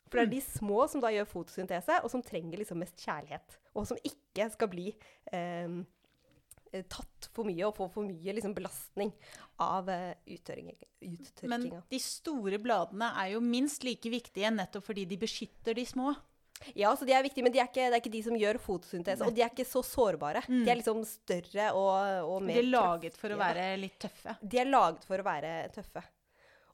For 0.07 0.21
det 0.21 0.23
er 0.23 0.33
de 0.37 0.41
små 0.45 0.87
som 0.89 1.03
da 1.03 1.11
gjør 1.13 1.29
fotosyntese, 1.29 1.99
og 2.01 2.13
som 2.13 2.23
trenger 2.25 2.63
liksom 2.63 2.79
mest 2.81 3.03
kjærlighet. 3.03 3.59
Og 3.77 3.89
som 3.91 3.99
ikke 4.07 4.47
skal 4.55 4.71
bli 4.71 4.87
eh, 5.35 5.77
tatt 6.89 7.29
for 7.35 7.49
mye 7.49 7.67
og 7.67 7.75
få 7.77 7.89
for 7.93 8.07
mye 8.07 8.37
liksom, 8.39 8.55
belastning 8.57 9.13
av 9.63 9.91
eh, 9.93 10.15
uttørkinga. 10.37 10.77
Men 11.51 11.69
de 11.91 12.01
store 12.03 12.61
bladene 12.63 13.11
er 13.19 13.35
jo 13.35 13.43
minst 13.45 13.85
like 13.87 14.11
viktige 14.13 14.55
nettopp 14.55 14.89
fordi 14.89 15.07
de 15.11 15.21
beskytter 15.21 15.77
de 15.77 15.87
små. 15.89 16.15
Ja, 16.75 16.91
så 16.97 17.07
de 17.07 17.15
er 17.15 17.25
viktige, 17.27 17.45
men 17.47 17.55
de 17.55 17.61
er 17.61 17.69
ikke, 17.69 17.87
det 17.87 17.99
er 17.99 18.03
ikke 18.03 18.15
de 18.15 18.23
som 18.27 18.37
gjør 18.39 18.59
fotosyntese. 18.63 19.27
Og 19.27 19.35
de 19.37 19.45
er 19.45 19.53
ikke 19.53 19.69
så 19.69 19.83
sårbare. 19.87 20.43
Mm. 20.49 20.65
De 20.65 20.73
er 20.73 20.81
liksom 20.81 21.05
større 21.09 21.71
og, 21.77 22.33
og 22.33 22.43
mer 22.45 22.61
De 22.61 22.65
er 22.65 22.71
laget 22.73 23.19
for 23.21 23.35
å 23.35 23.41
være 23.41 23.71
litt 23.81 23.99
tøffe. 24.03 24.37
De 24.43 24.61
er 24.63 24.71
laget 24.71 25.07
for 25.09 25.23
å 25.23 25.27
være 25.27 25.55
tøffe. 25.75 26.03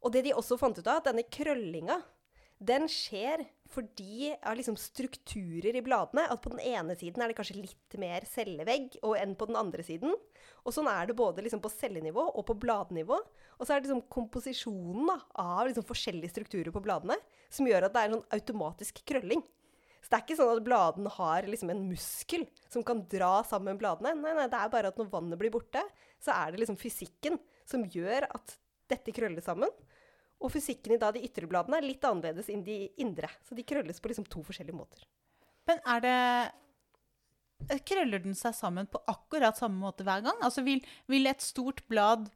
Og 0.03 0.15
det 0.15 0.25
de 0.27 0.35
også 0.35 0.59
fant 0.59 0.79
ut 0.79 0.87
av, 0.87 0.99
at 0.99 1.11
denne 1.11 1.27
krøllinga, 1.31 2.01
den 2.63 2.87
skjer 2.91 3.43
fordi 3.73 4.31
av 4.37 4.55
liksom 4.59 4.77
strukturer 4.79 5.75
i 5.79 5.83
bladene. 5.85 6.27
At 6.31 6.43
på 6.45 6.53
den 6.53 6.63
ene 6.63 6.95
siden 6.99 7.23
er 7.23 7.31
det 7.31 7.37
kanskje 7.39 7.59
litt 7.59 7.97
mer 8.01 8.27
cellevegg 8.29 8.99
enn 9.03 9.35
på 9.39 9.49
den 9.51 9.59
andre 9.59 9.85
siden. 9.87 10.15
Og 10.63 10.75
sånn 10.75 10.91
er 10.91 11.09
det 11.09 11.19
både 11.19 11.43
liksom 11.43 11.63
på 11.63 11.73
cellenivå 11.73 12.29
og 12.31 12.45
på 12.49 12.59
bladnivå. 12.63 13.19
Og 13.59 13.65
så 13.65 13.75
er 13.75 13.81
det 13.81 13.89
liksom 13.89 14.05
komposisjonen 14.13 15.11
da, 15.11 15.19
av 15.43 15.67
liksom 15.69 15.87
forskjellige 15.89 16.35
strukturer 16.35 16.75
på 16.75 16.85
bladene 16.85 17.19
som 17.53 17.67
gjør 17.69 17.89
at 17.89 17.97
det 17.97 18.03
er 18.03 18.11
en 18.11 18.17
sånn 18.19 18.39
automatisk 18.39 19.03
krølling. 19.09 19.43
Så 20.03 20.11
det 20.11 20.19
er 20.19 20.25
ikke 20.25 20.37
sånn 20.41 20.57
at 20.57 20.65
bladene 20.67 21.13
har 21.15 21.47
liksom 21.47 21.71
en 21.71 21.85
muskel 21.87 22.45
som 22.73 22.83
kan 22.87 23.05
dra 23.11 23.37
sammen 23.47 23.79
bladene. 23.79 24.17
Nei, 24.19 24.35
nei, 24.35 24.49
det 24.51 24.59
er 24.59 24.73
bare 24.73 24.91
at 24.91 24.99
når 24.99 25.13
vannet 25.13 25.39
blir 25.39 25.53
borte, 25.55 25.83
så 26.23 26.35
er 26.35 26.53
det 26.53 26.63
liksom 26.65 26.79
fysikken 26.81 27.39
som 27.69 27.87
gjør 27.87 28.27
at 28.27 28.57
dette 28.91 29.15
krøller 29.15 29.45
sammen. 29.45 29.71
Og 30.43 30.51
fysikken 30.51 30.97
i 30.97 31.01
da 31.01 31.13
de 31.15 31.23
ytre 31.23 31.47
bladene 31.51 31.79
er 31.79 31.87
litt 31.87 32.03
annerledes 32.07 32.51
enn 32.51 32.65
de 32.67 32.81
indre. 33.03 33.31
Så 33.47 33.55
de 33.55 33.65
krølles 33.67 34.03
på 34.03 34.11
liksom 34.11 34.27
to 34.27 34.43
forskjellige 34.47 34.77
måter. 34.77 35.07
Men 35.71 35.79
er 35.87 36.03
det 36.03 36.19
Krøller 37.87 38.19
den 38.19 38.35
seg 38.35 38.57
sammen 38.59 38.89
på 38.91 38.99
akkurat 39.07 39.55
samme 39.55 39.79
måte 39.79 40.03
hver 40.03 40.25
gang? 40.25 40.39
Altså 40.43 40.65
vil, 40.67 40.81
vil 41.07 41.31
et 41.31 41.45
stort 41.45 41.85
blad 41.87 42.27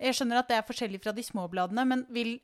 Jeg 0.00 0.16
skjønner 0.16 0.40
at 0.40 0.48
det 0.48 0.56
er 0.56 0.64
forskjellig 0.64 1.02
fra 1.04 1.12
de 1.12 1.20
små 1.20 1.44
bladene, 1.52 1.84
men 1.84 2.06
vil 2.08 2.38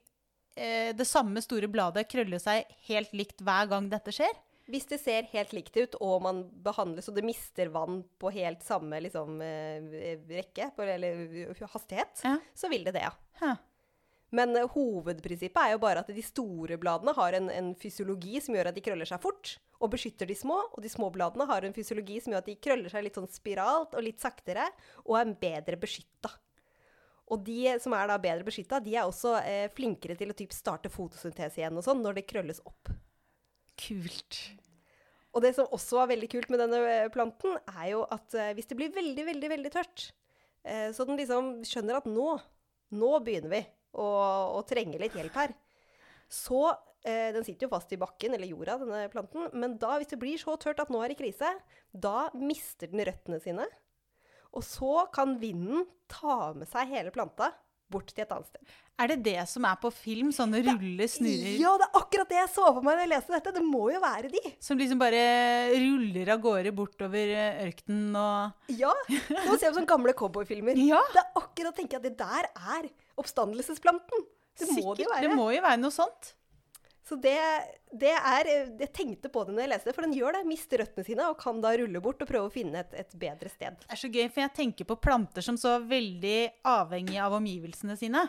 eh, 0.53 0.93
det 0.93 1.07
samme 1.09 1.41
store 1.41 1.65
bladet 1.73 2.05
krølle 2.11 2.37
seg 2.37 2.69
helt 2.85 3.15
likt 3.17 3.41
hver 3.41 3.71
gang 3.71 3.87
dette 3.89 4.13
skjer? 4.13 4.35
Hvis 4.67 4.87
det 4.89 4.99
ser 4.99 5.29
helt 5.31 5.53
likt 5.55 5.77
ut, 5.79 5.95
og 6.03 6.21
man 6.25 6.41
behandles 6.63 7.07
og 7.07 7.15
det 7.15 7.23
mister 7.23 7.71
vann 7.71 8.01
på 8.19 8.31
helt 8.35 8.65
samme 8.67 8.99
liksom, 9.05 9.39
eh, 9.41 10.19
rekke, 10.27 10.73
eller 10.83 11.53
hastighet, 11.71 12.23
ja. 12.27 12.35
så 12.53 12.69
vil 12.71 12.83
det 12.87 12.97
det, 12.97 13.05
ja. 13.07 13.13
Hæ. 13.39 13.55
Men 14.35 14.51
uh, 14.57 14.65
hovedprinsippet 14.73 15.59
er 15.61 15.75
jo 15.75 15.79
bare 15.79 16.01
at 16.03 16.11
de 16.11 16.23
store 16.25 16.75
bladene 16.81 17.13
har 17.15 17.37
en, 17.37 17.47
en, 17.53 17.69
fysiologi 17.79 18.41
som 18.43 18.57
gjør 18.57 18.71
at 18.71 18.75
de 18.75 18.83
krøller 18.83 19.07
seg 19.07 19.21
fort, 19.23 19.53
og 19.79 19.93
beskytter 19.93 20.27
de 20.27 20.35
små. 20.35 20.57
Og 20.73 20.83
de 20.83 20.91
små 20.91 21.07
bladene 21.13 21.47
har 21.47 21.63
en 21.63 21.75
fysiologi 21.75 22.19
som 22.23 22.33
gjør 22.33 22.43
at 22.43 22.51
de 22.51 22.57
krøller 22.59 22.91
seg 22.91 23.05
litt 23.05 23.19
sånn 23.19 23.31
spiralt 23.31 23.95
og 23.95 24.03
litt 24.03 24.19
saktere, 24.23 24.67
og 25.05 25.19
er 25.21 25.33
bedre 25.39 25.79
beskytta. 25.79 26.33
Og 27.31 27.43
de 27.43 27.75
som 27.83 27.95
er 27.95 28.07
da 28.07 28.19
bedre 28.23 28.47
beskytta, 28.47 28.79
de 28.83 28.95
er 28.95 29.07
også 29.07 29.33
eh, 29.41 29.65
flinkere 29.75 30.15
til 30.19 30.31
å 30.31 30.35
typ 30.37 30.53
starte 30.55 30.91
fotosyntese 30.91 31.59
igjen 31.59 31.75
og 31.75 31.83
sånn, 31.83 32.03
når 32.03 32.19
det 32.19 32.27
krølles 32.29 32.63
opp. 32.67 32.91
Kult. 33.77 34.39
Og 35.35 35.43
det 35.43 35.53
som 35.53 35.69
også 35.73 35.99
var 35.99 36.09
veldig 36.11 36.29
kult 36.31 36.49
med 36.49 36.61
denne 36.63 36.79
eh, 36.89 37.11
planten, 37.13 37.59
er 37.69 37.91
jo 37.91 38.01
at 38.13 38.33
uh, 38.33 38.51
hvis 38.57 38.69
det 38.69 38.77
blir 38.79 38.93
veldig, 38.95 39.25
veldig 39.27 39.51
veldig 39.53 39.71
tørt, 39.73 40.09
uh, 40.65 40.89
så 40.95 41.05
den 41.05 41.19
liksom 41.19 41.51
skjønner 41.67 41.99
at 41.99 42.09
nå, 42.09 42.31
nå 42.97 43.11
begynner 43.25 43.53
vi 43.53 43.61
å, 43.93 44.07
å 44.57 44.63
trenge 44.67 44.99
litt 45.01 45.17
hjelp 45.17 45.41
her, 45.43 45.57
så 46.27 46.73
Den 47.07 47.45
sitter 47.45 47.67
jo 47.67 47.71
fast 47.71 47.91
i 47.95 47.97
bakken, 48.01 48.33
eller 48.35 48.49
jorda, 48.49 48.73
denne 48.81 49.05
planten. 49.13 49.45
Men 49.55 49.77
da, 49.79 49.93
hvis 49.95 50.09
det 50.11 50.17
blir 50.19 50.41
så 50.41 50.57
tørt 50.59 50.81
at 50.81 50.89
nå 50.91 50.99
er 50.99 51.13
det 51.13 51.19
krise, 51.21 51.53
da 51.93 52.25
mister 52.35 52.89
den 52.91 52.99
røttene 53.07 53.37
sine. 53.39 53.63
Og 54.51 54.65
så 54.65 55.05
kan 55.15 55.37
vinden 55.39 55.85
ta 56.11 56.49
med 56.57 56.67
seg 56.67 56.91
hele 56.91 57.13
planta 57.15 57.53
bort 57.91 58.09
til 58.11 58.23
et 58.23 58.31
annet 58.35 58.47
sted. 58.49 58.75
Er 58.97 59.11
det 59.11 59.17
det 59.27 59.43
som 59.49 59.65
er 59.69 59.75
på 59.81 59.91
film? 59.93 60.31
Sånne 60.35 60.59
ruller, 60.65 61.09
snurrer 61.11 61.57
Ja, 61.61 61.73
det 61.79 61.85
er 61.87 61.99
akkurat 61.99 62.31
det 62.31 62.39
jeg 62.39 62.51
så 62.55 62.65
for 62.71 62.85
meg 62.85 62.97
da 62.97 63.05
jeg 63.05 63.11
leste 63.13 63.35
dette. 63.35 63.53
Det 63.57 63.63
må 63.65 63.83
jo 63.93 64.01
være 64.03 64.31
de. 64.33 64.41
Som 64.63 64.81
liksom 64.81 65.01
bare 65.01 65.21
ruller 65.75 66.31
av 66.33 66.41
gårde 66.43 66.73
bortover 66.77 67.33
eh, 67.35 67.61
ørkenen 67.67 68.17
og 68.21 68.73
Ja. 68.79 68.93
Nå 69.11 69.57
ser 69.57 69.69
vi 69.69 69.75
sånne 69.77 69.89
gamle 69.89 70.15
cowboyfilmer. 70.17 70.79
Ja. 70.81 71.03
Det 71.13 71.21
er 71.23 71.43
akkurat 71.43 71.77
tenker 71.77 71.99
jeg 71.99 72.03
at 72.03 72.09
det 72.09 72.17
der 72.23 72.49
er 72.77 72.89
oppstandelsesplanten. 73.21 74.25
Det 74.57 74.71
må 74.73 74.95
det 74.97 75.05
jo 75.05 75.13
være. 75.13 75.27
Det 75.27 75.37
må 75.37 75.51
jo 75.53 75.61
være 75.61 75.81
noe 75.81 75.93
sånt. 75.93 76.33
Så 77.07 77.15
det, 77.23 77.39
det, 77.95 78.11
er 78.11 78.49
Jeg 78.49 78.89
tenkte 78.91 79.29
på 79.31 79.45
det 79.47 79.53
når 79.55 79.63
jeg 79.63 79.71
leste 79.71 79.89
det, 79.89 79.95
for 79.95 80.03
den 80.03 80.15
gjør 80.17 80.35
det. 80.35 80.43
Mister 80.49 80.81
røttene 80.83 81.07
sine 81.07 81.29
og 81.31 81.37
kan 81.39 81.61
da 81.63 81.71
rulle 81.79 82.01
bort 82.03 82.23
og 82.23 82.27
prøve 82.27 82.49
å 82.49 82.53
finne 82.53 82.81
et, 82.83 82.95
et, 82.99 83.15
bedre 83.19 83.51
sted. 83.51 83.77
Det 83.85 83.95
er 83.95 84.01
så 84.01 84.09
gøy, 84.11 84.25
for 84.27 84.43
jeg 84.43 84.55
tenker 84.57 84.89
på 84.89 84.97
planter 84.99 85.45
som 85.45 85.59
så 85.59 85.77
veldig 85.87 86.39
avhengig 86.67 87.21
av 87.23 87.37
omgivelsene 87.37 87.95
sine. 87.99 88.25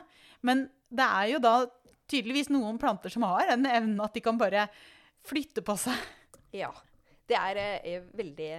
Men 0.47 0.69
det 0.95 1.09
er 1.09 1.33
jo 1.33 1.43
da 1.43 1.57
tydeligvis 2.09 2.53
noen 2.55 2.79
planter 2.81 3.13
som 3.13 3.27
har 3.27 3.51
den 3.51 3.67
evnen 3.67 3.99
at 4.05 4.15
de 4.15 4.23
kan 4.25 4.39
bare 4.39 4.69
flytte 5.27 5.65
på 5.67 5.75
seg. 5.81 6.07
Ja. 6.55 6.71
Det 7.29 7.37
er 7.37 7.59
er 7.61 8.07
veldig, 8.17 8.53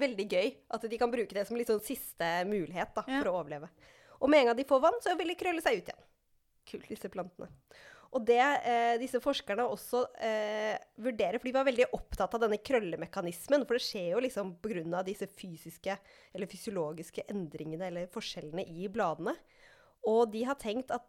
veldig 0.00 0.24
gøy 0.26 0.48
at 0.74 0.88
de 0.90 0.98
kan 0.98 1.12
bruke 1.12 1.36
det 1.36 1.44
som 1.46 1.58
litt 1.58 1.68
sånn 1.70 1.84
siste 1.84 2.30
mulighet 2.48 2.96
da, 2.96 3.04
ja. 3.04 3.20
for 3.20 3.30
å 3.30 3.36
overleve. 3.42 3.68
Og 4.18 4.32
med 4.32 4.42
en 4.42 4.50
gang 4.50 4.58
de 4.58 4.66
får 4.66 4.82
vann, 4.82 4.98
så 5.04 5.14
vil 5.20 5.30
de 5.30 5.38
krølle 5.38 5.62
seg 5.62 5.78
ut 5.78 5.92
igjen. 5.92 6.04
Kult, 6.72 6.88
disse 6.90 7.12
plantene. 7.12 7.52
Og 8.16 8.24
det 8.24 8.40
eh, 8.40 8.94
disse 9.00 9.20
forskerne 9.20 9.66
også 9.68 10.00
eh, 10.24 10.78
vurderer, 11.04 11.36
for 11.36 11.48
de 11.48 11.54
var 11.58 11.66
veldig 11.68 11.90
opptatt 11.96 12.36
av 12.36 12.44
denne 12.46 12.60
krøllemekanismen. 12.64 13.66
For 13.68 13.76
det 13.76 13.84
skjer 13.84 14.08
jo 14.14 14.22
liksom 14.24 14.54
pga. 14.64 15.02
disse 15.04 15.28
fysiske 15.28 15.98
eller 16.32 16.48
fysiologiske 16.48 17.26
endringene 17.28 17.90
eller 17.90 18.08
forskjellene 18.12 18.64
i 18.64 18.88
bladene. 18.92 19.36
Og 20.08 20.30
de 20.32 20.46
har 20.48 20.56
tenkt 20.60 20.94
at 20.94 21.04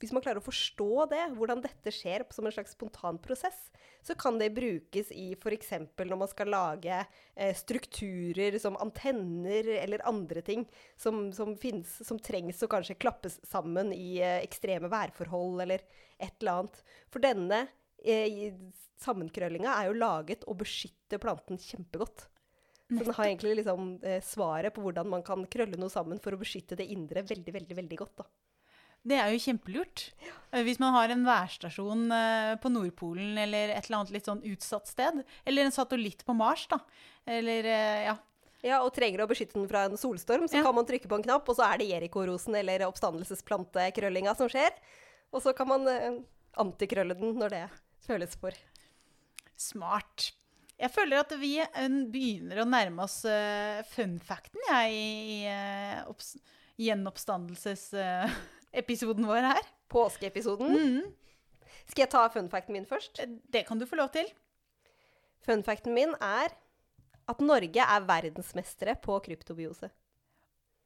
hvis 0.00 0.12
man 0.14 0.22
klarer 0.24 0.40
å 0.40 0.44
forstå 0.44 1.06
det, 1.12 1.20
hvordan 1.36 1.62
dette 1.64 1.92
skjer 1.94 2.24
som 2.34 2.46
en 2.46 2.54
slags 2.54 2.74
spontan 2.76 3.18
prosess, 3.22 3.58
så 4.02 4.16
kan 4.18 4.38
det 4.40 4.50
brukes 4.56 5.12
i 5.14 5.32
f.eks. 5.36 5.72
når 5.98 6.18
man 6.18 6.30
skal 6.30 6.50
lage 6.52 6.98
eh, 6.98 7.52
strukturer 7.56 8.58
som 8.62 8.78
antenner 8.82 9.68
eller 9.78 10.04
andre 10.08 10.42
ting 10.46 10.66
som, 10.96 11.24
som, 11.36 11.54
finnes, 11.60 11.94
som 12.06 12.20
trengs 12.20 12.62
å 12.62 12.70
kanskje 12.70 12.98
klappes 13.00 13.38
sammen 13.48 13.94
i 13.94 14.18
eh, 14.20 14.40
ekstreme 14.42 14.90
værforhold 14.92 15.64
eller 15.66 15.86
et 16.18 16.34
eller 16.40 16.62
annet. 16.62 16.82
For 17.12 17.22
denne 17.24 17.64
eh, 18.04 18.52
sammenkrøllinga 19.02 19.78
er 19.78 19.90
jo 19.90 19.98
laget 19.98 20.46
å 20.46 20.56
beskytte 20.58 21.20
planten 21.22 21.60
kjempegodt. 21.60 22.28
Så 22.92 23.04
den 23.04 23.14
har 23.16 23.24
egentlig 23.24 23.56
liksom, 23.56 24.00
eh, 24.04 24.20
svaret 24.20 24.74
på 24.74 24.82
hvordan 24.84 25.08
man 25.08 25.22
kan 25.24 25.46
krølle 25.46 25.78
noe 25.80 25.92
sammen 25.92 26.20
for 26.20 26.34
å 26.34 26.40
beskytte 26.40 26.76
det 26.76 26.90
indre 26.92 27.22
veldig, 27.24 27.54
veldig, 27.54 27.76
veldig 27.78 27.98
godt. 27.98 28.16
da. 28.20 28.26
Det 29.02 29.18
er 29.18 29.32
jo 29.34 29.40
kjempelurt. 29.42 30.06
Eh, 30.52 30.62
hvis 30.66 30.78
man 30.82 30.94
har 30.94 31.12
en 31.12 31.24
værstasjon 31.26 32.04
eh, 32.14 32.52
på 32.62 32.70
Nordpolen 32.70 33.38
eller 33.40 33.72
et 33.74 33.88
eller 33.88 34.02
annet 34.02 34.12
litt 34.14 34.28
sånn 34.28 34.44
utsatt 34.46 34.90
sted, 34.90 35.22
eller 35.48 35.66
en 35.66 35.74
satellitt 35.74 36.22
på 36.26 36.36
Mars, 36.38 36.68
da. 36.70 36.78
Eller, 37.26 37.66
eh, 37.66 38.02
ja. 38.10 38.18
Ja, 38.62 38.76
og 38.86 38.92
trenger 38.94 39.24
å 39.24 39.26
beskytte 39.26 39.56
den 39.58 39.66
fra 39.66 39.88
en 39.88 39.98
solstorm, 39.98 40.44
så 40.46 40.60
ja. 40.60 40.62
kan 40.62 40.76
man 40.76 40.86
trykke 40.86 41.08
på 41.10 41.16
en 41.18 41.24
knapp, 41.24 41.48
og 41.50 41.56
så 41.58 41.64
er 41.66 41.80
det 41.80 41.88
Jerikorosen 41.88 42.54
eller 42.54 42.84
oppstandelsesplantekrøllinga 42.86 44.36
som 44.38 44.46
skjer. 44.52 44.70
Og 45.34 45.42
så 45.42 45.50
kan 45.56 45.66
man 45.66 45.88
antikrølle 46.62 47.16
den 47.18 47.34
når 47.40 47.56
det 47.56 47.64
føles 48.06 48.38
for. 48.38 48.54
Smart. 49.58 50.28
Jeg 50.78 50.94
føler 50.94 51.24
at 51.24 51.34
vi 51.42 51.56
begynner 52.14 52.62
å 52.62 52.68
nærme 52.70 53.02
oss 53.02 53.24
uh, 53.26 53.82
funfacten, 53.96 54.62
jeg, 54.70 54.94
i, 54.94 56.30
i 56.78 56.86
gjenoppstandelses... 56.86 57.88
Uh, 57.98 58.30
episoden 58.72 59.28
vår 59.28 59.48
her. 59.52 59.70
Påskeepisoden. 59.92 60.72
Mm. 60.72 61.12
Skal 61.86 62.06
jeg 62.06 62.12
ta 62.12 62.26
funfacten 62.32 62.76
min 62.76 62.88
først? 62.88 63.20
Eh, 63.22 63.38
det 63.52 63.66
kan 63.68 63.80
du 63.80 63.86
få 63.88 63.98
lov 64.00 64.12
til. 64.14 64.28
Funfacten 65.46 65.94
min 65.94 66.14
er 66.20 66.52
at 67.30 67.42
Norge 67.42 67.84
er 67.84 68.06
verdensmestere 68.06 68.96
på 69.02 69.18
kryptobiose. 69.24 69.90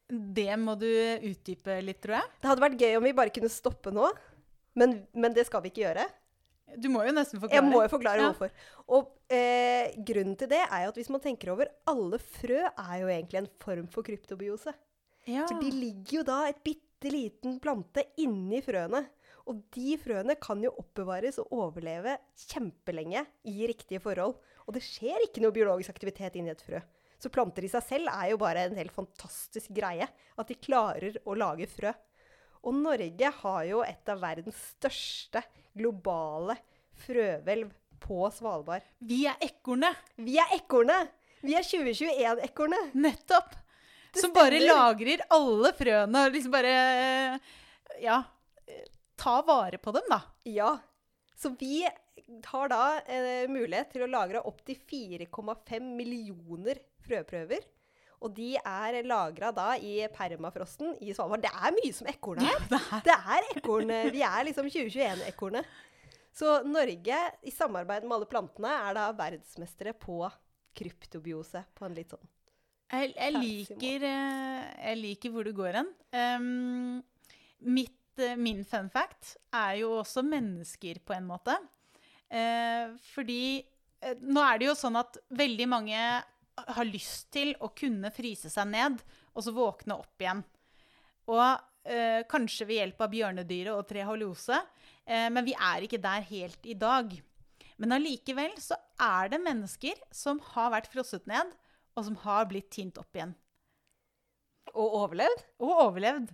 Det 0.07 0.53
må 0.61 0.76
du 0.78 0.87
utdype 0.87 1.80
litt, 1.82 1.99
tror 2.05 2.20
jeg. 2.20 2.34
Det 2.41 2.51
hadde 2.51 2.62
vært 2.62 2.82
gøy 2.84 2.99
om 2.99 3.07
vi 3.09 3.16
bare 3.16 3.34
kunne 3.34 3.51
stoppe 3.51 3.91
nå, 3.95 4.07
men, 4.78 5.01
men 5.16 5.34
det 5.34 5.49
skal 5.49 5.64
vi 5.64 5.72
ikke 5.72 5.87
gjøre. 5.89 6.07
Du 6.76 6.89
må 6.93 7.05
jo 7.07 7.14
nesten 7.14 7.41
forklare. 7.41 7.59
Jeg 7.59 7.66
må 7.66 7.82
jo 7.84 7.91
forklare 7.91 8.22
ja. 8.22 8.30
hvorfor. 8.30 8.51
Og 8.95 9.11
eh, 9.32 9.95
grunnen 10.07 10.37
til 10.39 10.51
det 10.51 10.62
er 10.64 10.84
jo 10.84 10.93
at 10.93 10.99
hvis 10.99 11.11
man 11.14 11.22
tenker 11.22 11.53
over 11.55 11.70
Alle 11.89 12.18
frø 12.22 12.59
er 12.66 12.97
jo 13.01 13.11
egentlig 13.12 13.41
en 13.43 13.53
form 13.62 13.87
for 13.91 14.07
kryptobiose. 14.07 14.74
Ja. 15.26 15.47
For 15.47 15.59
de 15.62 15.70
ligger 15.74 16.20
jo 16.20 16.24
da 16.26 16.41
et 16.51 16.59
bitte 16.66 16.86
bitte 17.07 17.16
liten 17.16 17.61
plante 17.61 18.04
inni 18.18 18.61
frøene. 18.62 19.04
Og 19.46 19.62
de 19.74 19.94
frøene 19.98 20.34
kan 20.42 20.62
jo 20.62 20.72
oppbevares 20.80 21.38
og 21.38 21.52
overleve 21.54 22.16
kjempelenge 22.48 23.24
i 23.46 23.66
riktige 23.66 24.00
forhold. 24.00 24.34
Og 24.66 24.74
det 24.74 24.82
skjer 24.82 25.22
ikke 25.22 25.42
noe 25.42 25.54
biologisk 25.54 25.90
aktivitet 25.90 26.36
inni 26.36 26.50
et 26.50 26.62
frø. 26.62 26.80
Så 27.18 27.30
planter 27.30 27.64
i 27.64 27.70
seg 27.70 27.84
selv 27.86 28.11
er 28.11 28.32
jo 28.32 28.40
bare 28.40 28.66
en 28.66 28.76
helt 28.76 28.92
fantastisk 28.92 29.70
greie. 29.72 30.09
At 30.36 30.48
de 30.50 30.59
klarer 30.59 31.20
å 31.24 31.36
lage 31.38 31.68
frø. 31.70 31.92
Og 32.66 32.74
Norge 32.74 33.30
har 33.42 33.61
jo 33.68 33.84
et 33.86 34.11
av 34.11 34.20
verdens 34.20 34.59
største 34.74 35.44
globale 35.76 36.59
frøhvelv 37.07 37.70
på 38.02 38.26
Svalbard. 38.34 38.82
Vi 38.98 39.24
er 39.30 39.38
ekornet! 39.46 39.94
Vi 40.18 40.40
er 40.42 40.59
ekornet! 40.59 41.14
Vi 41.46 41.54
er 41.54 41.62
2021-ekornet! 41.62 42.96
Nettopp! 42.98 43.54
Som 44.20 44.34
bare 44.36 44.60
lagrer 44.62 45.22
alle 45.34 45.72
frøene 45.76 46.26
og 46.26 46.34
liksom 46.34 46.54
bare 46.54 46.74
Ja. 48.02 48.22
Ta 49.16 49.38
vare 49.46 49.78
på 49.80 49.92
dem, 49.96 50.04
da. 50.10 50.20
Ja. 50.44 50.74
Så 51.36 51.52
vi 51.58 51.86
har 52.44 52.68
da 52.68 52.82
eh, 53.06 53.46
mulighet 53.48 53.94
til 53.94 54.04
å 54.04 54.10
lagre 54.10 54.42
opptil 54.48 54.76
4,5 54.90 55.88
millioner 55.96 56.80
frøprøver. 57.06 57.64
Og 58.24 58.32
de 58.36 58.54
er 58.56 59.02
lagra 59.06 59.50
da 59.54 59.74
i 59.76 59.98
permafrosten 60.12 60.94
i 61.04 61.12
Svalbard. 61.14 61.44
Det 61.44 61.52
er 61.52 61.74
mye 61.76 61.92
som 61.94 62.08
ekorn 62.10 62.40
her. 62.44 62.62
Det 62.70 62.80
er 62.80 63.04
Det 63.04 63.16
er 63.36 63.50
ekorn. 63.58 63.92
Vi 64.12 64.22
er 64.24 64.46
liksom 64.48 64.70
2021-ekornet. 64.72 65.68
Så 66.36 66.58
Norge, 66.68 67.18
i 67.48 67.52
samarbeid 67.52 68.04
med 68.04 68.16
alle 68.18 68.28
plantene, 68.28 68.72
er 68.88 68.96
da 68.96 69.06
verdensmestere 69.16 69.94
på 69.96 70.18
kryptobiose 70.76 71.62
på 71.76 71.86
en 71.86 71.94
litt 71.96 72.12
sånn 72.12 72.26
Jeg, 72.87 73.12
jeg, 73.16 73.32
liker, 73.34 74.07
eh, 74.07 74.66
jeg 74.91 74.99
liker 75.01 75.34
hvor 75.34 75.47
du 75.47 75.53
går 75.57 75.80
hen. 75.80 75.89
Um, 76.14 77.01
mitt, 77.66 77.99
eh, 78.22 78.37
min 78.39 78.62
fun 78.68 78.91
fact 78.93 79.34
er 79.51 79.80
jo 79.82 79.97
også 80.01 80.22
mennesker, 80.26 81.03
på 81.03 81.16
en 81.16 81.26
måte. 81.26 81.57
Uh, 82.30 82.95
fordi 83.14 83.61
uh, 84.05 84.14
nå 84.22 84.43
er 84.43 84.61
det 84.61 84.70
jo 84.70 84.78
sånn 84.78 84.99
at 84.99 85.18
veldig 85.34 85.68
mange 85.70 86.01
har 86.57 86.89
lyst 86.89 87.28
til 87.34 87.53
å 87.61 87.70
kunne 87.76 88.11
fryse 88.14 88.51
seg 88.53 88.70
ned, 88.70 89.01
og 89.34 89.45
så 89.45 89.55
våkne 89.55 89.99
opp 89.99 90.22
igjen. 90.22 90.43
Og 91.30 91.43
uh, 91.43 92.22
kanskje 92.30 92.68
ved 92.68 92.80
hjelp 92.80 93.05
av 93.05 93.12
bjørnedyret 93.12 93.74
og 93.74 93.87
trehalose, 93.91 94.59
eh, 95.05 95.28
men 95.32 95.47
vi 95.47 95.55
er 95.55 95.87
ikke 95.87 96.03
der 96.03 96.24
helt 96.30 96.66
i 96.66 96.76
dag. 96.78 97.12
Men 97.76 97.93
allikevel 97.99 98.57
så 98.62 98.78
er 99.03 99.32
det 99.32 99.43
mennesker 99.45 100.01
som 100.14 100.41
har 100.55 100.72
vært 100.72 100.91
frosset 100.93 101.26
ned, 101.28 101.51
og 101.97 102.05
som 102.07 102.16
har 102.26 102.47
blitt 102.51 102.68
tint 102.74 102.99
opp 103.01 103.16
igjen. 103.16 103.32
Og 104.76 104.97
overlevd. 105.03 105.44
Og 105.64 105.72
overlevd. 105.86 106.32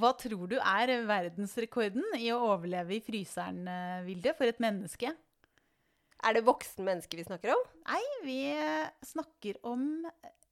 Hva 0.00 0.12
tror 0.18 0.46
du 0.50 0.56
er 0.60 0.92
verdensrekorden 1.08 2.04
i 2.18 2.28
å 2.34 2.38
overleve 2.52 2.94
i 2.96 3.02
fryseren, 3.02 3.64
eh, 3.70 4.02
Vilde, 4.06 4.34
for 4.38 4.46
et 4.50 4.60
menneske? 4.62 5.10
Er 6.20 6.36
det 6.36 6.44
voksen 6.46 6.84
menneske 6.86 7.16
vi 7.18 7.24
snakker 7.26 7.54
om? 7.54 7.62
Nei, 7.88 8.02
vi 8.26 8.38
eh, 8.52 8.90
snakker 9.06 9.56
om 9.66 10.04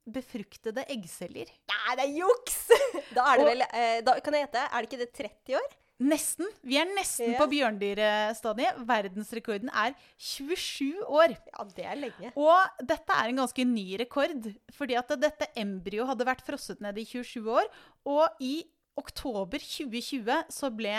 befruktede 0.09 0.87
eggceller. 0.89 1.51
Nei, 1.69 1.97
det 1.99 2.07
er 2.09 2.17
juks! 2.23 2.63
Da 3.15 3.25
er 3.33 3.39
det 3.41 3.45
Og- 3.45 3.51
vel 3.53 3.63
eh, 3.69 4.01
da, 4.05 4.15
Kan 4.25 4.35
jeg 4.37 4.47
gjette? 4.47 4.63
Er 4.69 4.83
det 4.85 4.89
ikke 4.91 5.03
det 5.05 5.13
30 5.17 5.59
år? 5.61 5.77
Nesten. 5.99 6.47
Vi 6.63 6.77
er 6.79 6.87
nesten 6.95 7.33
Ja. 7.33 7.39
på 7.41 7.49
bjørndyrestadiet. 7.51 8.77
Verdensrekorden 8.87 9.69
er 9.73 9.95
27 10.17 11.03
år. 11.03 11.35
Ja, 11.35 11.65
det 11.75 11.85
er 11.85 11.97
lenge. 11.97 12.33
Og 12.37 12.87
dette 12.87 13.11
er 13.17 13.29
en 13.33 13.37
ganske 13.43 13.65
ny 13.67 13.97
rekord, 13.99 14.55
fordi 14.73 14.95
at 14.97 15.09
dette 15.21 15.49
embryoet 15.57 16.07
hadde 16.07 16.25
vært 16.29 16.45
frosset 16.47 16.81
ned 16.81 16.97
i 16.99 17.05
27 17.05 17.51
år, 17.51 17.67
og 18.07 18.29
i 18.41 18.63
oktober 18.97 19.59
2020 19.59 20.45
så 20.55 20.71
ble 20.75 20.95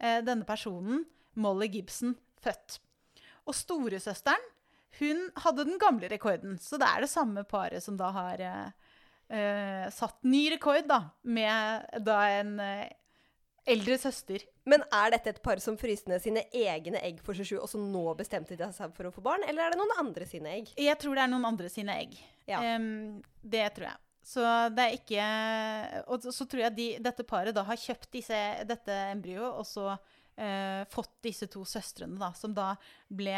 eh, 0.00 0.20
denne 0.26 0.44
personen, 0.44 1.04
Molly 1.36 1.68
Gibson, 1.70 2.16
født. 2.42 2.80
Og 3.46 3.54
storesøsteren, 3.54 4.42
hun 4.98 5.28
hadde 5.44 5.64
den 5.64 5.78
gamle 5.78 6.08
rekorden, 6.10 6.58
så 6.58 6.76
det 6.76 6.88
er 6.88 7.00
det 7.06 7.10
samme 7.10 7.44
paret 7.46 7.82
som 7.82 7.96
da 7.96 8.10
har 8.10 8.40
eh, 8.42 8.70
eh, 9.30 9.86
satt 9.94 10.18
ny 10.26 10.48
rekord, 10.50 10.88
da, 10.90 11.04
med 11.22 11.86
da 12.04 12.18
en 12.40 12.58
eh, 12.58 12.88
eldre 13.68 13.96
søster. 14.00 14.44
Men 14.64 14.82
er 14.92 15.10
dette 15.14 15.30
et 15.34 15.42
par 15.42 15.60
som 15.62 15.76
fryste 15.80 16.08
ned 16.10 16.22
sine 16.22 16.42
egne 16.56 17.00
egg 17.04 17.20
for 17.24 17.34
27, 17.36 17.58
og 17.60 17.68
så 17.68 17.80
nå 17.80 18.04
bestemte 18.18 18.56
de 18.58 18.68
seg 18.76 18.92
for 18.96 19.08
å 19.08 19.12
få 19.14 19.22
barn, 19.24 19.44
eller 19.48 19.64
er 19.66 19.74
det 19.74 19.80
noen 19.80 19.96
andre 20.00 20.26
sine 20.28 20.52
egg? 20.58 20.70
Jeg 20.80 20.98
tror 21.00 21.16
det 21.18 21.24
er 21.24 21.32
noen 21.32 21.48
andre 21.50 21.68
sine 21.72 21.96
egg. 22.02 22.16
Ja. 22.48 22.60
Um, 22.76 23.20
det 23.42 23.66
tror 23.76 23.90
jeg. 23.90 24.00
Så 24.30 24.42
det 24.76 24.84
er 24.84 24.94
ikke 24.98 25.22
Og 26.12 26.26
så 26.28 26.44
tror 26.44 26.60
jeg 26.66 26.74
de, 26.76 26.86
dette 27.02 27.24
paret 27.26 27.54
da 27.56 27.62
har 27.64 27.78
kjøpt 27.80 28.10
disse, 28.12 28.36
dette 28.68 28.96
embryoet, 29.14 29.56
og 29.62 29.66
så 29.66 29.86
uh, 29.94 30.82
fått 30.92 31.14
disse 31.24 31.48
to 31.50 31.64
søstrene, 31.68 32.18
da, 32.20 32.32
som 32.36 32.54
da 32.54 32.74
ble 33.08 33.36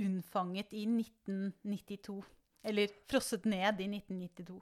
unnfanget 0.00 0.72
i 0.72 0.86
1992. 0.88 2.20
Eller 2.64 2.92
frosset 3.10 3.44
ned 3.50 3.80
i 3.82 3.88
1992. 3.98 4.60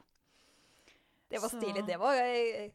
Det 1.30 1.38
var 1.38 1.48
Så- 1.52 1.61
stilig. 1.61 1.86
Det 1.86 1.98
var 2.00 2.16
eh, 2.18 2.70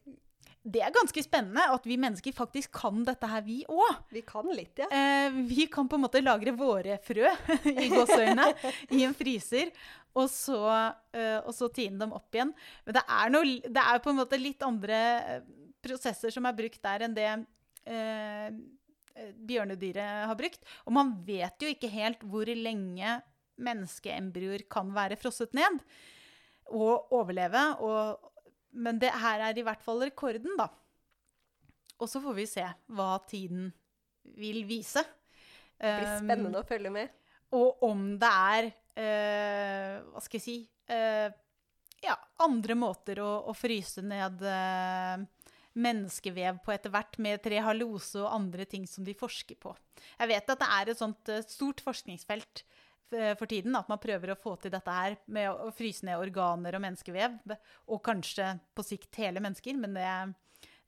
Det 0.66 0.82
er 0.82 0.94
ganske 0.94 1.22
spennende 1.22 1.62
at 1.76 1.84
vi 1.86 1.98
mennesker 2.02 2.34
faktisk 2.34 2.72
kan 2.74 3.04
dette 3.06 3.28
her, 3.30 3.44
vi 3.46 3.60
òg. 3.70 4.00
Vi 4.10 4.24
kan 4.26 4.48
litt, 4.50 4.80
ja. 4.82 4.88
Eh, 4.90 5.36
vi 5.46 5.68
kan 5.70 5.86
på 5.90 6.00
en 6.00 6.06
måte 6.08 6.24
lagre 6.24 6.56
våre 6.58 6.98
frø 7.06 7.30
i 7.86 7.90
gåseøynene 7.92 8.48
i 8.98 9.04
en 9.06 9.14
fryser, 9.14 9.70
og 10.18 10.26
så, 10.32 10.58
eh, 11.14 11.38
og 11.44 11.54
så 11.54 11.70
tine 11.76 12.02
dem 12.02 12.16
opp 12.18 12.34
igjen. 12.34 12.56
Men 12.88 12.98
det 12.98 13.06
er, 13.06 13.36
noe, 13.36 13.60
det 13.62 13.84
er 13.84 14.02
på 14.02 14.14
en 14.14 14.20
måte 14.24 14.42
litt 14.42 14.66
andre 14.66 15.04
eh, 15.36 15.46
prosesser 15.86 16.34
som 16.34 16.50
er 16.50 16.58
brukt 16.58 16.82
der 16.82 17.06
enn 17.06 17.14
det 17.14 17.30
eh, 17.30 18.50
eh, 18.50 19.32
bjørnedyret 19.46 20.26
har 20.32 20.40
brukt. 20.40 20.66
Og 20.90 20.98
man 20.98 21.14
vet 21.28 21.62
jo 21.62 21.70
ikke 21.70 21.94
helt 21.94 22.26
hvor 22.26 22.50
lenge 22.50 23.20
menneskeembryoer 23.62 24.66
kan 24.72 24.90
være 24.96 25.18
frosset 25.20 25.54
ned 25.56 25.78
og 26.74 27.14
overleve. 27.14 27.68
Og, 27.86 28.32
men 28.76 29.00
det 29.02 29.14
her 29.24 29.44
er 29.48 29.58
i 29.58 29.64
hvert 29.66 29.84
fall 29.84 30.04
rekorden, 30.04 30.58
da. 30.60 30.68
Og 32.02 32.12
så 32.12 32.20
får 32.24 32.36
vi 32.36 32.48
se 32.50 32.66
hva 32.92 33.14
tiden 33.30 33.70
vil 34.36 34.64
vise. 34.68 35.04
Det 35.76 35.92
blir 36.00 36.12
Um, 36.16 36.22
spennende 36.24 36.62
å 36.62 36.68
følge 36.68 36.92
med. 36.92 37.10
og 37.52 37.82
om 37.84 38.14
det 38.16 38.30
er 38.32 38.68
uh, 38.72 40.06
Hva 40.08 40.22
skal 40.24 40.40
jeg 40.40 40.44
si 40.46 40.56
uh, 40.88 41.28
Ja, 42.00 42.16
andre 42.40 42.78
måter 42.80 43.20
å, 43.20 43.32
å 43.52 43.56
fryse 43.56 44.00
ned 44.00 44.40
uh, 44.40 45.20
menneskevev 45.76 46.62
på 46.64 46.72
etter 46.72 46.94
hvert, 46.94 47.20
med 47.20 47.44
trehalose 47.44 48.22
og 48.24 48.32
andre 48.32 48.64
ting 48.64 48.88
som 48.88 49.04
de 49.04 49.12
forsker 49.20 49.60
på. 49.60 49.74
Jeg 50.16 50.32
vet 50.32 50.54
at 50.54 50.62
det 50.64 50.72
er 50.78 50.92
et 50.94 51.02
sånt 51.02 51.32
stort 51.52 51.84
forskningsfelt 51.84 52.64
for 53.10 53.46
tiden, 53.50 53.76
at 53.78 53.90
man 53.92 54.02
prøver 54.02 54.34
å 54.34 54.40
få 54.40 54.56
til 54.60 54.74
dette 54.74 54.92
her 54.92 55.16
med 55.32 55.52
å, 55.52 55.70
fryse 55.76 56.06
ned 56.08 56.20
organer 56.20 56.76
og 56.78 56.84
menneskevev, 56.84 57.38
og 57.92 58.02
kanskje 58.04 58.56
på 58.76 58.86
sikt 58.86 59.22
hele 59.22 59.44
mennesker, 59.44 59.78
men 59.80 59.96
det, 59.96 60.10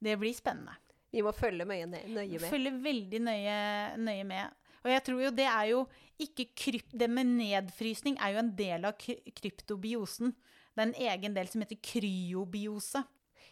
det 0.04 0.18
blir 0.20 0.36
spennende. 0.36 0.76
Vi 1.14 1.24
må 1.24 1.32
følge 1.36 1.66
nøye 1.66 1.88
nøye 1.88 2.40
med. 2.40 2.50
Følge 2.52 2.74
veldig 2.84 3.22
nøye, 3.24 3.60
nøye 4.02 4.26
med. 4.28 4.58
Og 4.84 4.92
jeg 4.92 5.04
tror 5.08 5.22
jo 5.24 5.36
det 5.36 5.48
er 5.50 5.70
jo 5.72 5.84
ikke 6.22 6.50
krypt... 6.58 6.96
Det 6.96 7.08
med 7.12 7.32
nedfrysning 7.38 8.18
er 8.24 8.36
jo 8.36 8.42
en 8.44 8.52
del 8.58 8.88
av 8.88 8.98
kryptobiosen. 8.98 10.34
Det 10.74 10.84
er 10.84 10.88
en 10.88 11.00
egen 11.12 11.38
del 11.38 11.50
som 11.52 11.64
heter 11.64 11.80
kryobiose. 11.84 13.02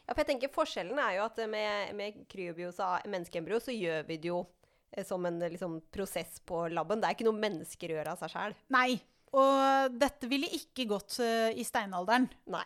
Ja, 0.06 0.14
for 0.14 0.22
jeg 0.22 0.30
tenker 0.30 0.54
Forskjellen 0.54 1.00
er 1.02 1.18
jo 1.18 1.26
at 1.26 1.40
med, 1.50 1.96
med 1.98 2.22
kryobiose 2.30 2.86
av 2.86 3.08
menneskeembryo, 3.10 3.60
så 3.64 3.74
gjør 3.74 4.06
vi 4.08 4.20
det 4.22 4.30
jo 4.30 4.44
eh, 4.44 4.65
som 5.04 5.26
en 5.28 5.42
eh, 5.42 5.52
liksom, 5.52 5.82
prosess 5.92 6.40
på 6.46 6.68
laben. 6.72 7.02
Det 7.02 7.10
er 7.10 7.18
ikke 7.18 7.28
noe 7.28 7.42
mennesker 7.42 7.92
gjør 7.96 8.14
av 8.14 8.22
seg 8.24 8.32
sjæl. 8.32 8.56
Nei. 8.76 8.96
Og 9.36 9.96
dette 10.00 10.30
ville 10.32 10.48
ikke 10.56 10.86
gått 10.88 11.18
uh, 11.20 11.52
i 11.52 11.64
steinalderen. 11.68 12.30
Nei. 12.48 12.64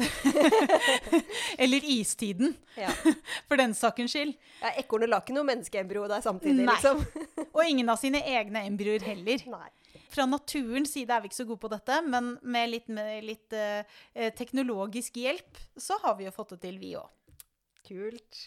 Eller 1.58 1.84
istiden, 1.84 2.54
Ja. 2.76 2.90
for 3.48 3.56
den 3.56 3.74
sakens 3.74 4.12
skyld. 4.12 4.34
ja 4.60 4.72
Ekornet 4.80 5.10
la 5.10 5.20
ikke 5.22 5.36
noe 5.36 5.48
menneskeembryo 5.48 6.06
der 6.10 6.24
samtidig, 6.24 6.64
Nei. 6.64 6.74
liksom. 6.74 7.00
Og 7.56 7.62
ingen 7.64 7.88
av 7.92 8.00
sine 8.00 8.20
egne 8.26 8.64
embryoer 8.68 9.04
heller. 9.04 9.44
Nei. 9.50 9.68
Fra 10.10 10.26
naturens 10.26 10.92
side 10.94 11.14
er 11.14 11.22
vi 11.22 11.30
ikke 11.30 11.38
så 11.40 11.46
gode 11.46 11.62
på 11.62 11.70
dette, 11.70 12.00
men 12.06 12.32
med 12.42 12.70
litt, 12.72 12.88
med 12.90 13.24
litt 13.26 13.54
eh, 13.54 13.86
eh, 14.14 14.32
teknologisk 14.34 15.20
hjelp 15.22 15.60
så 15.78 15.98
har 16.02 16.16
vi 16.18 16.26
jo 16.26 16.32
fått 16.34 16.56
det 16.56 16.60
til, 16.64 16.80
vi 16.82 16.96
òg. 16.98 17.06
Kult. 17.86 18.40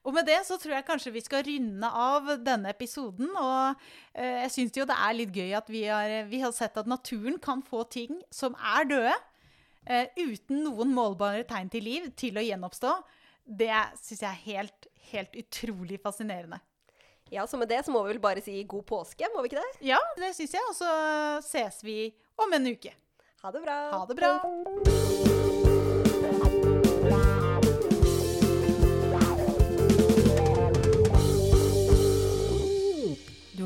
Og 0.00 0.14
med 0.16 0.24
det 0.24 0.38
så 0.48 0.56
tror 0.56 0.78
jeg 0.78 0.86
kanskje 0.88 1.12
vi 1.12 1.22
skal 1.24 1.44
runde 1.44 1.88
av 2.02 2.30
denne 2.40 2.72
episoden. 2.72 3.28
Og 3.36 3.82
eh, 4.14 4.46
jeg 4.46 4.52
syns 4.54 4.78
jo 4.78 4.86
det 4.88 4.96
er 4.96 5.18
litt 5.18 5.34
gøy 5.36 5.52
at 5.58 5.68
vi 5.72 5.84
har, 5.90 6.14
vi 6.30 6.40
har 6.40 6.54
sett 6.56 6.78
at 6.80 6.88
naturen 6.88 7.36
kan 7.42 7.60
få 7.66 7.84
ting 7.92 8.22
som 8.32 8.56
er 8.56 8.88
døde, 8.88 9.12
eh, 9.84 10.08
uten 10.16 10.64
noen 10.64 10.94
målbare 10.96 11.44
tegn 11.48 11.68
til 11.72 11.84
liv, 11.84 12.08
til 12.16 12.40
å 12.40 12.46
gjenoppstå. 12.46 12.94
Det 13.60 13.72
syns 14.00 14.24
jeg 14.24 14.30
er 14.30 14.42
helt, 14.46 14.90
helt 15.12 15.36
utrolig 15.36 16.00
fascinerende. 16.00 16.62
Ja, 17.30 17.44
så 17.46 17.60
med 17.60 17.68
det 17.70 17.84
så 17.86 17.92
må 17.94 18.02
vi 18.02 18.14
vel 18.14 18.24
bare 18.24 18.42
si 18.42 18.56
god 18.66 18.88
påske, 18.88 19.28
må 19.34 19.44
vi 19.44 19.52
ikke 19.52 19.60
det? 19.60 19.86
Ja, 19.92 20.00
det 20.18 20.32
syns 20.34 20.56
jeg. 20.56 20.64
Og 20.72 20.74
så 20.80 20.90
ses 21.46 21.84
vi 21.86 22.00
om 22.40 22.56
en 22.56 22.72
uke. 22.72 22.96
Ha 23.44 23.54
det 23.54 23.62
bra. 23.62 23.78
Ha 23.94 24.02
det 24.08 24.18
bra. 24.18 25.48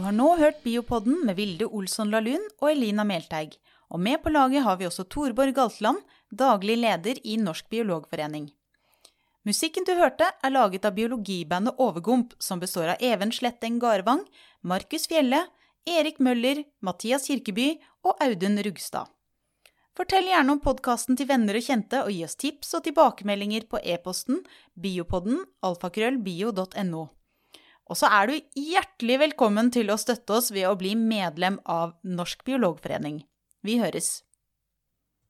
Har 0.04 0.12
nå 0.12 0.34
hørt 0.36 0.62
Biopodden 0.64 1.22
med 1.24 1.38
Vilde 1.38 1.66
Olsson 1.66 2.10
Lahlun 2.12 2.42
og 2.60 2.68
Elina 2.70 3.04
Melteig. 3.08 3.56
Og 3.88 4.00
med 4.00 4.20
på 4.22 4.32
laget 4.32 4.64
har 4.64 4.76
vi 4.76 4.88
også 4.88 5.06
Torborg 5.08 5.54
Galtland, 5.56 6.02
daglig 6.30 6.76
leder 6.76 7.20
i 7.24 7.38
Norsk 7.40 7.70
biologforening. 7.72 8.50
Musikken 9.44 9.84
du 9.84 9.92
hørte, 9.96 10.28
er 10.42 10.52
laget 10.52 10.84
av 10.88 10.94
biologibandet 10.96 11.80
Overgump, 11.80 12.32
som 12.38 12.60
består 12.60 12.94
av 12.94 13.02
Even 13.04 13.32
Sletteng 13.32 13.78
Garvang, 13.80 14.24
Markus 14.62 15.08
Fjelle, 15.08 15.42
Erik 15.84 16.20
Møller, 16.20 16.64
Mathias 16.80 17.28
Kirkeby 17.28 17.74
og 18.04 18.20
Audun 18.24 18.60
Rugstad. 18.64 19.08
Fortell 19.94 20.26
gjerne 20.26 20.56
om 20.56 20.60
podkasten 20.64 21.16
til 21.16 21.28
venner 21.28 21.56
og 21.60 21.64
kjente, 21.64 22.00
og 22.02 22.10
gi 22.10 22.24
oss 22.26 22.40
tips 22.40 22.72
og 22.76 22.86
tilbakemeldinger 22.88 23.68
på 23.70 23.80
e-posten 23.84 24.40
biopodden 24.74 25.44
alfakrøllbio.no. 25.64 27.04
Og 27.90 27.98
så 28.00 28.08
er 28.08 28.30
du 28.30 28.34
hjertelig 28.56 29.18
velkommen 29.20 29.70
til 29.74 29.92
å 29.92 30.00
støtte 30.00 30.38
oss 30.38 30.50
ved 30.54 30.68
å 30.70 30.76
bli 30.80 30.94
medlem 30.96 31.60
av 31.68 31.96
Norsk 32.02 32.44
biologforening. 32.46 33.22
Vi 33.64 33.78
høres. 33.80 34.23